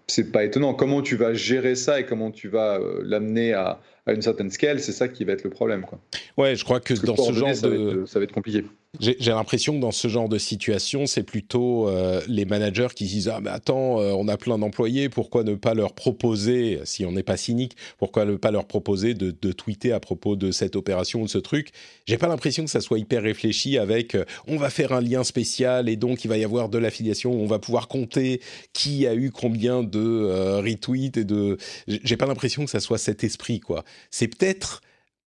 c'est 0.06 0.32
pas 0.32 0.44
étonnant. 0.44 0.74
Comment 0.74 1.02
tu 1.02 1.16
vas 1.16 1.34
gérer 1.34 1.74
ça 1.74 2.00
et 2.00 2.06
comment 2.06 2.30
tu 2.30 2.48
vas 2.48 2.78
l'amener 3.02 3.52
à, 3.54 3.80
à 4.06 4.12
une 4.12 4.22
certaine 4.22 4.50
scale, 4.50 4.80
c'est 4.80 4.92
ça 4.92 5.08
qui 5.08 5.24
va 5.24 5.32
être 5.32 5.44
le 5.44 5.50
problème. 5.50 5.82
Quoi. 5.82 5.98
Ouais, 6.36 6.54
je 6.56 6.64
crois 6.64 6.80
que 6.80 6.94
dans 7.06 7.16
ce 7.16 7.32
genre 7.32 7.48
de... 7.48 8.00
Va 8.00 8.06
ça 8.06 8.18
va 8.18 8.24
être 8.24 8.32
compliqué. 8.32 8.64
J'ai 9.00 9.30
l'impression 9.30 9.74
que 9.74 9.80
dans 9.80 9.90
ce 9.90 10.08
genre 10.08 10.28
de 10.28 10.38
situation, 10.38 11.06
c'est 11.06 11.24
plutôt 11.24 11.88
euh, 11.88 12.20
les 12.28 12.44
managers 12.44 12.88
qui 12.94 13.04
disent 13.04 13.28
ah 13.28 13.40
mais 13.42 13.50
attends, 13.50 14.00
euh, 14.00 14.12
on 14.12 14.28
a 14.28 14.36
plein 14.36 14.58
d'employés, 14.58 15.08
pourquoi 15.08 15.42
ne 15.42 15.54
pas 15.54 15.74
leur 15.74 15.94
proposer, 15.94 16.80
si 16.84 17.04
on 17.04 17.12
n'est 17.12 17.24
pas 17.24 17.36
cynique, 17.36 17.76
pourquoi 17.98 18.24
ne 18.24 18.36
pas 18.36 18.50
leur 18.50 18.66
proposer 18.66 19.14
de, 19.14 19.32
tweeter 19.52 19.92
à 19.92 20.00
propos 20.00 20.36
de 20.36 20.50
cette 20.50 20.76
opération 20.76 21.22
ou 21.22 21.24
de 21.24 21.30
ce 21.30 21.38
truc? 21.38 21.70
J'ai 22.06 22.18
pas 22.18 22.28
l'impression 22.28 22.64
que 22.64 22.70
ça 22.70 22.80
soit 22.80 22.98
hyper 22.98 23.22
réfléchi 23.22 23.78
avec 23.78 24.14
euh, 24.14 24.24
on 24.46 24.56
va 24.56 24.70
faire 24.70 24.92
un 24.92 25.00
lien 25.00 25.24
spécial 25.24 25.88
et 25.88 25.96
donc 25.96 26.24
il 26.24 26.28
va 26.28 26.36
y 26.36 26.44
avoir 26.44 26.68
de 26.68 26.78
l'affiliation, 26.78 27.32
on 27.32 27.46
va 27.46 27.58
pouvoir 27.58 27.88
compter 27.88 28.40
qui 28.72 29.06
a 29.06 29.14
eu 29.14 29.30
combien 29.30 29.82
de 29.82 30.60
retweets 30.60 31.16
et 31.16 31.24
de. 31.24 31.58
J'ai 31.88 32.16
pas 32.16 32.26
l'impression 32.26 32.64
que 32.64 32.70
ça 32.70 32.80
soit 32.80 32.98
cet 32.98 33.24
esprit 33.24 33.60
quoi. 33.60 33.84
C'est 34.10 34.28
peut-être 34.28 34.82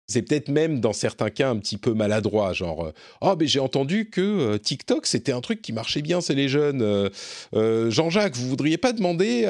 c'est 0.07 0.21
peut-être 0.21 0.49
même 0.49 0.79
dans 0.79 0.93
certains 0.93 1.29
cas 1.29 1.49
un 1.49 1.57
petit 1.57 1.77
peu 1.77 1.93
maladroit, 1.93 2.53
genre 2.53 2.91
oh 3.21 3.35
mais 3.37 3.47
j'ai 3.47 3.59
entendu 3.59 4.09
que 4.09 4.21
euh, 4.21 4.57
TikTok 4.57 5.05
c'était 5.05 5.33
un 5.33 5.41
truc 5.41 5.61
qui 5.61 5.73
marchait 5.73 6.01
bien, 6.01 6.21
c'est 6.21 6.35
les 6.35 6.47
jeunes. 6.47 6.81
Euh, 6.81 7.91
Jean-Jacques, 7.91 8.35
vous 8.35 8.47
voudriez 8.47 8.77
pas 8.77 8.93
demander 8.93 9.45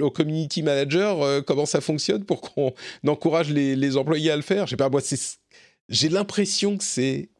au 0.00 0.10
community 0.10 0.62
manager 0.62 1.44
comment 1.44 1.66
ça 1.66 1.80
fonctionne 1.80 2.24
pour 2.24 2.40
qu'on 2.40 2.72
encourage 3.06 3.50
les, 3.50 3.96
employés 3.96 4.30
à 4.30 4.36
le 4.36 4.42
faire? 4.42 4.66
Je 4.66 4.76
j'ai 5.88 6.08
l'impression 6.08 6.76
que 6.76 6.84
c'est 6.84 7.30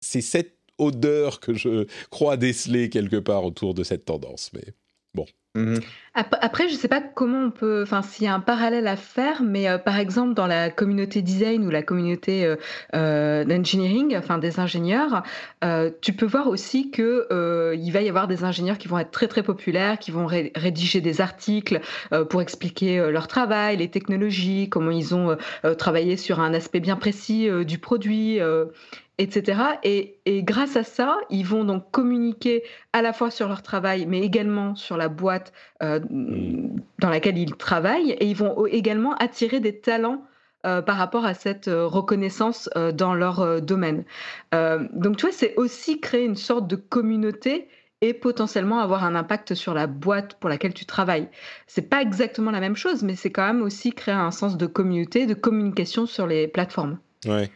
c'est 0.00 0.20
cette 0.20 0.58
odeur 0.78 1.40
que 1.40 1.54
je 1.54 1.86
crois 2.10 2.36
déceler 2.36 2.90
quelque 2.90 3.16
part 3.16 3.44
autour 3.44 3.74
de 3.74 3.82
cette 3.82 4.04
tendance, 4.04 4.50
mais 4.52 4.74
bon. 5.14 5.26
Mmh. 5.54 5.76
Après, 6.16 6.68
je 6.68 6.74
ne 6.74 6.78
sais 6.78 6.86
pas 6.86 7.00
comment 7.00 7.46
on 7.46 7.50
peut, 7.50 7.82
enfin, 7.82 8.02
s'il 8.02 8.24
y 8.24 8.28
a 8.28 8.34
un 8.34 8.40
parallèle 8.40 8.86
à 8.86 8.94
faire, 8.94 9.42
mais 9.42 9.68
euh, 9.68 9.78
par 9.78 9.98
exemple, 9.98 10.34
dans 10.34 10.46
la 10.46 10.70
communauté 10.70 11.22
design 11.22 11.66
ou 11.66 11.70
la 11.70 11.82
communauté 11.82 12.44
euh, 12.44 12.54
euh, 12.94 13.44
d'engineering, 13.44 14.16
enfin 14.16 14.38
des 14.38 14.60
ingénieurs, 14.60 15.24
tu 16.00 16.12
peux 16.12 16.26
voir 16.26 16.48
aussi 16.48 16.90
que 16.90 17.26
il 17.74 17.90
va 17.90 18.02
y 18.02 18.08
avoir 18.08 18.28
des 18.28 18.44
ingénieurs 18.44 18.78
qui 18.78 18.86
vont 18.86 18.98
être 18.98 19.10
très 19.10 19.28
très 19.28 19.42
populaires, 19.42 19.98
qui 19.98 20.10
vont 20.10 20.26
rédiger 20.26 21.00
des 21.00 21.20
articles 21.20 21.80
pour 22.28 22.42
expliquer 22.42 23.10
leur 23.10 23.28
travail, 23.28 23.78
les 23.78 23.88
technologies, 23.88 24.68
comment 24.68 24.90
ils 24.90 25.14
ont 25.14 25.36
travaillé 25.78 26.16
sur 26.16 26.40
un 26.40 26.52
aspect 26.52 26.80
bien 26.80 26.96
précis 26.96 27.48
du 27.64 27.78
produit 27.78 28.40
etc. 29.18 29.60
Et, 29.82 30.18
grâce 30.42 30.76
à 30.76 30.84
ça, 30.84 31.18
ils 31.30 31.46
vont 31.46 31.64
donc 31.64 31.90
communiquer 31.90 32.62
à 32.92 33.02
la 33.02 33.12
fois 33.12 33.30
sur 33.30 33.48
leur 33.48 33.62
travail, 33.62 34.06
mais 34.06 34.20
également 34.20 34.74
sur 34.74 34.96
la 34.96 35.08
boîte 35.08 35.52
euh, 35.82 36.00
mm. 36.00 36.80
dans 36.98 37.10
laquelle 37.10 37.38
ils 37.38 37.54
travaillent, 37.54 38.12
et 38.12 38.26
ils 38.26 38.36
vont 38.36 38.66
également 38.66 39.14
attirer 39.14 39.60
des 39.60 39.78
talents 39.78 40.24
euh, 40.66 40.82
par 40.82 40.96
rapport 40.96 41.26
à 41.26 41.34
cette 41.34 41.68
euh, 41.68 41.86
reconnaissance 41.86 42.70
dans 42.94 43.14
leur 43.14 43.62
domaine. 43.62 44.04
donc, 44.52 45.16
tu 45.16 45.26
vois, 45.26 45.34
c'est 45.34 45.54
aussi 45.56 46.00
créer 46.00 46.24
une 46.24 46.36
sorte 46.36 46.66
de 46.66 46.76
communauté 46.76 47.68
et 48.00 48.12
potentiellement 48.12 48.80
avoir 48.80 49.04
un 49.04 49.14
impact 49.14 49.54
sur 49.54 49.72
la 49.72 49.86
boîte 49.86 50.34
pour 50.34 50.50
laquelle 50.50 50.74
tu 50.74 50.84
travailles. 50.84 51.28
C'est 51.66 51.88
pas 51.88 52.02
exactement 52.02 52.50
la 52.50 52.60
même 52.60 52.76
chose, 52.76 53.02
mais 53.02 53.16
c'est 53.16 53.30
quand 53.30 53.46
même 53.46 53.62
aussi 53.62 53.92
créer 53.92 54.14
un 54.14 54.30
sens 54.30 54.56
de 54.56 54.66
communauté, 54.66 55.26
de 55.26 55.34
communication 55.34 56.04
sur 56.04 56.26
les 56.26 56.46
plateformes. 56.46 56.98
Ouais. 57.26 57.50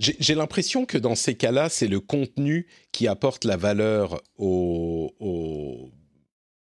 J'ai 0.00 0.34
l'impression 0.34 0.86
que 0.86 0.96
dans 0.96 1.14
ces 1.14 1.34
cas-là, 1.34 1.68
c'est 1.68 1.86
le 1.86 2.00
contenu 2.00 2.66
qui 2.90 3.06
apporte 3.06 3.44
la 3.44 3.58
valeur 3.58 4.22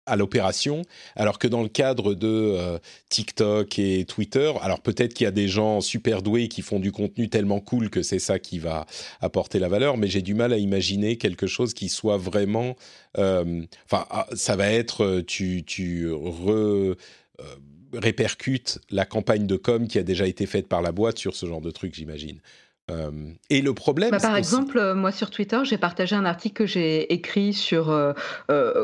à 0.07 0.15
l'opération, 0.15 0.81
alors 1.15 1.37
que 1.37 1.47
dans 1.47 1.61
le 1.61 1.67
cadre 1.67 2.15
de 2.15 2.27
euh, 2.27 2.79
TikTok 3.09 3.77
et 3.77 4.05
Twitter, 4.05 4.51
alors 4.61 4.81
peut-être 4.81 5.13
qu'il 5.13 5.25
y 5.25 5.27
a 5.27 5.31
des 5.31 5.47
gens 5.47 5.81
super 5.81 6.23
doués 6.23 6.47
qui 6.47 6.61
font 6.63 6.79
du 6.79 6.91
contenu 6.91 7.29
tellement 7.29 7.59
cool 7.59 7.89
que 7.89 8.01
c'est 8.01 8.17
ça 8.17 8.39
qui 8.39 8.57
va 8.57 8.87
apporter 9.19 9.59
la 9.59 9.67
valeur, 9.67 9.97
mais 9.97 10.07
j'ai 10.07 10.21
du 10.21 10.33
mal 10.33 10.53
à 10.53 10.57
imaginer 10.57 11.17
quelque 11.17 11.45
chose 11.45 11.73
qui 11.73 11.89
soit 11.89 12.17
vraiment... 12.17 12.75
Euh, 13.17 13.63
enfin, 13.85 14.07
ah, 14.09 14.27
ça 14.33 14.55
va 14.55 14.71
être, 14.71 15.03
euh, 15.03 15.23
tu, 15.23 15.63
tu 15.63 16.09
répercutes 17.93 18.79
la 18.89 19.05
campagne 19.05 19.45
de 19.45 19.57
com 19.57 19.87
qui 19.87 19.99
a 19.99 20.03
déjà 20.03 20.25
été 20.25 20.45
faite 20.45 20.67
par 20.67 20.81
la 20.81 20.91
boîte 20.91 21.19
sur 21.19 21.35
ce 21.35 21.45
genre 21.45 21.61
de 21.61 21.71
truc, 21.71 21.93
j'imagine. 21.93 22.39
Euh, 22.89 23.11
et 23.49 23.61
le 23.61 23.73
problème. 23.73 24.11
Bah, 24.11 24.19
par 24.19 24.37
exemple, 24.37 24.77
euh, 24.77 24.95
moi 24.95 25.11
sur 25.11 25.29
Twitter, 25.29 25.59
j'ai 25.63 25.77
partagé 25.77 26.15
un 26.15 26.25
article 26.25 26.55
que 26.55 26.65
j'ai 26.65 27.11
écrit 27.13 27.53
sur 27.53 27.89
euh, 27.89 28.13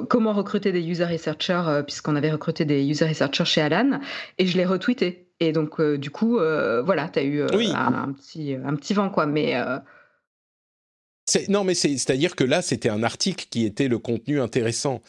comment 0.10 0.34
recruter 0.34 0.72
des 0.72 0.82
user 0.82 1.06
researchers, 1.06 1.82
puisqu'on 1.86 2.16
avait 2.16 2.32
recruté 2.32 2.66
des 2.66 2.84
user 2.84 3.08
researchers 3.08 3.45
chez 3.45 3.62
Alan, 3.62 3.99
et 4.38 4.45
je 4.45 4.58
l'ai 4.58 4.66
retweeté. 4.66 5.28
Et 5.39 5.51
donc, 5.51 5.82
du 5.82 6.10
coup, 6.10 6.34
voilà, 6.38 7.10
tu 7.10 7.20
as 7.20 7.24
eu 7.24 7.41
un, 7.41 8.14
petit, 8.14 8.56
un 8.56 8.76
petit 8.76 8.93
vent, 8.93 9.10
quoi. 9.10 9.26
Mais. 9.26 9.56
Non, 11.47 11.64
mais 11.64 11.74
c'est-à-dire 11.74 12.36
que 12.36 12.43
là, 12.43 12.62
c'était 12.62 12.89
un 12.89 13.04
article 13.04 13.45
qui 13.49 13.66
était 13.66 13.88
le 13.88 13.99
contenu 13.99 14.41
intéressant 14.41 15.01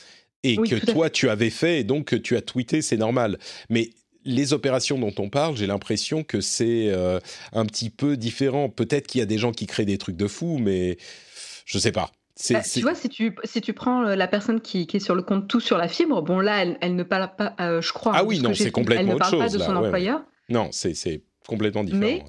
et 0.45 0.57
que 0.57 0.93
toi, 0.93 1.11
tu 1.11 1.29
avais 1.29 1.51
fait, 1.51 1.81
et 1.81 1.85
donc 1.85 2.21
tu 2.23 2.37
as 2.37 2.43
tweeté, 2.43 2.83
c'est 2.83 2.97
normal. 2.97 3.39
Mais 3.71 3.91
les 4.25 4.53
opérations 4.53 4.99
dont 4.99 5.14
on 5.18 5.29
parle, 5.29 5.57
j'ai 5.57 5.66
l'impression 5.66 6.25
que 6.25 6.41
c'est 6.41 6.89
euh, 6.89 7.20
un 7.53 7.66
petit 7.66 7.91
peu 7.91 8.16
différent. 8.16 8.68
Peut-être 8.68 9.07
qu'il 9.07 9.18
y 9.18 9.22
a 9.22 9.27
des 9.27 9.39
gens 9.39 9.53
qui 9.53 9.66
créent 9.66 9.85
des 9.85 9.99
trucs 9.99 10.16
de 10.16 10.27
fou, 10.27 10.59
mais 10.59 10.97
je 11.66 11.79
sais 11.79 11.93
pas. 11.93 12.11
Bah, 12.51 12.62
tu 12.62 12.81
vois, 12.81 12.97
si 12.97 13.09
tu, 13.09 13.37
si 13.45 13.61
tu 13.61 13.72
prends 13.75 14.05
euh, 14.07 14.16
la 14.16 14.27
personne 14.27 14.61
qui, 14.61 14.89
qui, 14.89 14.97
est 14.97 15.01
sur 15.01 15.14
le 15.14 15.22
compte 15.22 15.47
tout 15.47 15.61
sur 15.61 15.79
la 15.79 15.87
fibre, 15.87 16.20
bon 16.20 16.41
là, 16.41 16.64
elle, 16.81 16.97
ne 16.97 17.03
parle 17.05 17.31
pas, 17.37 17.55
euh, 17.61 17.81
je 17.81 17.93
crois. 17.93 18.12
Ah 18.16 18.25
oui, 18.25 18.41
non, 18.41 18.55
c'est 18.55 18.72
complètement 18.72 19.14
autre 19.14 19.27
chose. 19.27 19.35
Elle 19.35 19.39
ne 19.39 19.43
parle 19.45 19.53
pas 19.53 19.59
de 19.59 19.62
son 19.62 19.77
employeur. 19.77 20.25
Non, 20.49 20.70
c'est 20.72 21.22
complètement 21.47 21.85
différent. 21.85 22.01
Mais, 22.03 22.25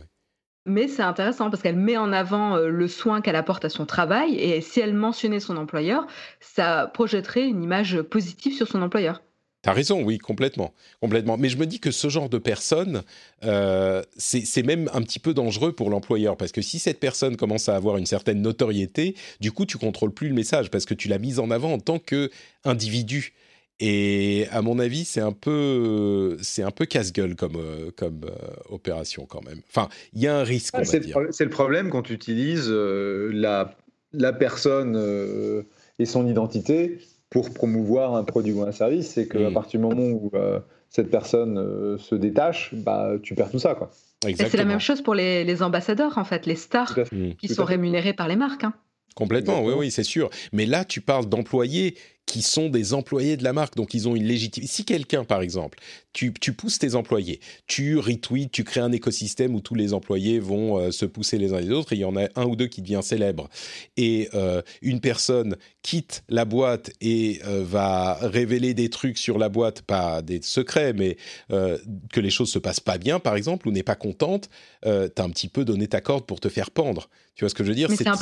mais 0.67 0.87
c'est 0.87 1.01
intéressant 1.01 1.49
parce 1.49 1.63
qu'elle 1.63 1.75
met 1.75 1.97
en 1.97 2.13
avant 2.13 2.57
le 2.57 2.87
soin 2.87 3.21
qu'elle 3.21 3.35
apporte 3.35 3.65
à 3.65 3.69
son 3.69 3.87
travail 3.87 4.35
et 4.35 4.61
si 4.61 4.79
elle 4.79 4.93
mentionnait 4.93 5.39
son 5.39 5.57
employeur, 5.57 6.05
ça 6.39 6.91
projetterait 6.93 7.47
une 7.47 7.63
image 7.63 8.01
positive 8.03 8.53
sur 8.53 8.67
son 8.67 8.83
employeur. 8.83 9.21
T'as 9.65 9.73
raison, 9.73 10.03
oui, 10.03 10.19
complètement, 10.19 10.75
complètement. 11.01 11.37
Mais 11.37 11.49
je 11.49 11.57
me 11.57 11.65
dis 11.65 11.79
que 11.79 11.89
ce 11.89 12.07
genre 12.07 12.29
de 12.29 12.37
personne, 12.37 13.01
euh, 13.45 14.03
c'est 14.15 14.61
même 14.61 14.91
un 14.93 15.01
petit 15.01 15.17
peu 15.17 15.33
dangereux 15.33 15.71
pour 15.71 15.89
l'employeur 15.89 16.37
parce 16.37 16.51
que 16.51 16.61
si 16.61 16.77
cette 16.77 16.99
personne 16.99 17.35
commence 17.35 17.67
à 17.67 17.75
avoir 17.75 17.97
une 17.97 18.05
certaine 18.05 18.43
notoriété, 18.43 19.15
du 19.39 19.51
coup, 19.51 19.65
tu 19.65 19.79
contrôles 19.79 20.11
plus 20.11 20.27
le 20.27 20.35
message 20.35 20.69
parce 20.69 20.85
que 20.85 20.93
tu 20.93 21.07
l'as 21.07 21.17
mise 21.17 21.39
en 21.39 21.49
avant 21.49 21.73
en 21.73 21.79
tant 21.79 21.97
que 21.97 22.29
individu. 22.63 23.33
Et 23.79 24.45
à 24.51 24.61
mon 24.61 24.77
avis, 24.77 25.03
c'est 25.03 25.19
un 25.19 25.31
peu, 25.31 26.37
c'est 26.43 26.61
un 26.61 26.69
peu 26.69 26.85
casse-gueule 26.85 27.35
comme, 27.35 27.55
euh, 27.55 27.89
comme 27.97 28.21
euh, 28.25 28.35
opération 28.69 29.25
quand 29.25 29.43
même. 29.43 29.61
Enfin, 29.71 29.89
il 30.13 30.21
y 30.21 30.27
a 30.27 30.37
un 30.37 30.43
risque. 30.43 30.75
c'est 30.83 30.99
le, 30.99 31.49
problème 31.49 31.89
quand 31.89 32.03
tu 32.03 32.13
utilises 32.13 32.69
la, 32.69 33.75
la 34.13 34.31
personne 34.31 35.65
et 35.97 36.05
son 36.05 36.27
identité 36.27 36.99
pour 37.29 37.53
promouvoir 37.53 38.15
un 38.15 38.23
produit 38.23 38.53
ou 38.53 38.61
un 38.63 38.71
service, 38.71 39.11
c'est 39.11 39.27
qu'à 39.27 39.49
mm. 39.49 39.53
partir 39.53 39.79
du 39.79 39.85
moment 39.85 40.07
où 40.07 40.31
euh, 40.33 40.59
cette 40.89 41.09
personne 41.09 41.57
euh, 41.57 41.97
se 41.97 42.15
détache, 42.15 42.73
bah, 42.73 43.13
tu 43.21 43.35
perds 43.35 43.51
tout 43.51 43.59
ça. 43.59 43.75
Quoi. 43.75 43.91
C'est 44.21 44.53
la 44.53 44.65
même 44.65 44.79
chose 44.79 45.01
pour 45.01 45.15
les, 45.15 45.61
ambassadeurs, 45.61 46.17
en 46.17 46.23
fait, 46.23 46.45
les 46.45 46.55
stars 46.55 46.97
qui 47.37 47.47
sont 47.47 47.65
rémunérés 47.65 48.13
par 48.13 48.27
les 48.27 48.35
marques. 48.35 48.63
Hein. 48.63 48.73
Complètement, 49.15 49.63
oui, 49.63 49.73
oui, 49.77 49.91
c'est 49.91 50.03
sûr. 50.03 50.29
Mais 50.51 50.65
là, 50.65 50.83
tu 50.83 50.99
parles 51.01 51.27
d'employés 51.27 51.95
qui 52.25 52.41
sont 52.41 52.69
des 52.69 52.93
employés 52.93 53.37
de 53.37 53.43
la 53.43 53.53
marque, 53.53 53.75
donc 53.75 53.93
ils 53.93 54.07
ont 54.07 54.15
une 54.15 54.25
légitimité. 54.25 54.71
Si 54.71 54.83
quelqu'un, 54.83 55.23
par 55.23 55.41
exemple, 55.41 55.77
tu, 56.11 56.31
pousses 56.31 56.79
tes 56.79 56.95
employés, 56.95 57.39
tu 57.67 57.97
retweets, 57.99 58.51
tu 58.51 58.63
crées 58.63 58.79
un 58.79 58.91
écosystème 58.91 59.53
où 59.53 59.59
tous 59.59 59.75
les 59.75 59.93
employés 59.93 60.39
vont 60.39 60.77
euh, 60.77 60.91
se 60.91 61.05
pousser 61.05 61.37
les 61.37 61.53
uns 61.53 61.59
les 61.59 61.71
autres, 61.71 61.93
et 61.93 61.97
il 61.97 62.01
y 62.01 62.05
en 62.05 62.15
a 62.15 62.27
un 62.35 62.45
ou 62.45 62.55
deux 62.55 62.67
qui 62.67 62.81
devient 62.81 63.01
célèbre, 63.03 63.49
et 63.97 64.29
euh, 64.33 64.61
une 64.81 65.01
personne 65.01 65.57
quitte 65.81 66.23
la 66.29 66.45
boîte 66.45 66.91
et 67.01 67.41
euh, 67.45 67.63
va 67.63 68.15
révéler 68.21 68.73
des 68.73 68.89
trucs 68.89 69.17
sur 69.17 69.37
la 69.37 69.49
boîte, 69.49 69.81
pas 69.81 70.21
des 70.21 70.41
secrets, 70.41 70.93
mais 70.93 71.17
que 71.49 72.19
les 72.19 72.29
choses 72.29 72.51
se 72.51 72.59
passent 72.59 72.79
pas 72.79 72.97
bien, 72.97 73.19
par 73.19 73.35
exemple, 73.35 73.67
ou 73.67 73.71
n'est 73.71 73.83
pas 73.83 73.95
contente, 73.95 74.49
tu 74.83 74.89
as 74.89 75.23
un 75.23 75.29
petit 75.29 75.47
peu 75.47 75.65
donné 75.65 75.87
ta 75.87 76.01
corde 76.01 76.25
pour 76.25 76.39
te 76.39 76.49
faire 76.49 76.71
pendre. 76.71 77.09
Tu 77.35 77.43
vois 77.43 77.49
ce 77.49 77.55
que 77.55 77.63
je 77.63 77.69
veux 77.69 77.75
dire? 77.75 77.89
C'est 77.89 78.07
un, 78.07 78.15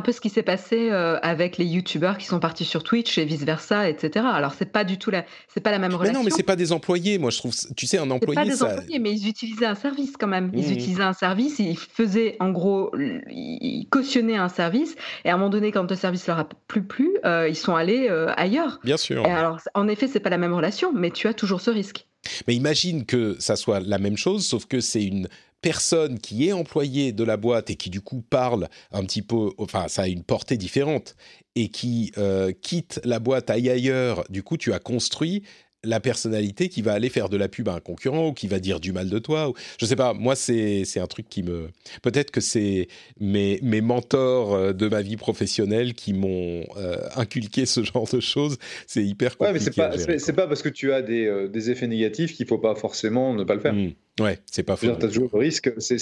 peu 0.00 0.12
ce 0.12 0.20
qui 0.20 0.30
s'est 0.30 0.42
passé 0.42 0.90
avec 0.90 1.58
les 1.58 1.64
youtubeurs 1.64 2.18
qui 2.18 2.26
sont 2.26 2.40
partis 2.40 2.64
sur 2.64 2.82
Twitch 2.82 3.16
et 3.18 3.24
vice 3.38 3.46
versa, 3.46 3.88
etc. 3.88 4.26
Alors 4.32 4.54
c'est 4.54 4.70
pas 4.72 4.84
du 4.84 4.98
tout 4.98 5.10
la, 5.10 5.24
c'est 5.52 5.60
pas 5.60 5.70
la 5.70 5.78
même 5.78 5.92
relation. 5.94 6.12
Mais 6.12 6.18
non, 6.18 6.24
mais 6.24 6.30
c'est 6.30 6.42
pas 6.42 6.56
des 6.56 6.72
employés. 6.72 7.18
Moi, 7.18 7.30
je 7.30 7.38
trouve, 7.38 7.54
tu 7.76 7.86
sais, 7.86 7.98
un 7.98 8.10
employé. 8.10 8.34
pas 8.34 8.44
des 8.44 8.56
ça... 8.56 8.72
employés, 8.72 8.98
mais 8.98 9.12
ils 9.12 9.28
utilisaient 9.28 9.66
un 9.66 9.74
service 9.74 10.12
quand 10.18 10.26
même. 10.26 10.50
Ils 10.54 10.68
Mmh. 10.68 10.72
utilisaient 10.72 11.02
un 11.02 11.12
service, 11.12 11.58
ils 11.58 11.76
faisaient 11.76 12.36
en 12.40 12.50
gros, 12.50 12.92
ils 13.30 13.86
cautionnaient 13.90 14.36
un 14.36 14.48
service, 14.48 14.94
et 15.24 15.30
à 15.30 15.34
un 15.34 15.36
moment 15.36 15.50
donné, 15.50 15.72
quand 15.72 15.88
le 15.88 15.96
service 15.96 16.26
leur 16.26 16.38
a 16.38 16.48
plus 16.66 16.82
plu, 16.82 17.16
euh, 17.24 17.48
ils 17.48 17.56
sont 17.56 17.74
allés 17.74 18.08
euh, 18.10 18.32
ailleurs. 18.36 18.80
Bien 18.84 18.96
sûr. 18.96 19.24
Et 19.26 19.30
alors, 19.30 19.58
en 19.74 19.88
effet, 19.88 20.08
c'est 20.08 20.20
pas 20.20 20.30
la 20.30 20.38
même 20.38 20.52
relation, 20.54 20.92
mais 20.92 21.10
tu 21.10 21.26
as 21.28 21.34
toujours 21.34 21.60
ce 21.60 21.70
risque. 21.70 22.06
Mais 22.46 22.54
imagine 22.54 23.06
que 23.06 23.36
ça 23.38 23.56
soit 23.56 23.80
la 23.80 23.98
même 23.98 24.16
chose, 24.16 24.46
sauf 24.46 24.66
que 24.66 24.80
c'est 24.80 25.04
une 25.04 25.28
personne 25.68 26.18
qui 26.18 26.48
est 26.48 26.52
employée 26.52 27.12
de 27.12 27.22
la 27.24 27.36
boîte 27.36 27.68
et 27.68 27.74
qui 27.74 27.90
du 27.90 28.00
coup 28.00 28.22
parle 28.22 28.68
un 28.90 29.04
petit 29.04 29.20
peu, 29.20 29.50
enfin 29.58 29.86
ça 29.86 30.02
a 30.04 30.06
une 30.06 30.22
portée 30.22 30.56
différente, 30.56 31.14
et 31.56 31.68
qui 31.68 32.10
euh, 32.16 32.52
quitte 32.52 33.02
la 33.04 33.18
boîte, 33.18 33.50
aille 33.50 33.68
ailleurs, 33.68 34.24
du 34.30 34.42
coup 34.42 34.56
tu 34.56 34.72
as 34.72 34.78
construit 34.78 35.42
la 35.84 36.00
personnalité 36.00 36.68
qui 36.68 36.82
va 36.82 36.92
aller 36.92 37.08
faire 37.08 37.28
de 37.28 37.36
la 37.36 37.48
pub 37.48 37.68
à 37.68 37.74
un 37.74 37.80
concurrent 37.80 38.28
ou 38.28 38.32
qui 38.32 38.48
va 38.48 38.58
dire 38.58 38.80
du 38.80 38.92
mal 38.92 39.08
de 39.08 39.18
toi. 39.20 39.48
Ou, 39.48 39.54
je 39.80 39.86
sais 39.86 39.94
pas, 39.96 40.12
moi 40.12 40.34
c'est 40.34 40.84
c'est 40.84 40.98
un 41.00 41.06
truc 41.06 41.28
qui 41.28 41.42
me... 41.44 41.68
Peut-être 42.02 42.30
que 42.32 42.40
c'est 42.40 42.88
mes, 43.20 43.60
mes 43.62 43.80
mentors 43.80 44.54
euh, 44.54 44.72
de 44.72 44.88
ma 44.88 45.02
vie 45.02 45.16
professionnelle 45.16 45.94
qui 45.94 46.14
m'ont 46.14 46.64
euh, 46.76 46.96
inculqué 47.16 47.64
ce 47.64 47.84
genre 47.84 48.08
de 48.12 48.18
choses. 48.20 48.58
C'est 48.86 49.04
hyper 49.04 49.36
compliqué. 49.36 49.56
Ouais, 49.80 49.88
mais 50.08 50.18
c'est 50.18 50.32
pas, 50.32 50.46
parce 50.48 50.62
que 50.62 50.68
tu 50.68 50.92
as 50.92 51.00
des, 51.02 51.26
euh, 51.26 51.48
des 51.48 51.70
effets 51.70 51.86
négatifs 51.86 52.34
qu'il 52.34 52.46
faut 52.46 52.58
pas 52.58 52.74
forcément 52.74 53.32
ne 53.34 53.44
pas 53.44 53.54
le 53.54 53.60
faire. 53.60 53.72
quoi. 53.72 53.80
Mm. 53.82 53.92
Ouais, 54.20 54.38
c'est 54.50 54.64
pas 54.64 54.76
Tu 54.76 54.86
faux. 54.86 54.92
as 54.92 54.96
toujours 54.96 55.30
le 55.32 55.38
risque. 55.38 55.72
C'est- 55.78 55.98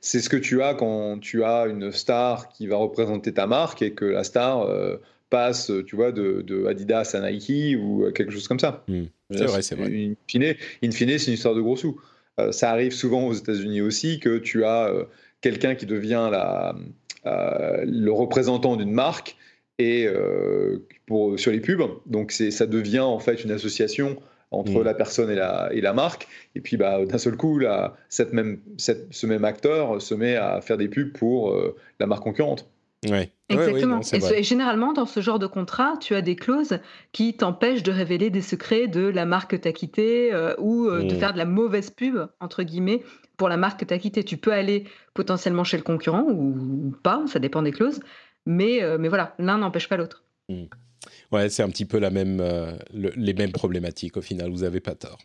ce 0.00 0.28
que 0.28 0.36
tu 0.36 0.60
as 0.60 0.74
quand 0.74 1.20
tu 1.20 1.44
as 1.44 1.66
une 1.68 1.92
star 1.92 2.48
qui 2.48 2.66
va 2.66 2.76
représenter 2.76 3.32
ta 3.32 3.46
marque 3.46 3.80
et 3.82 3.92
que 3.92 4.04
la 4.06 4.24
star 4.24 4.62
euh, 4.62 4.96
passe, 5.30 5.70
tu 5.86 5.96
vois, 5.96 6.12
de, 6.12 6.42
de 6.42 6.66
Adidas 6.66 7.12
à 7.14 7.30
Nike 7.30 7.76
ou 7.80 8.04
euh, 8.04 8.10
quelque 8.12 8.32
chose 8.32 8.46
comme 8.48 8.58
ça. 8.58 8.84
Hmm. 8.88 9.04
C'est 9.30 9.44
vrai, 9.46 9.62
c'est 9.62 9.76
vrai. 9.76 9.86
In 9.86 10.14
fine, 10.28 10.54
in 10.84 10.90
fine, 10.90 11.18
c'est 11.18 11.28
une 11.28 11.34
histoire 11.34 11.54
de 11.54 11.60
gros 11.60 11.76
sous. 11.76 12.00
Euh, 12.40 12.52
ça 12.52 12.70
arrive 12.70 12.92
souvent 12.92 13.26
aux 13.26 13.32
États-Unis 13.32 13.80
aussi 13.80 14.18
que 14.20 14.38
tu 14.38 14.64
as 14.64 14.88
euh, 14.88 15.04
quelqu'un 15.40 15.74
qui 15.76 15.86
devient 15.86 16.28
la, 16.30 16.74
euh, 17.26 17.84
le 17.86 18.10
représentant 18.12 18.76
d'une 18.76 18.92
marque 18.92 19.36
et 19.78 20.06
euh, 20.06 20.86
pour, 21.06 21.38
sur 21.38 21.52
les 21.52 21.60
pubs. 21.60 21.82
Donc 22.06 22.32
ça 22.32 22.66
devient 22.66 23.00
en 23.00 23.18
fait 23.18 23.44
une 23.44 23.50
association 23.52 24.16
entre 24.52 24.80
Mm. 24.80 24.82
la 24.82 24.94
personne 24.94 25.30
et 25.30 25.36
la, 25.36 25.70
et 25.72 25.80
la 25.80 25.92
marque. 25.92 26.26
Et 26.56 26.60
puis 26.60 26.76
bah, 26.76 27.04
d'un 27.06 27.18
seul 27.18 27.36
coup, 27.36 27.58
là, 27.60 27.96
cette 28.08 28.32
même, 28.32 28.58
cette- 28.78 29.06
ce 29.12 29.26
même 29.28 29.44
acteur 29.44 30.02
se 30.02 30.12
met 30.14 30.34
à 30.34 30.60
faire 30.60 30.76
des 30.76 30.88
pubs 30.88 31.12
pour 31.12 31.52
euh, 31.52 31.76
la 32.00 32.06
marque 32.06 32.24
concurrente. 32.24 32.68
Ouais. 33.08 33.32
Exactement. 33.48 34.00
non, 34.12 34.30
et, 34.32 34.42
généralement, 34.42 34.92
dans 34.92 35.06
ce 35.06 35.20
genre 35.20 35.38
de 35.38 35.46
contrat, 35.46 35.94
tu 36.00 36.14
as 36.14 36.20
des 36.22 36.36
clauses 36.36 36.78
qui 37.12 37.34
t'empêchent 37.34 37.82
de 37.82 37.90
révéler 37.90 38.28
des 38.30 38.42
secrets 38.42 38.86
de 38.88 39.00
la 39.00 39.24
marque 39.24 39.52
que 39.52 39.56
tu 39.56 39.66
as 39.68 39.72
quittée 39.72 40.32
euh, 40.32 40.54
ou 40.58 40.86
euh, 40.86 41.04
de 41.04 41.14
Mm. 41.14 41.18
faire 41.18 41.32
de 41.32 41.38
la 41.38 41.46
mauvaise 41.46 41.90
pub, 41.90 42.18
entre 42.40 42.62
guillemets, 42.62 43.02
pour 43.38 43.48
la 43.48 43.56
marque 43.56 43.80
que 43.80 43.84
tu 43.86 43.94
as 43.94 43.98
quittée. 43.98 44.22
Tu 44.22 44.36
peux 44.36 44.52
aller 44.52 44.84
potentiellement 45.14 45.64
chez 45.64 45.78
le 45.78 45.82
concurrent 45.82 46.26
ou 46.28 46.94
pas, 47.02 47.22
ça 47.26 47.38
dépend 47.38 47.62
des 47.62 47.72
clauses. 47.72 48.00
Mais, 48.46 48.82
euh, 48.82 48.98
mais 48.98 49.08
voilà, 49.08 49.34
l'un 49.38 49.58
n'empêche 49.58 49.88
pas 49.88 49.96
l'autre. 49.96 50.24
Ouais, 51.32 51.48
c'est 51.48 51.62
un 51.62 51.70
petit 51.70 51.86
peu 51.86 51.98
la 51.98 52.10
même, 52.10 52.38
le- 52.92 53.12
les 53.16 53.34
mêmes 53.34 53.52
problématiques 53.52 54.16
au 54.18 54.22
final, 54.22 54.50
vous 54.50 54.58
n'avez 54.60 54.80
pas 54.80 54.94
tort. 54.94 55.18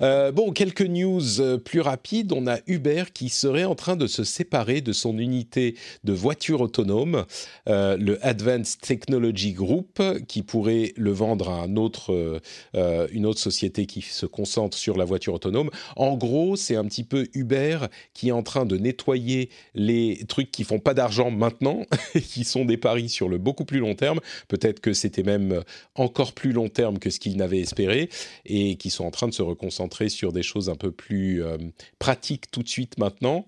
Euh, 0.00 0.32
bon, 0.32 0.52
quelques 0.52 0.82
news 0.82 1.40
euh, 1.40 1.58
plus 1.58 1.80
rapides. 1.80 2.32
On 2.32 2.46
a 2.46 2.58
Uber 2.66 3.04
qui 3.12 3.28
serait 3.28 3.64
en 3.64 3.74
train 3.74 3.96
de 3.96 4.06
se 4.06 4.24
séparer 4.24 4.80
de 4.80 4.92
son 4.92 5.18
unité 5.18 5.74
de 6.04 6.12
voitures 6.12 6.60
autonomes, 6.60 7.24
euh, 7.68 7.96
le 7.96 8.24
Advanced 8.24 8.80
Technology 8.80 9.52
Group, 9.52 10.02
qui 10.26 10.42
pourrait 10.42 10.92
le 10.96 11.10
vendre 11.10 11.50
à 11.50 11.66
une 11.66 13.26
autre 13.26 13.40
société 13.40 13.86
qui 13.86 14.02
se 14.02 14.26
concentre 14.26 14.76
sur 14.76 14.96
la 14.96 15.04
voiture 15.04 15.34
autonome. 15.34 15.70
En 15.96 16.16
gros, 16.16 16.56
c'est 16.56 16.76
un 16.76 16.84
petit 16.84 17.04
peu 17.04 17.26
Uber 17.34 17.78
qui 18.14 18.28
est 18.28 18.32
en 18.32 18.42
train 18.42 18.66
de 18.66 18.76
nettoyer 18.76 19.50
les 19.74 20.24
trucs 20.28 20.50
qui 20.50 20.64
font 20.64 20.78
pas 20.78 20.94
d'argent 20.94 21.30
maintenant, 21.30 21.84
qui 22.12 22.44
sont 22.44 22.64
des 22.64 22.76
paris 22.76 23.08
sur 23.08 23.28
le 23.28 23.38
beaucoup 23.38 23.64
plus 23.64 23.80
long 23.80 23.94
terme. 23.94 24.20
Peut-être 24.48 24.80
que 24.80 24.92
c'était 24.92 25.22
même 25.22 25.62
encore 25.94 26.32
plus 26.32 26.52
long 26.52 26.68
terme 26.68 26.98
que 26.98 27.10
ce 27.10 27.18
qu'ils 27.18 27.36
n'avaient 27.36 27.60
espéré 27.60 28.08
et 28.44 28.76
qui 28.76 28.90
sont 28.90 29.04
en 29.04 29.10
train 29.10 29.28
de 29.28 29.34
se 29.34 29.42
reconcentrer 29.48 30.08
sur 30.08 30.32
des 30.32 30.42
choses 30.42 30.68
un 30.68 30.76
peu 30.76 30.90
plus 30.90 31.42
euh, 31.42 31.58
pratiques 31.98 32.50
tout 32.50 32.62
de 32.62 32.68
suite 32.68 32.98
maintenant. 32.98 33.44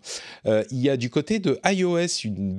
Euh, 0.46 0.64
il 0.70 0.78
y 0.78 0.90
a 0.90 0.96
du 0.96 1.10
côté 1.10 1.38
de 1.38 1.58
iOS 1.64 2.24
une, 2.24 2.56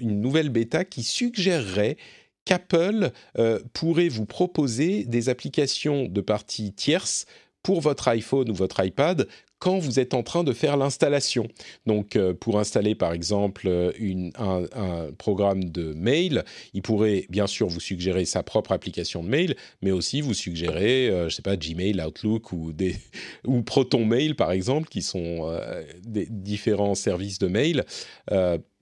une 0.00 0.20
nouvelle 0.20 0.48
bêta 0.48 0.84
qui 0.84 1.02
suggérerait 1.02 1.96
qu'Apple 2.44 3.10
euh, 3.38 3.60
pourrait 3.72 4.08
vous 4.08 4.26
proposer 4.26 5.04
des 5.04 5.28
applications 5.28 6.06
de 6.06 6.20
partie 6.20 6.72
tierce 6.72 7.26
pour 7.62 7.80
votre 7.80 8.08
iPhone 8.08 8.50
ou 8.50 8.54
votre 8.54 8.84
iPad 8.84 9.28
quand 9.58 9.78
vous 9.78 10.00
êtes 10.00 10.12
en 10.12 10.24
train 10.24 10.42
de 10.42 10.52
faire 10.52 10.76
l'installation. 10.76 11.46
Donc, 11.86 12.16
euh, 12.16 12.34
pour 12.34 12.58
installer 12.58 12.96
par 12.96 13.12
exemple 13.12 13.68
euh, 13.68 13.92
une- 13.96 14.32
un, 14.36 14.64
un 14.74 15.12
programme 15.12 15.62
de 15.70 15.92
mail, 15.92 16.42
il 16.74 16.82
pourrait 16.82 17.26
bien 17.30 17.46
sûr 17.46 17.68
vous 17.68 17.78
suggérer 17.78 18.24
sa 18.24 18.42
propre 18.42 18.72
application 18.72 19.22
de 19.22 19.28
mail, 19.28 19.54
mais 19.80 19.92
aussi 19.92 20.20
vous 20.20 20.34
suggérer, 20.34 21.08
euh, 21.08 21.28
je 21.28 21.36
sais 21.36 21.42
pas, 21.42 21.56
Gmail, 21.56 22.02
Outlook 22.04 22.50
ou 22.50 22.72
des 22.72 22.96
ou 23.46 23.62
Proton 23.62 24.04
Mail 24.04 24.34
par 24.34 24.50
exemple, 24.50 24.88
qui 24.88 25.02
sont 25.02 25.48
euh, 25.48 25.84
des 26.04 26.26
différents 26.28 26.96
services 26.96 27.38
de 27.38 27.46
mail. 27.46 27.84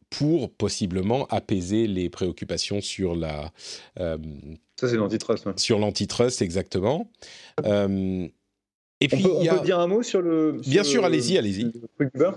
pour 0.09 0.51
possiblement 0.51 1.27
apaiser 1.29 1.87
les 1.87 2.09
préoccupations 2.11 2.81
sur 2.81 3.15
la 3.15 3.53
Ça, 3.97 4.17
c'est 4.89 4.97
l'antitrust. 4.97 5.47
ouais. 5.47 5.53
sur 5.57 5.79
l'antitrust 5.79 6.43
exactement. 6.43 7.09
Et 9.01 9.07
On 9.13 9.17
puis 9.17 9.23
peut, 9.23 9.31
on 9.33 9.45
peut 9.47 9.65
dire 9.65 9.79
un 9.79 9.87
mot 9.87 10.03
sur 10.03 10.21
le. 10.23 10.59
sur 10.63 10.71
Bien 10.71 10.85
sûr, 10.85 11.01
le- 11.03 11.07
allez-y, 11.07 11.39
allez-y. 11.39 11.73
Uber. 11.99 12.31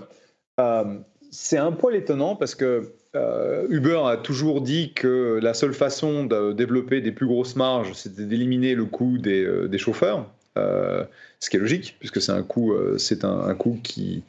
Euh, 0.60 0.84
c'est 1.30 1.58
un 1.58 1.72
poil 1.72 1.96
étonnant 1.96 2.36
parce 2.36 2.54
que 2.54 2.92
euh, 3.16 3.66
Uber 3.68 4.00
a 4.06 4.16
toujours 4.16 4.60
dit 4.60 4.92
que 4.94 5.38
la 5.42 5.52
seule 5.54 5.74
façon 5.74 6.24
de 6.24 6.52
développer 6.52 7.00
des 7.00 7.12
plus 7.12 7.26
grosses 7.26 7.56
marges, 7.56 7.92
c'était 7.94 8.24
d'éliminer 8.24 8.74
le 8.74 8.84
coût 8.84 9.18
des, 9.18 9.44
euh, 9.44 9.68
des 9.68 9.78
chauffeurs. 9.78 10.26
Ce 10.56 11.50
qui 11.50 11.56
est 11.56 11.60
logique, 11.60 11.96
puisque 11.98 12.22
c'est 12.22 12.30
un 12.32 12.44
coût, 12.44 12.72
c'est 12.96 13.24
un, 13.24 13.40
un 13.40 13.54
coût 13.56 13.78
qui- 13.82 14.22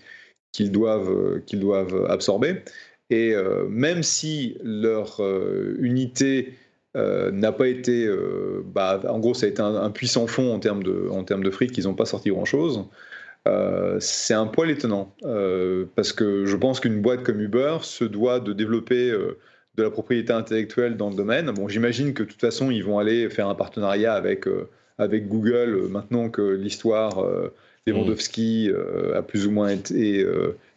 qu'ils 0.51 0.71
doivent, 0.71 1.41
qu'ils 1.45 1.59
doivent 1.59 2.07
absorber. 2.09 2.63
Et 3.11 3.35
même 3.69 4.01
si 4.01 4.57
leur 4.63 5.21
unité 5.79 6.55
euh, 6.95 7.29
n'a 7.31 7.51
pas 7.51 7.67
été, 7.67 8.05
euh, 8.05 8.63
bah, 8.65 9.01
en 9.09 9.19
gros, 9.19 9.33
ça 9.33 9.47
a 9.47 9.49
été 9.49 9.61
un, 9.61 9.75
un 9.75 9.89
puissant 9.89 10.27
fond 10.27 10.53
en 10.53 10.59
termes 10.59 10.81
de, 10.81 11.09
en 11.11 11.23
termes 11.25 11.43
de 11.43 11.51
fric, 11.51 11.77
ils 11.77 11.83
n'ont 11.83 11.93
pas 11.93 12.05
sorti 12.05 12.29
grand-chose. 12.29 12.85
Euh, 13.47 13.97
c'est 13.99 14.33
un 14.33 14.47
poil 14.47 14.71
étonnant 14.71 15.13
parce 15.95 16.13
que 16.13 16.45
je 16.45 16.55
pense 16.55 16.79
qu'une 16.79 17.01
boîte 17.01 17.23
comme 17.23 17.41
Uber 17.41 17.77
se 17.81 18.05
doit 18.05 18.39
de 18.39 18.53
développer 18.53 19.11
de 19.11 19.83
la 19.83 19.89
propriété 19.89 20.31
intellectuelle 20.31 20.95
dans 20.95 21.09
le 21.09 21.15
domaine. 21.15 21.51
Bon, 21.51 21.67
j'imagine 21.67 22.13
que 22.13 22.23
de 22.23 22.29
toute 22.29 22.41
façon, 22.41 22.71
ils 22.71 22.83
vont 22.83 22.97
aller 22.97 23.29
faire 23.29 23.49
un 23.49 23.55
partenariat 23.55 24.13
avec, 24.13 24.45
avec 24.97 25.27
Google 25.27 25.87
maintenant 25.89 26.29
que 26.29 26.41
l'histoire 26.41 27.23
euh, 27.23 27.53
Lewandowski 27.85 28.71
a 29.13 29.21
plus 29.21 29.45
ou 29.45 29.51
moins 29.51 29.69
été 29.69 30.25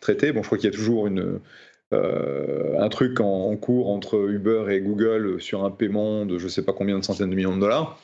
traitée. 0.01 0.33
Bon, 0.33 0.43
je 0.43 0.49
crois 0.49 0.59
qu'il 0.59 0.71
y 0.71 0.75
a 0.75 0.77
toujours 0.77 1.07
une, 1.07 1.39
un 1.93 2.89
truc 2.89 3.21
en, 3.21 3.57
cours 3.57 3.91
entre 3.91 4.29
Uber 4.29 4.67
et 4.71 4.81
Google 4.81 5.41
sur 5.41 5.65
un 5.65 5.71
paiement 5.71 6.27
de 6.27 6.39
je 6.39 6.45
ne 6.45 6.49
sais 6.49 6.65
pas 6.65 6.73
combien 6.73 6.99
de 6.99 7.05
centaines 7.05 7.31
de 7.31 7.35
millions 7.35 7.57
de 7.57 7.61
dollars. 7.61 7.99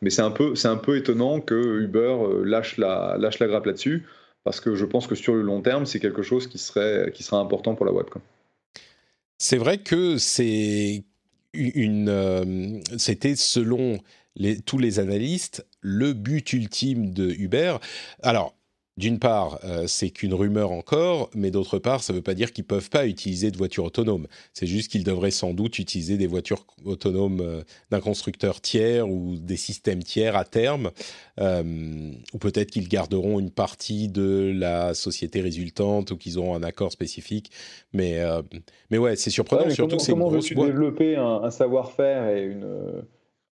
Mais 0.00 0.10
c'est 0.10 0.22
un, 0.22 0.30
peu, 0.30 0.54
c'est 0.54 0.68
un 0.68 0.76
peu 0.76 0.96
étonnant 0.96 1.40
que 1.40 1.80
Uber 1.80 1.98
euh, 1.98 2.44
lâche 2.44 2.76
la, 2.76 3.16
lâche 3.18 3.38
la 3.38 3.46
grappe 3.46 3.66
là-dessus, 3.66 4.04
parce 4.44 4.60
que 4.60 4.74
je 4.74 4.84
pense 4.84 5.06
que 5.06 5.14
sur 5.14 5.34
le 5.34 5.42
long 5.42 5.62
terme, 5.62 5.86
c'est 5.86 6.00
quelque 6.00 6.22
chose 6.22 6.46
qui 6.46 6.58
serait, 6.58 7.10
qui 7.14 7.22
serait 7.22 7.40
important 7.40 7.74
pour 7.74 7.86
la 7.86 7.92
quoi. 7.92 8.20
C'est 9.38 9.56
vrai 9.56 9.78
que 9.78 10.18
c'est 10.18 11.04
une, 11.52 12.08
euh, 12.08 12.80
c'était 12.98 13.36
selon 13.36 13.98
tous 14.64 14.78
les 14.78 14.98
analystes 14.98 15.66
le 15.80 16.12
but 16.12 16.52
ultime 16.52 17.12
de 17.12 17.30
Uber. 17.30 17.76
Alors, 18.22 18.54
d'une 18.98 19.18
part, 19.18 19.58
euh, 19.64 19.86
c'est 19.86 20.10
qu'une 20.10 20.34
rumeur 20.34 20.70
encore, 20.70 21.30
mais 21.34 21.50
d'autre 21.50 21.78
part, 21.78 22.02
ça 22.02 22.12
ne 22.12 22.18
veut 22.18 22.22
pas 22.22 22.34
dire 22.34 22.52
qu'ils 22.52 22.64
peuvent 22.64 22.90
pas 22.90 23.06
utiliser 23.06 23.50
de 23.50 23.56
voitures 23.56 23.84
autonomes. 23.84 24.26
C'est 24.52 24.66
juste 24.66 24.90
qu'ils 24.90 25.04
devraient 25.04 25.30
sans 25.30 25.54
doute 25.54 25.78
utiliser 25.78 26.18
des 26.18 26.26
voitures 26.26 26.66
autonomes 26.84 27.40
euh, 27.40 27.62
d'un 27.90 28.00
constructeur 28.00 28.60
tiers 28.60 29.08
ou 29.08 29.36
des 29.36 29.56
systèmes 29.56 30.02
tiers 30.02 30.36
à 30.36 30.44
terme, 30.44 30.90
euh, 31.40 32.12
ou 32.34 32.38
peut-être 32.38 32.70
qu'ils 32.70 32.88
garderont 32.88 33.40
une 33.40 33.50
partie 33.50 34.08
de 34.08 34.52
la 34.54 34.92
société 34.92 35.40
résultante 35.40 36.10
ou 36.10 36.18
qu'ils 36.18 36.38
auront 36.38 36.54
un 36.54 36.62
accord 36.62 36.92
spécifique. 36.92 37.50
Mais, 37.94 38.22
mais 38.90 38.98
ouais, 38.98 39.16
c'est 39.16 39.30
surprenant, 39.30 39.62
Ouais, 39.62 39.68
mais 39.68 39.74
surtout 39.74 39.96
comment 39.96 39.98
que 39.98 40.04
c'est 40.04 40.12
une 40.12 40.18
comment 40.18 40.30
veux-tu 40.30 40.54
développer 40.54 41.16
un, 41.16 41.42
un 41.42 41.50
savoir-faire 41.50 42.28
et 42.28 42.44
une, 42.44 43.04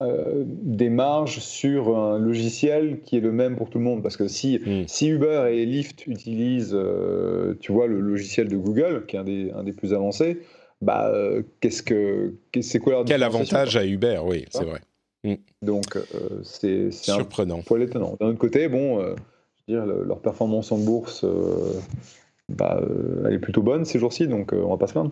euh, 0.04 0.44
des 0.46 0.90
marges 0.90 1.40
sur 1.40 1.98
un 1.98 2.20
logiciel 2.20 3.02
qui 3.02 3.18
est 3.18 3.20
le 3.20 3.32
même 3.32 3.56
pour 3.56 3.72
tout 3.72 3.80
le 3.80 3.84
monde 3.84 4.04
Parce 4.04 4.16
que 4.16 4.28
si, 4.28 4.60
Mm. 4.60 4.84
si 4.86 5.08
Uber 5.08 5.48
et 5.52 5.66
Lyft 5.66 6.06
utilisent, 6.06 6.76
euh, 6.76 7.56
tu 7.62 7.72
vois, 7.72 7.88
le 7.88 8.00
logiciel 8.00 8.48
de 8.48 8.58
Google, 8.58 9.06
qui 9.08 9.16
est 9.16 9.20
un 9.20 9.24
des, 9.24 9.52
un 9.56 9.64
des 9.64 9.74
plus 9.74 9.96
avancés, 9.96 10.44
bah, 10.82 11.10
euh, 11.12 11.42
qu'est-ce 11.62 11.82
que, 11.82 12.36
c'est 12.62 12.78
quoi 12.78 12.94
leur 12.94 13.06
Quel 13.06 13.24
avantage 13.24 13.76
à 13.76 13.86
Uber, 13.86 14.20
oui, 14.24 14.46
c'est 14.52 14.66
vrai. 14.66 14.82
Mm. 15.24 15.34
Donc, 15.64 15.98
c'est 16.44 16.92
surprenant. 16.92 17.64
Un 17.68 17.80
étonnant. 17.80 18.18
D'un 18.20 18.28
autre 18.28 18.38
côté, 18.38 18.68
bon, 18.68 19.02
je 19.02 19.74
veux 19.74 19.80
dire, 19.80 19.86
leur 19.86 20.20
performance 20.20 20.72
en 20.72 20.78
bourse, 20.78 21.26
bah, 22.50 22.80
elle 23.26 23.34
est 23.34 23.40
plutôt 23.40 23.64
bonne 23.64 23.84
ces 23.84 23.98
jours-ci, 23.98 24.28
donc 24.28 24.54
on 24.54 24.70
va 24.70 24.78
pas 24.78 24.86
se 24.86 24.94
plaindre. 24.94 25.12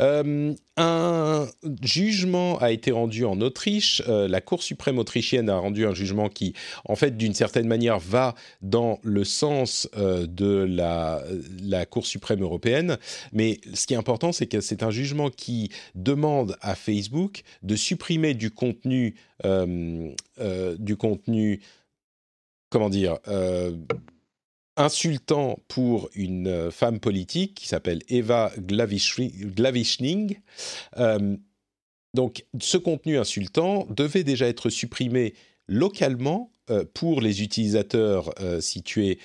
Euh, 0.00 0.54
un 0.76 1.46
jugement 1.82 2.58
a 2.58 2.70
été 2.70 2.90
rendu 2.90 3.24
en 3.24 3.40
Autriche. 3.40 4.02
Euh, 4.08 4.28
la 4.28 4.40
Cour 4.40 4.62
suprême 4.62 4.98
autrichienne 4.98 5.50
a 5.50 5.58
rendu 5.58 5.86
un 5.86 5.94
jugement 5.94 6.28
qui, 6.28 6.54
en 6.84 6.96
fait, 6.96 7.16
d'une 7.16 7.34
certaine 7.34 7.66
manière, 7.66 7.98
va 7.98 8.34
dans 8.62 8.98
le 9.02 9.24
sens 9.24 9.88
euh, 9.96 10.26
de 10.26 10.64
la, 10.68 11.22
la, 11.62 11.86
Cour 11.86 12.06
suprême 12.06 12.42
européenne. 12.42 12.98
Mais 13.32 13.60
ce 13.74 13.86
qui 13.86 13.94
est 13.94 13.98
important, 13.98 14.32
c'est 14.32 14.46
que 14.46 14.60
c'est 14.60 14.82
un 14.82 14.90
jugement 14.90 15.30
qui 15.30 15.70
demande 15.94 16.56
à 16.60 16.74
Facebook 16.74 17.42
de 17.62 17.76
supprimer 17.76 18.34
du 18.34 18.50
contenu, 18.50 19.16
du 19.44 20.96
contenu, 20.96 21.60
comment 22.70 22.90
dire 22.90 23.18
insultant 24.76 25.58
pour 25.68 26.08
une 26.14 26.48
euh, 26.48 26.70
femme 26.70 27.00
politique 27.00 27.54
qui 27.54 27.68
s'appelle 27.68 28.00
Eva 28.08 28.52
Glavishning. 28.58 30.38
Euh, 30.96 31.36
donc 32.14 32.44
ce 32.60 32.76
contenu 32.76 33.18
insultant 33.18 33.86
devait 33.90 34.24
déjà 34.24 34.46
être 34.48 34.70
supprimé 34.70 35.34
localement 35.68 36.50
euh, 36.70 36.84
pour 36.94 37.20
les 37.20 37.42
utilisateurs 37.42 38.34
situés 38.60 39.18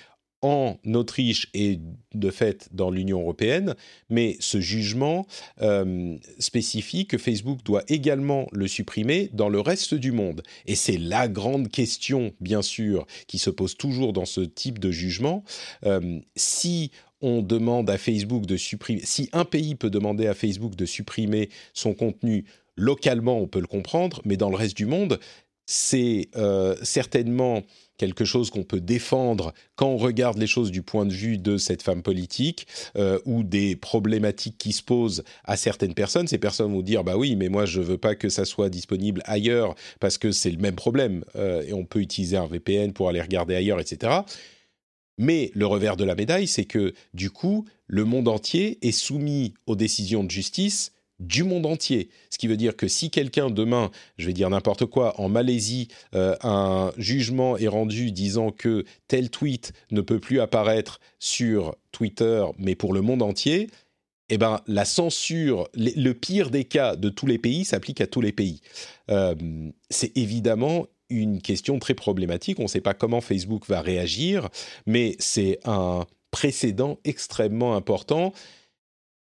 en 0.45 0.77
Autriche 0.93 1.49
et 1.55 1.79
de 2.13 2.29
fait 2.29 2.69
dans 2.71 2.91
l'Union 2.91 3.19
européenne, 3.21 3.73
mais 4.09 4.37
ce 4.39 4.61
jugement 4.61 5.25
euh, 5.63 6.17
spécifie 6.37 7.07
que 7.07 7.17
Facebook 7.17 7.63
doit 7.63 7.81
également 7.87 8.47
le 8.51 8.67
supprimer 8.67 9.31
dans 9.33 9.49
le 9.49 9.59
reste 9.59 9.95
du 9.95 10.11
monde. 10.11 10.43
Et 10.67 10.75
c'est 10.75 10.99
la 10.99 11.27
grande 11.27 11.69
question, 11.69 12.31
bien 12.39 12.61
sûr, 12.61 13.07
qui 13.25 13.39
se 13.39 13.49
pose 13.49 13.75
toujours 13.75 14.13
dans 14.13 14.25
ce 14.25 14.41
type 14.41 14.77
de 14.77 14.91
jugement. 14.91 15.43
Euh, 15.83 16.19
si 16.35 16.91
on 17.21 17.41
demande 17.41 17.89
à 17.89 17.97
Facebook 17.97 18.45
de 18.45 18.55
supprimer, 18.55 19.01
si 19.03 19.29
un 19.33 19.45
pays 19.45 19.73
peut 19.73 19.89
demander 19.89 20.27
à 20.27 20.35
Facebook 20.35 20.75
de 20.75 20.85
supprimer 20.85 21.49
son 21.73 21.95
contenu 21.95 22.45
localement, 22.77 23.39
on 23.39 23.47
peut 23.47 23.61
le 23.61 23.67
comprendre, 23.67 24.21
mais 24.25 24.37
dans 24.37 24.49
le 24.49 24.57
reste 24.57 24.77
du 24.77 24.85
monde, 24.85 25.19
c'est 25.65 26.29
euh, 26.35 26.75
certainement 26.83 27.63
quelque 27.97 28.25
chose 28.25 28.49
qu'on 28.49 28.63
peut 28.63 28.81
défendre 28.81 29.53
quand 29.75 29.87
on 29.87 29.97
regarde 29.97 30.37
les 30.37 30.47
choses 30.47 30.71
du 30.71 30.81
point 30.81 31.05
de 31.05 31.13
vue 31.13 31.37
de 31.37 31.57
cette 31.57 31.81
femme 31.81 32.03
politique 32.03 32.67
euh, 32.97 33.19
ou 33.25 33.43
des 33.43 33.75
problématiques 33.75 34.57
qui 34.57 34.73
se 34.73 34.83
posent 34.83 35.23
à 35.45 35.55
certaines 35.55 35.93
personnes. 35.93 36.27
Ces 36.27 36.37
personnes 36.37 36.71
vont 36.71 36.81
dire 36.81 37.03
bah 37.03 37.17
oui, 37.17 37.35
mais 37.35 37.49
moi 37.49 37.65
je 37.65 37.81
veux 37.81 37.97
pas 37.97 38.15
que 38.15 38.29
ça 38.29 38.45
soit 38.45 38.69
disponible 38.69 39.21
ailleurs 39.25 39.75
parce 39.99 40.17
que 40.17 40.31
c'est 40.31 40.51
le 40.51 40.57
même 40.57 40.75
problème 40.75 41.23
euh, 41.35 41.63
et 41.65 41.73
on 41.73 41.85
peut 41.85 41.99
utiliser 41.99 42.37
un 42.37 42.47
VPN 42.47 42.93
pour 42.93 43.09
aller 43.09 43.21
regarder 43.21 43.55
ailleurs, 43.55 43.79
etc. 43.79 44.13
Mais 45.17 45.51
le 45.53 45.65
revers 45.65 45.95
de 45.95 46.03
la 46.03 46.15
médaille, 46.15 46.47
c'est 46.47 46.65
que 46.65 46.93
du 47.13 47.29
coup, 47.29 47.65
le 47.87 48.03
monde 48.03 48.27
entier 48.27 48.85
est 48.85 48.91
soumis 48.91 49.53
aux 49.65 49.77
décisions 49.77 50.25
de 50.25 50.31
justice 50.31 50.91
du 51.19 51.43
monde 51.43 51.65
entier. 51.65 52.09
Ce 52.29 52.37
qui 52.37 52.47
veut 52.47 52.57
dire 52.57 52.75
que 52.75 52.87
si 52.87 53.09
quelqu'un 53.09 53.49
demain, 53.49 53.91
je 54.17 54.27
vais 54.27 54.33
dire 54.33 54.49
n'importe 54.49 54.85
quoi, 54.85 55.19
en 55.19 55.29
Malaisie, 55.29 55.87
euh, 56.13 56.35
un 56.43 56.91
jugement 56.97 57.57
est 57.57 57.67
rendu 57.67 58.11
disant 58.11 58.51
que 58.51 58.83
tel 59.07 59.29
tweet 59.29 59.73
ne 59.91 60.01
peut 60.01 60.19
plus 60.19 60.39
apparaître 60.39 60.99
sur 61.19 61.75
Twitter, 61.91 62.45
mais 62.57 62.75
pour 62.75 62.93
le 62.93 63.01
monde 63.01 63.21
entier, 63.21 63.69
eh 64.29 64.37
ben, 64.37 64.61
la 64.67 64.85
censure, 64.85 65.69
le 65.75 66.13
pire 66.13 66.49
des 66.49 66.65
cas 66.65 66.95
de 66.95 67.09
tous 67.09 67.27
les 67.27 67.37
pays 67.37 67.63
s'applique 67.63 68.01
à 68.01 68.07
tous 68.07 68.21
les 68.21 68.31
pays. 68.31 68.61
Euh, 69.11 69.35
c'est 69.89 70.17
évidemment 70.17 70.87
une 71.09 71.41
question 71.41 71.77
très 71.77 71.93
problématique. 71.93 72.59
On 72.59 72.63
ne 72.63 72.67
sait 72.67 72.81
pas 72.81 72.95
comment 72.95 73.21
Facebook 73.21 73.67
va 73.67 73.81
réagir, 73.81 74.49
mais 74.87 75.15
c'est 75.19 75.59
un 75.65 76.05
précédent 76.31 76.97
extrêmement 77.05 77.75
important 77.75 78.33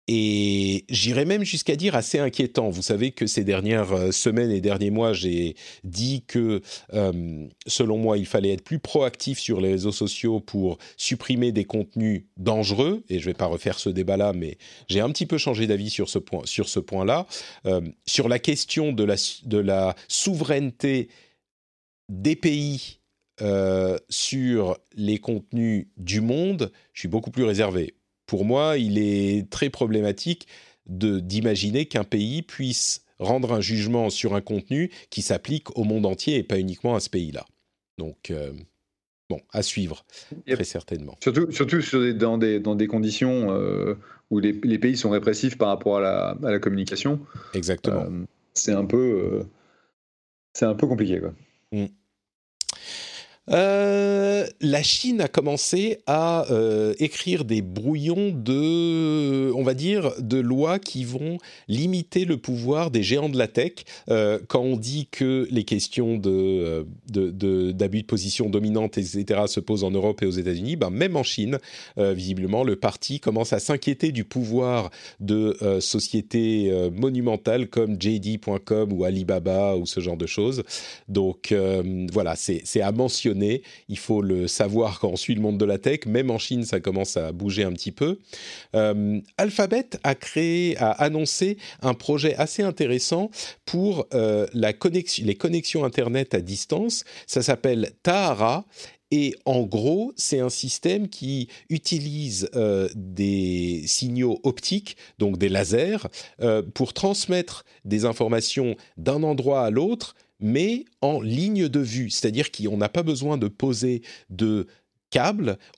et 0.08 0.86
j'irais 0.90 1.26
même 1.26 1.44
jusqu'à 1.44 1.76
dire 1.76 1.96
assez 1.96 2.20
inquiétant. 2.20 2.70
Vous 2.70 2.84
savez 2.84 3.12
que 3.12 3.26
ces 3.26 3.44
dernières 3.44 3.92
euh, 3.94 4.12
semaines 4.12 4.52
et 4.52 4.62
derniers 4.62 4.92
mois, 4.92 5.14
j'ai 5.14 5.56
dit 5.84 6.24
que, 6.28 6.62
euh, 6.94 7.48
selon 7.66 7.98
moi, 7.98 8.18
il 8.20 8.28
fallait 8.28 8.54
être 8.54 8.64
plus 8.64 8.78
proactif 8.78 9.40
sur 9.40 9.60
les 9.62 9.72
réseaux 9.72 9.92
sociaux 9.92 10.40
pour 10.40 10.78
supprimer 10.96 11.52
des 11.52 11.66
contenus 11.66 12.26
dangereux. 12.38 13.04
Et 13.10 13.18
je 13.18 13.26
ne 13.26 13.32
vais 13.32 13.38
pas 13.38 13.48
refaire 13.48 13.80
ce 13.80 13.90
débat-là, 13.90 14.34
mais 14.34 14.60
j'ai 14.88 15.00
un 15.00 15.10
petit 15.10 15.26
peu 15.26 15.40
changé 15.40 15.66
d'avis 15.66 15.90
sur 15.90 16.10
ce 16.10 16.80
point-là, 16.80 17.26
euh, 17.66 17.82
sur 18.06 18.30
la 18.30 18.38
question 18.38 18.94
de 18.94 19.04
la 19.60 19.96
souveraineté 20.08 21.10
des 22.10 22.36
pays 22.36 23.00
sur 24.10 24.78
les 24.96 25.18
contenus 25.18 25.88
du 25.98 26.22
monde. 26.22 26.72
Je 26.94 27.02
suis 27.02 27.08
beaucoup 27.10 27.32
plus 27.32 27.44
réservé 27.44 27.96
pour 28.26 28.46
moi, 28.46 28.78
il 28.78 28.98
est 28.98 29.50
très 29.50 29.70
problématique 29.70 30.48
d'imaginer 30.88 31.86
qu'un 31.86 32.04
pays 32.04 32.42
puisse 32.42 33.06
rendre 33.20 33.54
un 33.54 33.62
jugement 33.62 34.10
sur 34.10 34.36
un 34.36 34.42
contenu 34.42 34.92
qui 35.10 35.22
s'applique 35.22 35.78
au 35.78 35.84
monde 35.84 36.06
entier 36.06 36.38
et 36.38 36.44
pas 36.44 36.60
uniquement 36.60 36.96
à 36.96 37.00
ce 37.00 37.10
pays-là. 37.10 37.46
Donc, 37.98 38.30
euh, 38.30 38.52
bon, 39.30 39.40
à 39.52 39.62
suivre, 39.64 40.06
très 40.46 40.64
certainement. 40.64 41.16
Surtout, 41.24 41.52
surtout 41.52 41.80
dans, 42.14 42.38
des, 42.38 42.60
dans 42.60 42.76
des 42.76 42.88
conditions 42.88 43.52
euh, 43.52 43.96
où 44.30 44.40
les, 44.40 44.54
pays 44.54 44.98
sont 44.98 45.10
répressifs 45.10 45.58
par 45.58 45.70
rapport 45.70 45.98
à 45.98 46.36
la, 46.42 46.60
communication. 46.60 47.20
Exactement. 47.54 48.04
Euh, 48.04 48.26
c'est 48.54 48.74
un 48.74 48.86
peu, 48.86 49.46
c'est 50.54 50.66
un 50.66 50.76
peu 50.76 50.88
compliqué, 50.88 51.20
quoi. 51.20 51.34
Mm. 51.72 51.86
Euh, 53.52 54.48
la 54.62 54.84
Chine 54.84 55.22
a 55.22 55.28
commencé 55.28 56.00
à 56.08 56.52
euh, 56.52 56.94
écrire 57.00 57.46
des 57.46 57.62
brouillons 57.62 58.32
de, 58.32 59.52
on 59.54 59.64
va 59.64 59.74
dire, 59.74 60.14
de 60.20 60.38
lois 60.38 60.80
qui 60.80 61.04
vont 61.04 61.38
limiter 61.68 62.26
le 62.26 62.38
pouvoir 62.38 62.92
des 62.92 63.04
géants 63.04 63.30
de 63.30 63.38
la 63.38 63.48
tech. 63.48 63.74
Euh, 64.10 64.40
quand 64.48 64.62
on 64.62 64.78
dit 64.78 65.08
que 65.12 65.48
les 65.52 65.64
questions 65.64 66.18
de, 66.18 66.86
d'abus 67.08 68.02
de, 68.02 68.08
position 68.08 68.50
dominante, 68.50 68.98
etc., 68.98 69.44
se 69.48 69.60
posent 69.60 69.84
en 69.84 69.92
Europe 69.92 70.22
et 70.24 70.26
aux 70.26 70.32
États-Unis, 70.32 70.76
ben 70.76 70.90
même 70.90 71.16
en 71.16 71.24
Chine, 71.24 71.60
visiblement, 71.98 72.64
le 72.64 72.76
parti 72.76 73.20
commence 73.20 73.54
à 73.54 73.60
s'inquiéter 73.60 74.12
du 74.12 74.24
pouvoir 74.24 74.90
de 75.20 75.58
sociétés 75.80 76.72
monumentales 76.94 77.68
comme 77.68 78.00
JD.com 78.00 78.94
ou 78.94 79.04
Alibaba 79.04 79.76
ou 79.76 79.86
ce 79.86 80.00
genre 80.00 80.18
de 80.18 80.26
choses. 80.26 80.64
Donc 81.08 81.54
voilà, 82.12 82.36
c'est 82.36 82.82
à 82.82 82.92
mentionner 82.92 83.35
il 83.90 83.98
faut 83.98 84.22
le 84.22 84.48
savoir 84.48 85.00
quand 85.00 85.10
on 85.10 85.16
suit 85.16 85.36
le 85.36 85.42
monde 85.42 85.58
de 85.58 85.66
la 85.66 85.78
tech. 85.78 86.06
Même 86.06 86.32
en 86.32 86.38
Chine, 86.38 86.64
ça 86.64 86.80
commence 86.80 87.18
à 87.18 87.32
bouger 87.32 87.64
un 87.64 87.74
petit 87.74 87.92
peu. 87.92 88.20
Euh, 88.76 89.20
Alphabet 89.38 89.90
a 90.04 90.16
créé, 90.16 90.78
a 90.78 90.92
annoncé 90.92 91.58
un 91.82 91.94
projet 91.94 92.36
assez 92.36 92.64
intéressant 92.64 93.30
pour 93.66 94.08
euh, 94.14 94.48
les 94.54 95.36
connexions 95.36 95.86
Internet 95.86 96.34
à 96.34 96.42
distance. 96.42 97.04
Ça 97.28 97.42
s'appelle 97.42 97.92
Tahara. 98.04 98.66
Et 99.12 99.36
en 99.46 99.62
gros, 99.62 100.14
c'est 100.18 100.40
un 100.40 100.50
système 100.50 101.10
qui 101.10 101.48
utilise 101.70 102.50
euh, 102.56 102.90
des 102.96 103.84
signaux 103.86 104.40
optiques, 104.44 104.98
donc 105.20 105.38
des 105.38 105.48
lasers, 105.48 106.08
pour 106.74 106.92
transmettre 106.94 107.66
des 107.86 108.06
informations 108.06 108.76
d'un 108.98 109.22
endroit 109.22 109.64
à 109.64 109.70
l'autre 109.70 110.16
mais 110.40 110.86
en 111.02 111.22
ligne 111.22 111.68
de 111.68 111.80
vue, 111.80 112.10
c'est-à-dire 112.10 112.52
qu'on 112.52 112.78
n'a 112.78 112.90
pas 112.90 113.04
besoin 113.04 113.38
de 113.38 113.48
poser 113.48 114.02
de 114.30 114.68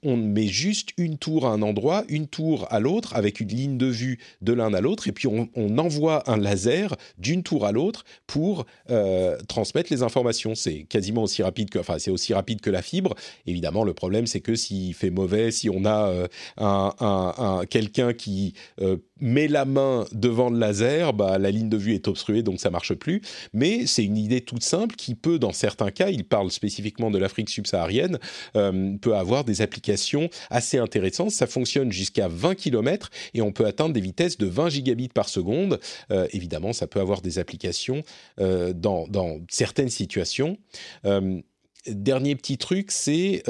on 0.03 0.17
met 0.17 0.47
juste 0.47 0.89
une 0.97 1.17
tour 1.17 1.45
à 1.45 1.51
un 1.51 1.61
endroit, 1.61 2.03
une 2.09 2.27
tour 2.27 2.67
à 2.69 2.79
l'autre, 2.79 3.15
avec 3.15 3.39
une 3.39 3.49
ligne 3.49 3.77
de 3.77 3.85
vue 3.85 4.19
de 4.41 4.53
l'un 4.53 4.73
à 4.73 4.81
l'autre, 4.81 5.07
et 5.07 5.11
puis 5.11 5.27
on, 5.27 5.47
envoie 5.77 6.23
un 6.29 6.37
laser 6.37 6.95
d'une 7.19 7.43
tour 7.43 7.65
à 7.65 7.71
l'autre 7.71 8.03
pour 8.25 8.65
euh, 8.89 9.37
transmettre 9.47 9.91
les 9.91 10.01
informations. 10.01 10.55
C'est 10.55 10.83
quasiment 10.83 11.23
aussi 11.23 11.43
rapide 11.43 11.69
que, 11.69 11.77
enfin, 11.77 11.99
c'est 11.99 12.09
aussi 12.09 12.33
rapide 12.33 12.61
que 12.61 12.71
la 12.71 12.81
fibre. 12.81 13.13
Évidemment, 13.45 13.83
le 13.83 13.93
problème, 13.93 14.25
c'est 14.25 14.39
que 14.39 14.55
s'il 14.55 14.95
fait 14.95 15.11
mauvais, 15.11 15.51
si 15.51 15.69
on 15.69 15.85
a 15.85 16.07
euh, 16.09 16.27
un, 16.57 17.61
quelqu'un 17.69 18.13
qui 18.13 18.53
euh, 18.81 18.97
met 19.19 19.47
la 19.47 19.65
main 19.65 20.05
devant 20.13 20.49
le 20.49 20.57
laser, 20.57 21.13
bah, 21.13 21.37
la 21.37 21.51
ligne 21.51 21.69
de 21.69 21.77
vue 21.77 21.93
est 21.93 22.07
obstruée, 22.07 22.41
donc 22.41 22.59
ça 22.59 22.71
marche 22.71 22.93
plus. 22.95 23.21
Mais 23.53 23.85
c'est 23.85 24.03
une 24.03 24.17
idée 24.17 24.41
toute 24.41 24.63
simple 24.63 24.95
qui 24.95 25.13
peut, 25.13 25.37
dans 25.37 25.53
certains 25.53 25.91
cas, 25.91 26.09
il 26.09 26.23
parle 26.23 26.49
spécifiquement 26.49 27.11
de 27.11 27.19
l'Afrique 27.19 27.49
subsaharienne, 27.49 28.17
peut 28.53 29.15
avoir 29.15 29.26
avoir 29.27 29.43
des 29.43 29.61
applications 29.61 30.29
assez 30.49 30.77
intéressantes. 30.77 31.31
Ça 31.31 31.47
fonctionne 31.47 31.91
jusqu'à 31.91 32.29
20 32.29 32.55
km 32.55 33.09
et 33.33 33.41
on 33.41 33.51
peut 33.51 33.65
atteindre 33.65 33.93
des 33.93 33.99
vitesses 33.99 34.37
de 34.37 34.47
20 34.47 34.69
gigabits 34.69 35.09
par 35.09 35.27
seconde. 35.27 35.81
Euh, 36.11 36.27
évidemment, 36.31 36.71
ça 36.71 36.87
peut 36.87 37.01
avoir 37.01 37.21
des 37.21 37.37
applications 37.37 38.03
euh, 38.39 38.71
dans, 38.71 39.05
dans, 39.07 39.39
certaines 39.49 39.89
situations. 39.89 40.57
Euh, 41.03 41.41
dernier 41.87 42.37
petit 42.37 42.57
truc, 42.57 42.91
c'est 42.91 43.43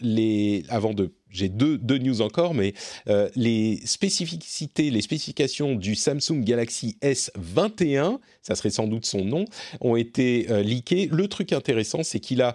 les 0.00 0.64
avant 0.68 0.94
de 0.94 1.12
j'ai 1.30 1.48
deux, 1.48 1.78
deux, 1.78 1.98
news 1.98 2.20
encore, 2.22 2.54
mais 2.54 2.74
euh, 3.08 3.28
les 3.36 3.80
spécificités, 3.84 4.90
les 4.90 5.02
spécifications 5.02 5.74
du 5.74 5.94
Samsung 5.94 6.42
Galaxy 6.42 6.96
S21, 7.02 8.18
ça 8.42 8.54
serait 8.54 8.70
sans 8.70 8.86
doute 8.86 9.06
son 9.06 9.24
nom, 9.24 9.44
ont 9.80 9.96
été 9.96 10.46
euh, 10.50 10.62
leakées. 10.62 11.08
Le 11.10 11.28
truc 11.28 11.52
intéressant, 11.52 12.02
c'est 12.02 12.20
qu'il 12.20 12.42
a 12.42 12.54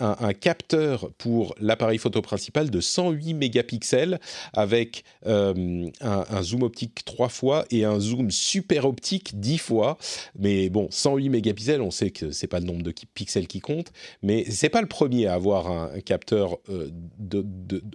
un, 0.00 0.32
capteur 0.34 1.10
pour 1.18 1.54
l'appareil 1.60 1.98
photo 1.98 2.20
principal 2.20 2.70
de 2.70 2.80
108 2.80 3.34
mégapixels 3.34 4.18
avec 4.52 5.04
euh, 5.26 5.88
un, 6.00 6.42
zoom 6.42 6.62
optique 6.62 7.04
3 7.04 7.28
fois 7.28 7.64
et 7.70 7.84
un 7.84 8.00
zoom 8.00 8.30
super 8.30 8.84
optique 8.84 9.40
10 9.40 9.58
fois. 9.58 9.98
Mais 10.38 10.68
bon, 10.68 10.88
108 10.90 11.28
mégapixels, 11.28 11.80
on 11.80 11.90
sait 11.90 12.10
que 12.10 12.30
c'est 12.30 12.46
pas 12.46 12.60
le 12.60 12.66
nombre 12.66 12.82
de 12.82 12.92
pixels 13.14 13.46
qui 13.46 13.60
compte, 13.60 13.92
mais 14.22 14.44
c'est 14.50 14.68
pas 14.68 14.80
le 14.80 14.88
premier 14.88 15.26
à 15.26 15.34
avoir 15.34 15.70
un, 15.70 16.00
capteur 16.00 16.58
euh, 16.68 16.90
de 17.18 17.44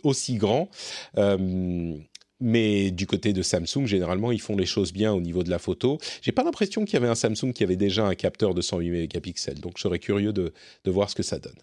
aussi 0.03 0.35
grand. 0.35 0.69
Euh, 1.17 1.97
mais 2.41 2.91
du 2.91 3.05
côté 3.05 3.33
de 3.33 3.41
Samsung, 3.41 3.85
généralement, 3.85 4.31
ils 4.31 4.41
font 4.41 4.55
les 4.55 4.65
choses 4.65 4.93
bien 4.93 5.11
au 5.13 5.19
niveau 5.19 5.43
de 5.43 5.49
la 5.49 5.59
photo. 5.59 5.97
J'ai 6.21 6.31
pas 6.31 6.43
l'impression 6.43 6.85
qu'il 6.85 6.93
y 6.93 6.97
avait 6.97 7.09
un 7.09 7.15
Samsung 7.15 7.51
qui 7.53 7.63
avait 7.63 7.75
déjà 7.75 8.05
un 8.05 8.15
capteur 8.15 8.53
de 8.53 8.61
108 8.61 8.89
mégapixels, 8.91 9.59
donc 9.59 9.73
je 9.75 9.81
serais 9.81 9.99
curieux 9.99 10.31
de, 10.31 10.53
de 10.85 10.91
voir 10.91 11.09
ce 11.09 11.15
que 11.15 11.23
ça 11.23 11.37
donne. 11.37 11.57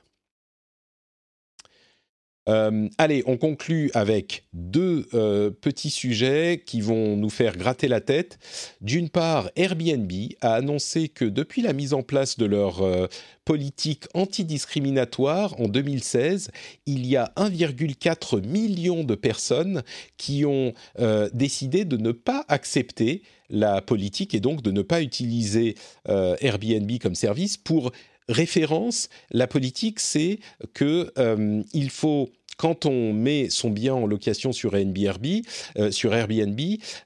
Euh, 2.48 2.88
allez, 2.98 3.24
on 3.26 3.36
conclut 3.36 3.90
avec 3.94 4.44
deux 4.52 5.08
euh, 5.14 5.50
petits 5.50 5.90
sujets 5.90 6.62
qui 6.64 6.80
vont 6.80 7.16
nous 7.16 7.30
faire 7.30 7.56
gratter 7.56 7.88
la 7.88 8.00
tête. 8.00 8.38
D'une 8.80 9.08
part, 9.08 9.50
Airbnb 9.56 10.12
a 10.40 10.54
annoncé 10.54 11.08
que 11.08 11.24
depuis 11.24 11.62
la 11.62 11.72
mise 11.72 11.92
en 11.92 12.02
place 12.02 12.38
de 12.38 12.46
leur 12.46 12.82
euh, 12.82 13.08
politique 13.44 14.04
antidiscriminatoire 14.14 15.60
en 15.60 15.66
2016, 15.66 16.50
il 16.86 17.04
y 17.06 17.16
a 17.16 17.32
1,4 17.36 18.46
million 18.46 19.02
de 19.02 19.14
personnes 19.14 19.82
qui 20.16 20.44
ont 20.44 20.72
décidé 21.32 21.84
de 21.84 21.96
ne 21.96 22.10
pas 22.10 22.44
accepter 22.48 23.22
la 23.48 23.80
politique 23.80 24.34
et 24.34 24.40
donc 24.40 24.62
de 24.62 24.72
ne 24.72 24.82
pas 24.82 25.00
utiliser 25.00 25.76
Airbnb 26.08 26.90
comme 27.00 27.14
service 27.14 27.56
pour 27.56 27.92
référence, 28.28 29.08
la 29.30 29.46
politique, 29.46 30.00
c'est 30.00 30.38
que 30.74 31.12
euh, 31.18 31.62
il 31.72 31.90
faut 31.90 32.30
quand 32.56 32.86
on 32.86 33.12
met 33.12 33.50
son 33.50 33.68
bien 33.68 33.94
en 33.94 34.06
location 34.06 34.50
sur 34.50 34.76
Airbnb, 34.76 35.26
euh, 35.76 35.90
sur 35.90 36.14
Airbnb, 36.14 36.58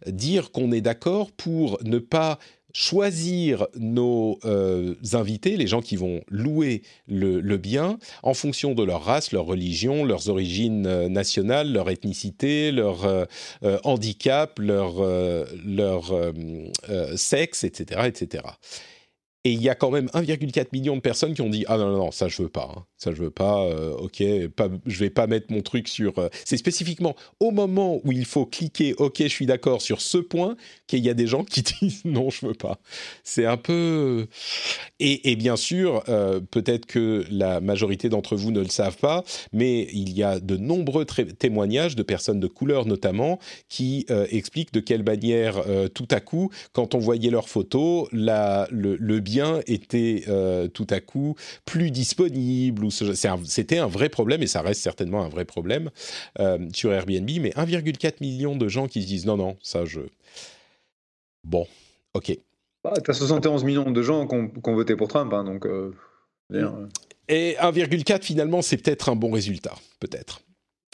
dire 0.07 0.53
qu'on 0.53 0.71
est 0.71 0.81
d'accord 0.81 1.33
pour 1.33 1.79
ne 1.85 1.99
pas 1.99 2.39
choisir 2.73 3.67
nos 3.75 4.39
euh, 4.45 4.95
invités, 5.13 5.57
les 5.57 5.67
gens 5.67 5.81
qui 5.81 5.97
vont 5.97 6.21
louer 6.29 6.83
le, 7.09 7.57
bien, 7.57 7.99
en 8.23 8.33
fonction 8.33 8.75
de 8.75 8.85
leur 8.85 9.03
race, 9.03 9.33
leur 9.33 9.45
religion, 9.45 10.05
leurs 10.05 10.29
origines 10.29 11.09
nationales, 11.09 11.73
leur 11.73 11.91
ethnicité, 11.91 12.71
leur 12.71 13.27
handicap, 13.83 14.57
leur, 14.61 15.05
leur 15.67 16.33
sexe, 17.17 17.65
etc., 17.65 18.03
etc. 18.07 18.45
Et 19.45 19.53
il 19.53 19.63
y 19.63 19.71
a 19.71 19.75
quand 19.75 19.91
même 19.91 20.09
1,4 20.09 20.67
million 20.75 20.97
de 20.97 21.01
personnes 21.01 21.33
qui 21.33 21.41
ont 21.41 21.49
dit 21.49 21.65
ah 21.67 21.79
non 21.79 21.91
non 21.91 21.97
non 21.97 22.11
ça 22.11 22.29
je 22.29 22.43
veux 22.43 22.51
pas 22.51 22.75
hein. 22.77 22.85
ça 22.99 23.11
je 23.15 23.23
veux 23.23 23.31
pas 23.31 23.63
euh, 23.63 23.95
ok 23.95 24.23
pas, 24.55 24.69
je 24.85 24.99
vais 24.99 25.09
pas 25.09 25.27
mettre 25.27 25.51
mon 25.51 25.63
truc 25.63 25.89
sur 25.89 26.19
euh... 26.19 26.29
c'est 26.45 26.59
spécifiquement 26.59 27.17
au 27.41 27.51
moment 27.51 28.01
où 28.05 28.13
il 28.13 28.27
faut 28.27 28.45
cliquer 28.45 28.95
ok 28.99 29.23
je 29.23 29.29
suis 29.29 29.47
d'accord 29.47 29.81
sur 29.81 30.03
ce 30.03 30.19
point 30.19 30.57
qu'il 30.87 31.03
y 31.03 31.09
a 31.09 31.15
des 31.15 31.27
gens 31.27 31.43
qui 31.43 31.63
disent 31.81 32.05
non 32.05 32.29
je 32.29 32.49
veux 32.49 32.55
pas 32.55 32.81
c'est 33.25 33.47
un 33.47 33.57
peu 33.57 34.27
et, 34.99 35.31
et 35.31 35.37
bien 35.37 35.57
sûr 35.57 36.03
euh, 36.11 36.41
peut-être 36.41 36.85
que 36.85 37.25
la 37.31 37.63
majorité 37.63 38.11
d'entre 38.11 38.37
vous 38.37 38.51
ne 38.51 38.61
le 38.61 38.69
savent 38.69 38.99
pas 38.99 39.25
mais 39.55 39.89
il 39.95 40.13
y 40.13 40.23
a 40.23 40.39
de 40.39 40.59
nombreux 40.59 41.07
témoignages 41.07 41.97
de 41.97 42.03
personnes 42.03 42.41
de 42.41 42.47
couleur 42.47 42.85
notamment 42.85 43.39
qui 43.71 44.05
expliquent 44.31 44.75
de 44.75 44.81
quelle 44.81 45.03
manière 45.03 45.63
tout 45.95 46.09
à 46.11 46.21
coup 46.21 46.51
quand 46.73 46.95
on 46.95 46.99
voyait 46.99 47.31
leurs 47.31 47.49
photos 47.49 48.07
la 48.13 48.69
le, 48.71 48.97
le 48.97 49.21
bien 49.31 49.61
était 49.67 50.25
euh, 50.29 50.69
tout 50.69 50.87
à 50.91 51.01
coup 51.01 51.37
plus 51.65 51.91
disponible 51.91 52.85
ou 52.85 52.91
c'était 52.91 53.79
un, 53.79 53.85
un, 53.85 53.87
vrai 53.87 54.09
problème 54.09 54.43
et 54.43 54.47
ça 54.47 54.61
reste 54.61 54.83
certainement 54.83 55.23
un 55.23 55.29
vrai 55.29 55.45
problème 55.45 55.91
euh, 56.41 56.59
sur 56.75 56.93
Airbnb 56.93 57.31
mais 57.41 57.51
1,4 57.51 58.15
million 58.21 58.57
de 58.57 58.69
gens 58.69 58.89
qui 58.89 59.03
se 59.03 59.07
disent 59.07 59.27
non 59.27 59.37
non 59.37 59.57
ça 59.63 59.85
je 59.85 60.01
bon 61.45 61.67
ok. 62.15 62.37
Bah, 62.83 62.95
tu 63.05 63.11
as 63.11 63.15
71 63.15 63.65
millions 63.65 63.91
de 63.91 64.03
gens 64.03 64.27
qui 64.27 64.35
ont, 64.35 64.51
ont 64.65 64.75
voté 64.75 64.97
pour 64.97 65.09
Trump 65.09 65.33
hein, 65.33 65.45
donc 65.45 65.67
euh, 65.67 65.93
et 67.29 67.57
1,4 67.61 68.23
finalement 68.23 68.63
c'est 68.63 68.79
peut-être 68.79 69.09
un 69.09 69.17
bon 69.17 69.31
résultat 69.31 69.75
peut-être. 70.01 70.41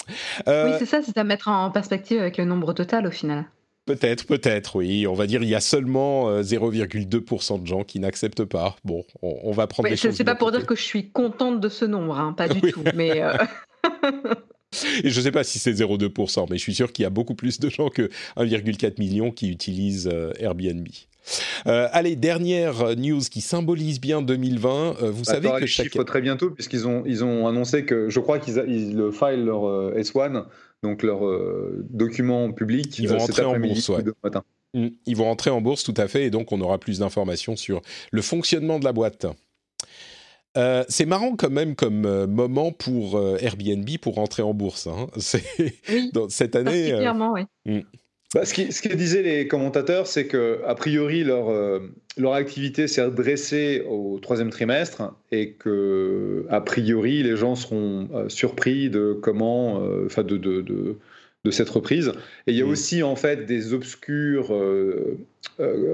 Oui 0.09 0.73
c'est 0.79 0.87
ça 0.87 1.01
c'est 1.03 1.17
à 1.17 1.25
mettre 1.25 1.49
en 1.49 1.71
perspective 1.71 2.21
avec 2.21 2.37
le 2.37 2.45
nombre 2.45 2.75
total 2.75 3.07
au 3.07 3.11
final 3.11 3.47
Peut-être, 3.87 4.27
peut-être, 4.27 4.77
oui. 4.77 5.07
On 5.07 5.15
va 5.15 5.27
dire 5.27 5.43
il 5.43 5.49
y 5.49 5.55
a 5.55 5.61
seulement 5.61 6.41
0,2% 6.43 7.63
de 7.63 7.67
gens 7.67 7.85
qui 7.85 8.01
n'acceptent 8.01 8.45
pas. 8.45 8.77
Bon, 8.85 9.05
on, 9.23 9.39
on 9.45 9.53
va 9.53 9.67
prendre. 9.67 9.89
Oui, 9.89 9.97
choses. 9.97 10.15
C'est 10.15 10.25
pas 10.25 10.35
pour 10.35 10.49
côté. 10.49 10.59
dire 10.59 10.67
que 10.67 10.75
je 10.75 10.83
suis 10.83 11.11
contente 11.11 11.61
de 11.61 11.69
ce 11.69 11.85
nombre, 11.85 12.19
hein, 12.19 12.33
pas 12.33 12.49
du 12.49 12.61
oui. 12.63 12.73
tout. 12.73 12.83
Mais 12.95 13.23
euh... 13.23 13.33
Et 15.05 15.11
je 15.11 15.19
ne 15.19 15.25
sais 15.25 15.33
pas 15.33 15.45
si 15.45 15.59
c'est 15.59 15.73
0,2%, 15.73 16.47
mais 16.51 16.59
je 16.59 16.63
suis 16.63 16.75
sûr 16.75 16.93
qu'il 16.93 17.03
y 17.03 17.07
a 17.07 17.11
beaucoup 17.11 17.35
plus 17.35 17.61
de 17.61 17.69
gens 17.69 17.89
que 17.89 18.11
1,4 18.37 18.99
million 18.99 19.31
qui 19.31 19.51
utilisent 19.51 20.11
euh, 20.13 20.33
Airbnb. 20.39 20.87
Euh, 21.67 21.89
allez, 21.93 22.15
dernière 22.15 22.97
news 22.97 23.21
qui 23.21 23.41
symbolise 23.41 24.01
bien 24.01 24.23
2020. 24.23 24.71
Euh, 25.03 25.11
vous 25.11 25.25
bah, 25.25 25.33
savez 25.33 25.51
que 25.61 25.67
chaque... 25.67 25.91
très 26.07 26.21
bientôt 26.21 26.51
puisqu'ils 26.51 26.87
ont 26.87 27.03
ils 27.05 27.25
ont 27.25 27.49
annoncé 27.49 27.85
que 27.85 28.09
je 28.09 28.21
crois 28.21 28.39
qu'ils 28.39 28.63
ils 28.69 28.95
le 28.95 29.11
file 29.11 29.45
leur 29.45 29.67
euh, 29.67 29.95
S1 29.97 30.45
donc 30.83 31.03
leur 31.03 31.27
euh, 31.27 31.85
document 31.91 32.53
public. 32.53 32.99
Ils 32.99 33.09
vont 33.09 33.19
rentrer 33.19 33.45
en 33.45 33.59
bourse, 33.59 33.89
ouais. 33.89 34.05
matin. 34.23 34.43
Ils 34.75 35.17
vont 35.17 35.25
rentrer 35.25 35.51
en 35.51 35.61
bourse 35.61 35.85
tout 35.85 35.95
à 35.97 36.07
fait 36.07 36.27
et 36.27 36.31
donc 36.31 36.53
on 36.53 36.61
aura 36.61 36.79
plus 36.79 36.99
d'informations 36.99 37.57
sur 37.57 37.81
le 38.11 38.23
fonctionnement 38.23 38.79
de 38.79 38.85
la 38.85 38.93
boîte. 38.93 39.27
Euh, 40.57 40.85
c'est 40.89 41.05
marrant 41.05 41.37
quand 41.37 41.51
même 41.51 41.75
comme 41.75 42.07
euh, 42.07 42.27
moment 42.27 42.73
pour 42.73 43.19
euh, 43.19 43.37
Airbnb 43.41 43.89
pour 44.01 44.15
rentrer 44.15 44.43
en 44.43 44.55
bourse. 44.55 44.87
Hein. 44.87 45.09
C'est 45.19 45.45
oui, 45.89 46.11
dans 46.15 46.29
cette 46.29 46.57
année. 46.57 46.91
Particulièrement, 46.91 47.33
oui. 47.33 47.43
Mm. 47.67 47.81
Bah, 48.35 48.45
ce, 48.45 48.55
qui, 48.55 48.73
ce, 48.73 48.83
que 48.83 48.93
disaient 48.93 49.23
les 49.23 49.47
commentateurs, 49.47 50.07
c'est 50.07 50.27
que 50.27 50.61
a 50.67 50.75
priori 50.75 51.23
leur 51.23 51.49
euh, 51.49 51.79
leur 52.17 52.33
activité 52.33 52.89
s'est 52.89 53.05
redressée 53.05 53.85
au 53.89 54.19
troisième 54.21 54.51
trimestre 54.51 55.15
et 55.31 55.53
que 55.53 56.45
a 56.51 56.61
priori 56.61 57.23
les 57.23 57.37
gens 57.37 57.55
seront 57.55 58.09
euh, 58.15 58.29
surpris 58.29 58.91
de 58.91 59.17
comment, 59.21 59.81
enfin 60.07 60.25
de, 60.25 60.37
de, 60.37 60.61
de, 60.61 60.97
de, 61.45 61.51
cette 61.53 61.69
reprise. 61.69 62.13
Et 62.49 62.53
il 62.53 62.57
y 62.57 62.63
a 62.63 62.67
mmh. 62.67 62.71
aussi 62.71 63.03
en 63.05 63.15
fait 63.15 63.47
des 63.47 63.75
obscures 63.75 64.53
euh, 64.53 65.19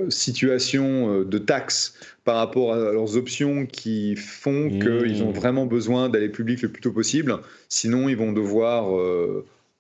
situations 0.09 1.23
de 1.25 1.39
taxes 1.39 1.99
par 2.25 2.37
rapport 2.37 2.73
à 2.73 2.93
leurs 2.93 3.17
options 3.19 3.67
qui 3.67 4.17
font 4.17 4.71
mmh. 4.71 4.79
qu'ils 4.79 5.23
ont 5.23 5.33
vraiment 5.33 5.67
besoin 5.67 6.09
d'aller 6.09 6.31
public 6.31 6.63
le 6.63 6.71
plus 6.71 6.81
tôt 6.81 6.93
possible. 6.93 7.37
Sinon, 7.69 8.09
ils 8.09 8.17
vont 8.17 8.33
devoir 8.33 8.91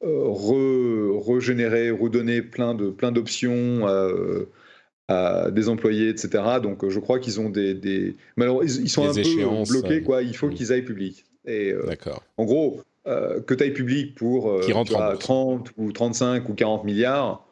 re, 0.02 1.20
régénérer, 1.26 1.90
redonner 1.90 2.42
plein 2.42 2.74
de 2.74 2.90
plein 2.90 3.12
d'options 3.12 3.86
à, 3.86 4.08
à, 5.08 5.50
des 5.50 5.68
employés, 5.68 6.08
etc. 6.08 6.42
Donc 6.62 6.88
je 6.88 6.98
crois 7.00 7.18
qu'ils 7.18 7.40
ont 7.40 7.50
des, 7.50 7.74
des... 7.74 8.16
malheureusement 8.36 8.80
ils, 8.80 8.84
ils 8.84 8.88
sont 8.88 9.10
des 9.12 9.42
un 9.42 9.62
peu 9.64 9.80
bloqués 9.80 10.02
quoi. 10.02 10.22
Il 10.22 10.36
faut 10.36 10.48
qu'ils 10.48 10.72
aillent 10.72 10.84
public. 10.84 11.24
Et 11.44 11.72
euh, 11.72 11.94
en 12.36 12.44
gros, 12.44 12.80
euh, 13.06 13.40
que 13.40 13.54
tu 13.54 13.64
ailles 13.64 13.72
public 13.72 14.14
pour 14.14 14.50
euh, 14.50 14.60
Qui 14.60 14.72
rentre 14.72 14.92
vois, 14.92 15.16
30 15.16 15.70
ou 15.76 15.90
35 15.90 16.48
ou 16.48 16.54
40 16.54 16.84
milliards, 16.84 17.44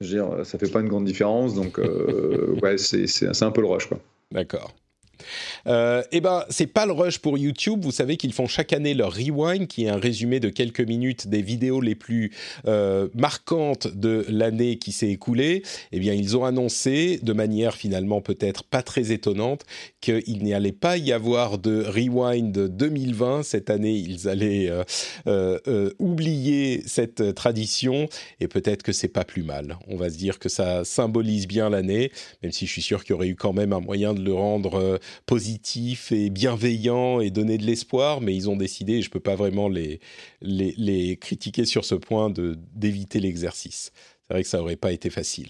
je 0.00 0.06
veux 0.06 0.12
dire, 0.14 0.46
ça 0.46 0.58
fait 0.58 0.70
pas 0.70 0.80
une 0.80 0.88
grande 0.88 1.04
différence. 1.04 1.54
Donc 1.54 1.78
euh, 1.78 2.56
ouais, 2.62 2.78
c'est 2.78 3.42
un 3.42 3.50
peu 3.50 3.60
le 3.60 3.66
rush 3.66 3.86
quoi. 3.86 3.98
D'accord. 4.32 4.74
Euh, 5.66 6.02
eh 6.12 6.20
ben, 6.20 6.44
c'est 6.50 6.66
pas 6.66 6.86
le 6.86 6.92
rush 6.92 7.18
pour 7.18 7.38
YouTube. 7.38 7.80
Vous 7.82 7.92
savez 7.92 8.16
qu'ils 8.16 8.32
font 8.32 8.46
chaque 8.46 8.72
année 8.72 8.94
leur 8.94 9.14
rewind, 9.14 9.66
qui 9.66 9.84
est 9.84 9.88
un 9.88 9.98
résumé 9.98 10.40
de 10.40 10.48
quelques 10.48 10.80
minutes 10.80 11.28
des 11.28 11.42
vidéos 11.42 11.80
les 11.80 11.94
plus 11.94 12.32
euh, 12.66 13.08
marquantes 13.14 13.88
de 13.88 14.24
l'année 14.28 14.76
qui 14.76 14.92
s'est 14.92 15.08
écoulée. 15.08 15.62
Eh 15.92 16.00
bien, 16.00 16.12
ils 16.12 16.36
ont 16.36 16.44
annoncé, 16.44 17.18
de 17.22 17.32
manière 17.32 17.74
finalement 17.76 18.20
peut-être 18.20 18.64
pas 18.64 18.82
très 18.82 19.12
étonnante, 19.12 19.64
qu'il 20.00 20.42
n'y 20.42 20.54
allait 20.54 20.72
pas 20.72 20.96
y 20.96 21.12
avoir 21.12 21.58
de 21.58 21.84
rewind 21.84 22.52
2020 22.52 23.42
cette 23.42 23.70
année. 23.70 23.94
Ils 23.94 24.28
allaient 24.28 24.70
euh, 25.26 25.90
oublier 25.98 26.82
cette 26.86 27.34
tradition 27.34 28.08
et 28.40 28.48
peut-être 28.48 28.82
que 28.82 28.92
c'est 28.92 29.08
pas 29.08 29.24
plus 29.24 29.42
mal. 29.42 29.78
On 29.88 29.96
va 29.96 30.10
se 30.10 30.16
dire 30.16 30.38
que 30.38 30.48
ça 30.48 30.84
symbolise 30.84 31.46
bien 31.46 31.70
l'année, 31.70 32.10
même 32.42 32.52
si 32.52 32.66
je 32.66 32.72
suis 32.72 32.82
sûr 32.82 33.04
qu'il 33.04 33.12
y 33.12 33.14
aurait 33.14 33.28
eu 33.28 33.36
quand 33.36 33.52
même 33.52 33.72
un 33.72 33.80
moyen 33.80 34.14
de 34.14 34.20
le 34.22 34.34
rendre 34.34 34.98
positif 35.26 35.53
et 36.10 36.30
bienveillant 36.30 37.20
et 37.20 37.30
donner 37.30 37.58
de 37.58 37.64
l'espoir, 37.64 38.20
mais 38.20 38.34
ils 38.34 38.48
ont 38.48 38.56
décidé, 38.56 38.94
et 38.94 39.02
je 39.02 39.08
ne 39.08 39.12
peux 39.12 39.20
pas 39.20 39.34
vraiment 39.34 39.68
les, 39.68 40.00
les, 40.42 40.74
les, 40.76 41.16
critiquer 41.16 41.64
sur 41.64 41.84
ce 41.84 41.94
point, 41.94 42.32
d'éviter 42.74 43.20
l'exercice. 43.20 43.92
C'est 44.26 44.34
vrai 44.34 44.42
que 44.42 44.48
ça 44.48 44.58
n'aurait 44.58 44.76
pas 44.76 44.92
été 44.92 45.10
facile. 45.10 45.48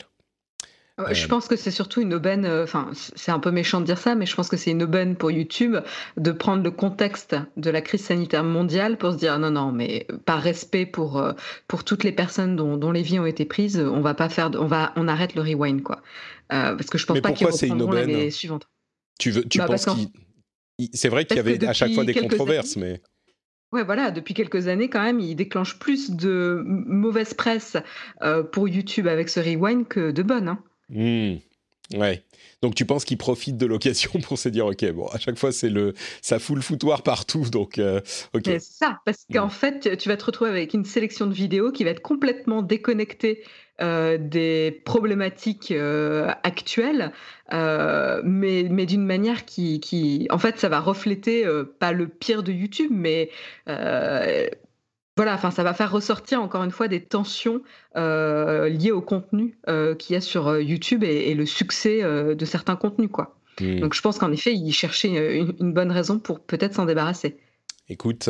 Je 1.10 1.26
pense 1.26 1.48
que 1.48 1.56
c'est 1.56 1.72
surtout 1.72 2.00
une 2.02 2.14
aubaine, 2.14 2.46
enfin 2.46 2.90
c'est 2.92 3.32
un 3.32 3.40
peu 3.40 3.50
méchant 3.50 3.80
de 3.80 3.84
dire 3.84 3.98
ça, 3.98 4.14
mais 4.14 4.26
je 4.26 4.36
pense 4.36 4.48
que 4.48 4.56
c'est 4.56 4.70
une 4.70 4.84
aubaine 4.84 5.16
pour 5.16 5.32
YouTube 5.32 5.76
de 6.16 6.30
prendre 6.30 6.62
le 6.62 6.70
contexte 6.70 7.34
de 7.56 7.68
la 7.70 7.80
crise 7.80 8.04
sanitaire 8.04 8.44
mondiale 8.44 8.96
pour 8.96 9.10
se 9.10 9.16
dire 9.16 9.36
non 9.40 9.50
non 9.50 9.72
mais 9.72 10.06
par 10.24 10.40
respect 10.40 10.86
pour 10.86 11.20
pour 11.66 11.82
toutes 11.82 12.04
les 12.04 12.12
personnes 12.12 12.54
dont, 12.54 12.76
dont 12.76 12.92
les 12.92 13.02
vies 13.02 13.18
ont 13.18 13.26
été 13.26 13.44
prises, 13.44 13.80
on 13.80 14.02
va 14.02 14.14
pas 14.14 14.28
faire, 14.28 14.52
on 14.54 14.66
va 14.66 14.92
on 14.94 15.08
arrête 15.08 15.34
le 15.34 15.42
rewind 15.42 15.82
quoi, 15.82 16.00
parce 16.48 16.86
que 16.86 16.96
je 16.96 17.06
pense 17.06 17.20
pas 17.20 17.32
qu'ils 17.32 17.48
reprendront 17.48 17.90
l'année 17.90 18.30
suivante. 18.30 18.68
Tu 19.18 19.30
veux, 19.30 19.44
tu 19.44 19.58
bah, 19.58 19.66
penses 19.66 19.86
qu'il 19.86 20.90
c'est 20.92 21.08
vrai 21.08 21.24
qu'il 21.24 21.36
y 21.36 21.40
avait 21.40 21.64
à 21.66 21.72
chaque 21.72 21.92
fois 21.92 22.04
des 22.04 22.14
controverses, 22.14 22.76
mais 22.76 23.00
Ouais, 23.72 23.82
voilà, 23.82 24.12
depuis 24.12 24.34
quelques 24.34 24.68
années, 24.68 24.88
quand 24.88 25.02
même, 25.02 25.18
il 25.18 25.34
déclenche 25.34 25.80
plus 25.80 26.12
de 26.12 26.62
mauvaise 26.64 27.34
presse 27.34 27.76
pour 28.52 28.68
YouTube 28.68 29.08
avec 29.08 29.28
ce 29.28 29.40
rewind 29.40 29.88
que 29.88 30.12
de 30.12 30.22
bonne. 30.22 30.48
Hein. 30.48 30.62
Mmh. 30.90 31.38
Ouais. 31.96 32.22
Donc 32.62 32.74
tu 32.74 32.86
penses 32.86 33.04
qu'il 33.04 33.18
profite 33.18 33.56
de 33.56 33.66
l'occasion 33.66 34.10
pour 34.22 34.38
se 34.38 34.48
dire 34.48 34.66
ok 34.66 34.90
bon 34.92 35.06
à 35.08 35.18
chaque 35.18 35.38
fois 35.38 35.52
c'est 35.52 35.68
le 35.68 35.94
ça 36.22 36.38
fout 36.38 36.56
le 36.56 36.62
foutoir 36.62 37.02
partout 37.02 37.48
donc 37.50 37.78
euh, 37.78 38.00
ok. 38.32 38.42
C'est 38.44 38.60
ça 38.60 39.00
parce 39.04 39.26
qu'en 39.32 39.48
fait 39.48 39.96
tu 39.96 40.08
vas 40.08 40.16
te 40.16 40.24
retrouver 40.24 40.50
avec 40.50 40.74
une 40.74 40.84
sélection 40.84 41.26
de 41.26 41.34
vidéos 41.34 41.72
qui 41.72 41.84
va 41.84 41.90
être 41.90 42.02
complètement 42.02 42.62
déconnectée 42.62 43.42
euh, 43.80 44.18
des 44.18 44.82
problématiques 44.84 45.72
euh, 45.72 46.30
actuelles, 46.44 47.12
mais, 47.50 48.66
mais 48.70 48.86
d'une 48.86 49.04
manière 49.04 49.44
qui, 49.44 49.80
qui, 49.80 50.28
en 50.30 50.38
fait, 50.38 50.58
ça 50.58 50.68
va 50.68 50.80
refléter 50.80 51.44
pas 51.78 51.92
le 51.92 52.08
pire 52.08 52.42
de 52.42 52.52
YouTube, 52.52 52.90
mais 52.92 53.30
voilà, 55.16 55.34
enfin, 55.34 55.52
ça 55.52 55.62
va 55.62 55.74
faire 55.74 55.92
ressortir 55.92 56.42
encore 56.42 56.64
une 56.64 56.72
fois 56.72 56.88
des 56.88 57.00
tensions 57.00 57.62
euh, 57.96 58.68
liées 58.68 58.90
au 58.90 59.00
contenu 59.00 59.56
euh, 59.68 59.94
qu'il 59.94 60.14
y 60.14 60.16
a 60.16 60.20
sur 60.20 60.48
euh, 60.48 60.62
YouTube 60.62 61.04
et, 61.04 61.34
le 61.34 61.46
succès 61.46 62.02
de 62.02 62.44
certains 62.44 62.76
contenus, 62.76 63.10
quoi. 63.12 63.36
Mmh. 63.60 63.80
Donc, 63.80 63.94
je 63.94 64.00
pense 64.00 64.18
qu'en 64.18 64.32
effet, 64.32 64.52
il 64.54 64.72
cherchait 64.72 65.38
une, 65.38 65.72
bonne 65.72 65.92
raison 65.92 66.18
pour 66.18 66.40
peut-être 66.40 66.74
s'en 66.74 66.84
débarrasser. 66.84 67.36
Écoute, 67.88 68.28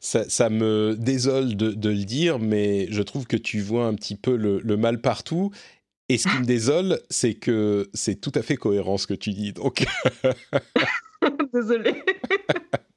ça, 0.00 0.50
me 0.50 0.96
désole 0.96 1.56
de, 1.56 1.88
le 1.88 2.04
dire, 2.04 2.38
mais 2.38 2.88
je 2.90 3.02
trouve 3.02 3.26
que 3.26 3.36
tu 3.36 3.60
vois 3.60 3.86
un 3.86 3.94
petit 3.94 4.16
peu 4.16 4.34
le, 4.34 4.60
le 4.60 4.76
mal 4.76 5.00
partout. 5.00 5.52
Et 6.08 6.16
ce 6.16 6.26
qui 6.26 6.38
me 6.38 6.46
désole, 6.46 7.00
c'est 7.10 7.34
que 7.34 7.90
c'est 7.92 8.20
tout 8.20 8.32
à 8.34 8.42
fait 8.42 8.56
cohérent 8.56 8.96
ce 8.96 9.06
que 9.06 9.14
tu 9.14 9.30
dis. 9.30 9.52
Donc. 9.52 9.84
Désolée. 11.52 12.02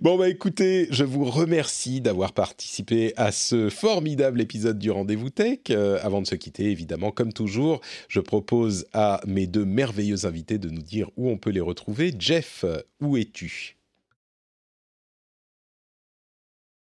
Bon 0.00 0.16
bah 0.18 0.28
écoutez, 0.28 0.88
je 0.90 1.04
vous 1.04 1.24
remercie 1.24 2.00
d'avoir 2.00 2.32
participé 2.32 3.12
à 3.16 3.32
ce 3.32 3.68
formidable 3.70 4.40
épisode 4.40 4.78
du 4.78 4.90
Rendez-vous 4.90 5.30
Tech. 5.30 5.58
Euh, 5.70 5.98
avant 6.02 6.22
de 6.22 6.26
se 6.26 6.34
quitter, 6.34 6.70
évidemment, 6.70 7.10
comme 7.10 7.32
toujours, 7.32 7.80
je 8.08 8.20
propose 8.20 8.86
à 8.92 9.20
mes 9.26 9.46
deux 9.46 9.64
merveilleux 9.64 10.26
invités 10.26 10.58
de 10.58 10.68
nous 10.68 10.82
dire 10.82 11.10
où 11.16 11.28
on 11.28 11.38
peut 11.38 11.50
les 11.50 11.60
retrouver. 11.60 12.12
Jeff, 12.18 12.64
où 13.00 13.16
es-tu? 13.16 13.76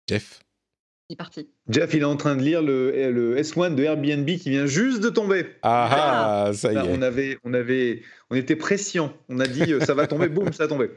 Jeff? 0.08 0.43
Il 1.10 1.14
est 1.14 1.18
parti. 1.18 1.48
Jeff, 1.70 1.94
il 1.94 2.02
est 2.02 2.06
en 2.06 2.16
train 2.16 2.36
de 2.36 2.42
lire 2.42 2.62
le, 2.62 2.92
le, 3.12 3.38
S1 3.38 3.76
de 3.76 3.84
Airbnb 3.84 4.26
qui 4.26 4.50
vient 4.50 4.66
juste 4.66 5.02
de 5.02 5.10
tomber. 5.10 5.46
Ah, 5.62 6.48
ah 6.48 6.54
ça 6.54 6.72
y 6.72 6.76
est. 6.76 6.80
On 6.80 7.02
avait, 7.02 7.38
on 7.44 7.54
avait, 7.54 8.02
on 8.30 8.36
était 8.36 8.56
pression. 8.56 9.14
On 9.30 9.40
a 9.40 9.48
dit 9.48 9.74
euh, 9.74 9.80
ça 9.82 9.94
va 9.94 10.08
tomber, 10.08 10.28
boum, 10.30 10.54
ça 10.54 10.64
a 10.64 10.68
tombé. 10.68 10.90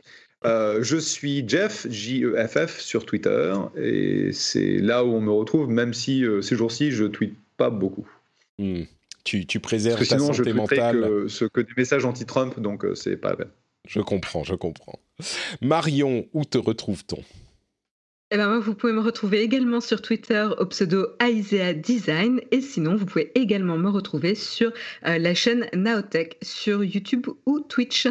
Euh, 0.44 0.82
je 0.82 0.96
suis 0.96 1.48
Jeff, 1.48 1.86
J-E-F-F, 1.88 2.78
sur 2.78 3.06
Twitter, 3.06 3.54
et 3.76 4.32
c'est 4.32 4.78
là 4.78 5.04
où 5.04 5.08
on 5.08 5.20
me 5.20 5.32
retrouve, 5.32 5.68
même 5.68 5.94
si 5.94 6.24
euh, 6.24 6.42
ces 6.42 6.56
jours-ci, 6.56 6.92
je 6.92 7.04
tweete 7.04 7.36
pas 7.56 7.70
beaucoup. 7.70 8.06
Hmm. 8.58 8.82
Tu, 9.24 9.44
tu, 9.46 9.58
préserves 9.58 9.98
Parce 9.98 10.08
que 10.08 10.14
sinon, 10.14 10.28
ta 10.28 10.34
santé 10.34 10.50
je 10.50 10.56
mentale. 10.56 11.00
Que, 11.00 11.28
ce, 11.28 11.44
que 11.46 11.60
des 11.60 11.72
messages 11.76 12.04
anti-Trump, 12.04 12.60
donc 12.60 12.84
euh, 12.84 12.94
c'est 12.94 13.16
pas 13.16 13.30
la 13.30 13.36
peine. 13.36 13.50
Je 13.88 14.00
comprends, 14.00 14.44
je 14.44 14.54
comprends. 14.54 15.00
Marion, 15.62 16.26
où 16.32 16.44
te 16.44 16.58
retrouve-t-on? 16.58 17.22
Eh 18.32 18.36
ben 18.36 18.48
moi, 18.48 18.58
vous 18.58 18.74
pouvez 18.74 18.92
me 18.92 19.00
retrouver 19.00 19.40
également 19.42 19.80
sur 19.80 20.02
Twitter 20.02 20.48
au 20.58 20.66
pseudo 20.66 21.06
Aisea 21.20 21.74
Design. 21.74 22.40
Et 22.50 22.60
sinon 22.60 22.96
vous 22.96 23.06
pouvez 23.06 23.30
également 23.38 23.78
me 23.78 23.88
retrouver 23.88 24.34
sur 24.34 24.72
la 25.02 25.34
chaîne 25.34 25.68
Naotech 25.72 26.36
sur 26.42 26.82
YouTube 26.82 27.28
ou 27.46 27.60
Twitch 27.60 28.08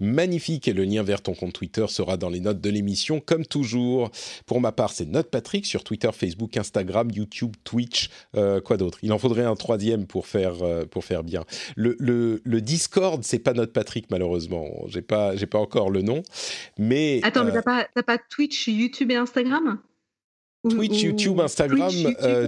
magnifique 0.00 0.68
et 0.68 0.72
le 0.72 0.84
lien 0.84 1.02
vers 1.02 1.22
ton 1.22 1.34
compte 1.34 1.52
Twitter 1.52 1.86
sera 1.88 2.16
dans 2.16 2.28
les 2.28 2.40
notes 2.40 2.60
de 2.60 2.70
l'émission 2.70 3.20
comme 3.20 3.46
toujours. 3.46 4.10
Pour 4.46 4.60
ma 4.60 4.72
part, 4.72 4.92
c'est 4.92 5.06
Note 5.06 5.30
Patrick 5.30 5.66
sur 5.66 5.84
Twitter, 5.84 6.10
Facebook, 6.12 6.56
Instagram, 6.56 7.10
YouTube, 7.10 7.56
Twitch, 7.64 8.10
euh, 8.36 8.60
quoi 8.60 8.76
d'autre? 8.76 8.98
Il 9.02 9.12
en 9.12 9.18
faudrait 9.18 9.44
un 9.44 9.56
troisième 9.56 10.06
pour 10.06 10.26
faire 10.26 10.62
euh, 10.62 10.84
pour 10.84 11.04
faire 11.04 11.24
bien. 11.24 11.44
Le, 11.76 11.96
le, 11.98 12.40
le 12.44 12.60
Discord, 12.60 13.22
c'est 13.24 13.38
pas 13.38 13.52
Note 13.52 13.72
Patrick 13.72 14.10
malheureusement. 14.10 14.68
J'ai 14.88 15.02
pas 15.02 15.36
j'ai 15.36 15.46
pas 15.46 15.58
encore 15.58 15.90
le 15.90 16.02
nom, 16.02 16.22
mais 16.78 17.20
attends, 17.22 17.44
mais 17.44 17.50
euh, 17.50 17.60
t'as 17.62 17.84
pas 17.92 18.02
pas 18.02 18.18
Twitch, 18.18 18.68
YouTube 18.68 19.10
et 19.10 19.16
Instagram? 19.16 19.78
Twitch, 20.68 21.02
YouTube, 21.02 21.40
Instagram, 21.40 21.92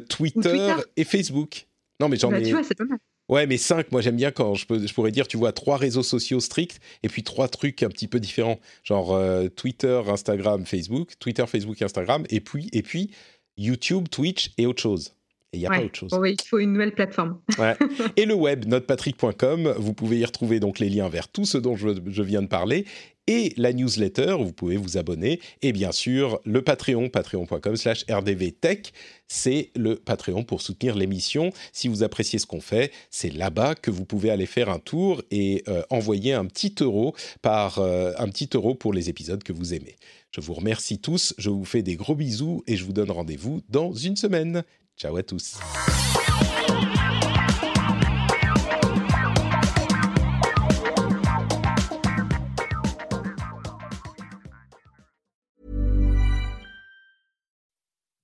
Twitter, 0.08 0.74
et 0.96 1.04
Facebook. 1.04 1.66
Non, 2.00 2.08
mais 2.08 2.16
j'en 2.16 2.30
bah, 2.30 2.38
ai. 2.38 2.44
Tu 2.44 2.52
vois, 2.52 2.62
c'est 2.62 2.76
pas 2.76 2.84
mal. 2.84 2.98
Ouais, 3.28 3.46
mais 3.46 3.56
5, 3.56 3.90
moi 3.90 4.02
j'aime 4.02 4.16
bien 4.16 4.30
quand 4.30 4.54
je, 4.54 4.66
peux, 4.66 4.86
je 4.86 4.92
pourrais 4.92 5.10
dire, 5.10 5.26
tu 5.26 5.36
vois, 5.36 5.52
trois 5.52 5.78
réseaux 5.78 6.02
sociaux 6.02 6.40
stricts 6.40 6.80
et 7.02 7.08
puis 7.08 7.22
trois 7.22 7.48
trucs 7.48 7.82
un 7.82 7.88
petit 7.88 8.06
peu 8.06 8.20
différents, 8.20 8.60
genre 8.82 9.14
euh, 9.14 9.48
Twitter, 9.48 10.02
Instagram, 10.06 10.66
Facebook, 10.66 11.12
Twitter, 11.18 11.46
Facebook, 11.46 11.80
Instagram, 11.80 12.24
et 12.28 12.40
puis, 12.40 12.68
et 12.72 12.82
puis 12.82 13.10
YouTube, 13.56 14.08
Twitch 14.10 14.52
et 14.58 14.66
autre 14.66 14.82
chose. 14.82 15.14
Et 15.52 15.58
il 15.58 15.60
n'y 15.60 15.66
a 15.66 15.70
pas 15.70 15.82
autre 15.84 15.96
chose. 15.96 16.12
oui, 16.18 16.36
il 16.38 16.46
faut 16.46 16.58
une 16.58 16.72
nouvelle 16.72 16.94
plateforme. 16.94 17.38
Ouais. 17.58 17.76
Et 18.16 18.26
le 18.26 18.34
web, 18.34 18.64
notepatrick.com, 18.66 19.74
vous 19.78 19.94
pouvez 19.94 20.18
y 20.18 20.24
retrouver 20.24 20.58
donc 20.58 20.80
les 20.80 20.88
liens 20.88 21.08
vers 21.08 21.28
tout 21.28 21.44
ce 21.44 21.58
dont 21.58 21.76
je, 21.76 21.90
je 22.08 22.22
viens 22.24 22.42
de 22.42 22.48
parler 22.48 22.86
et 23.26 23.52
la 23.56 23.72
newsletter, 23.72 24.36
vous 24.38 24.52
pouvez 24.52 24.76
vous 24.76 24.96
abonner, 24.96 25.40
et 25.62 25.72
bien 25.72 25.92
sûr 25.92 26.40
le 26.44 26.62
Patreon, 26.62 27.08
patreon.com 27.08 27.76
slash 27.76 28.04
rdvtech, 28.10 28.92
c'est 29.28 29.70
le 29.74 29.96
Patreon 29.96 30.44
pour 30.44 30.60
soutenir 30.60 30.94
l'émission. 30.94 31.50
Si 31.72 31.88
vous 31.88 32.02
appréciez 32.02 32.38
ce 32.38 32.46
qu'on 32.46 32.60
fait, 32.60 32.92
c'est 33.10 33.30
là-bas 33.30 33.74
que 33.74 33.90
vous 33.90 34.04
pouvez 34.04 34.30
aller 34.30 34.46
faire 34.46 34.68
un 34.68 34.78
tour 34.78 35.22
et 35.30 35.64
euh, 35.68 35.82
envoyer 35.90 36.32
un 36.34 36.44
petit 36.44 36.74
euro 36.80 37.14
par 37.42 37.78
euh, 37.78 38.12
un 38.18 38.28
petit 38.28 38.50
euro 38.54 38.74
pour 38.74 38.92
les 38.92 39.08
épisodes 39.08 39.42
que 39.42 39.52
vous 39.52 39.74
aimez. 39.74 39.96
Je 40.30 40.40
vous 40.40 40.54
remercie 40.54 40.98
tous, 40.98 41.34
je 41.38 41.50
vous 41.50 41.64
fais 41.64 41.82
des 41.82 41.96
gros 41.96 42.14
bisous 42.14 42.62
et 42.66 42.76
je 42.76 42.84
vous 42.84 42.92
donne 42.92 43.10
rendez-vous 43.10 43.62
dans 43.68 43.92
une 43.92 44.16
semaine. 44.16 44.64
Ciao 44.96 45.16
à 45.16 45.22
tous. 45.22 45.58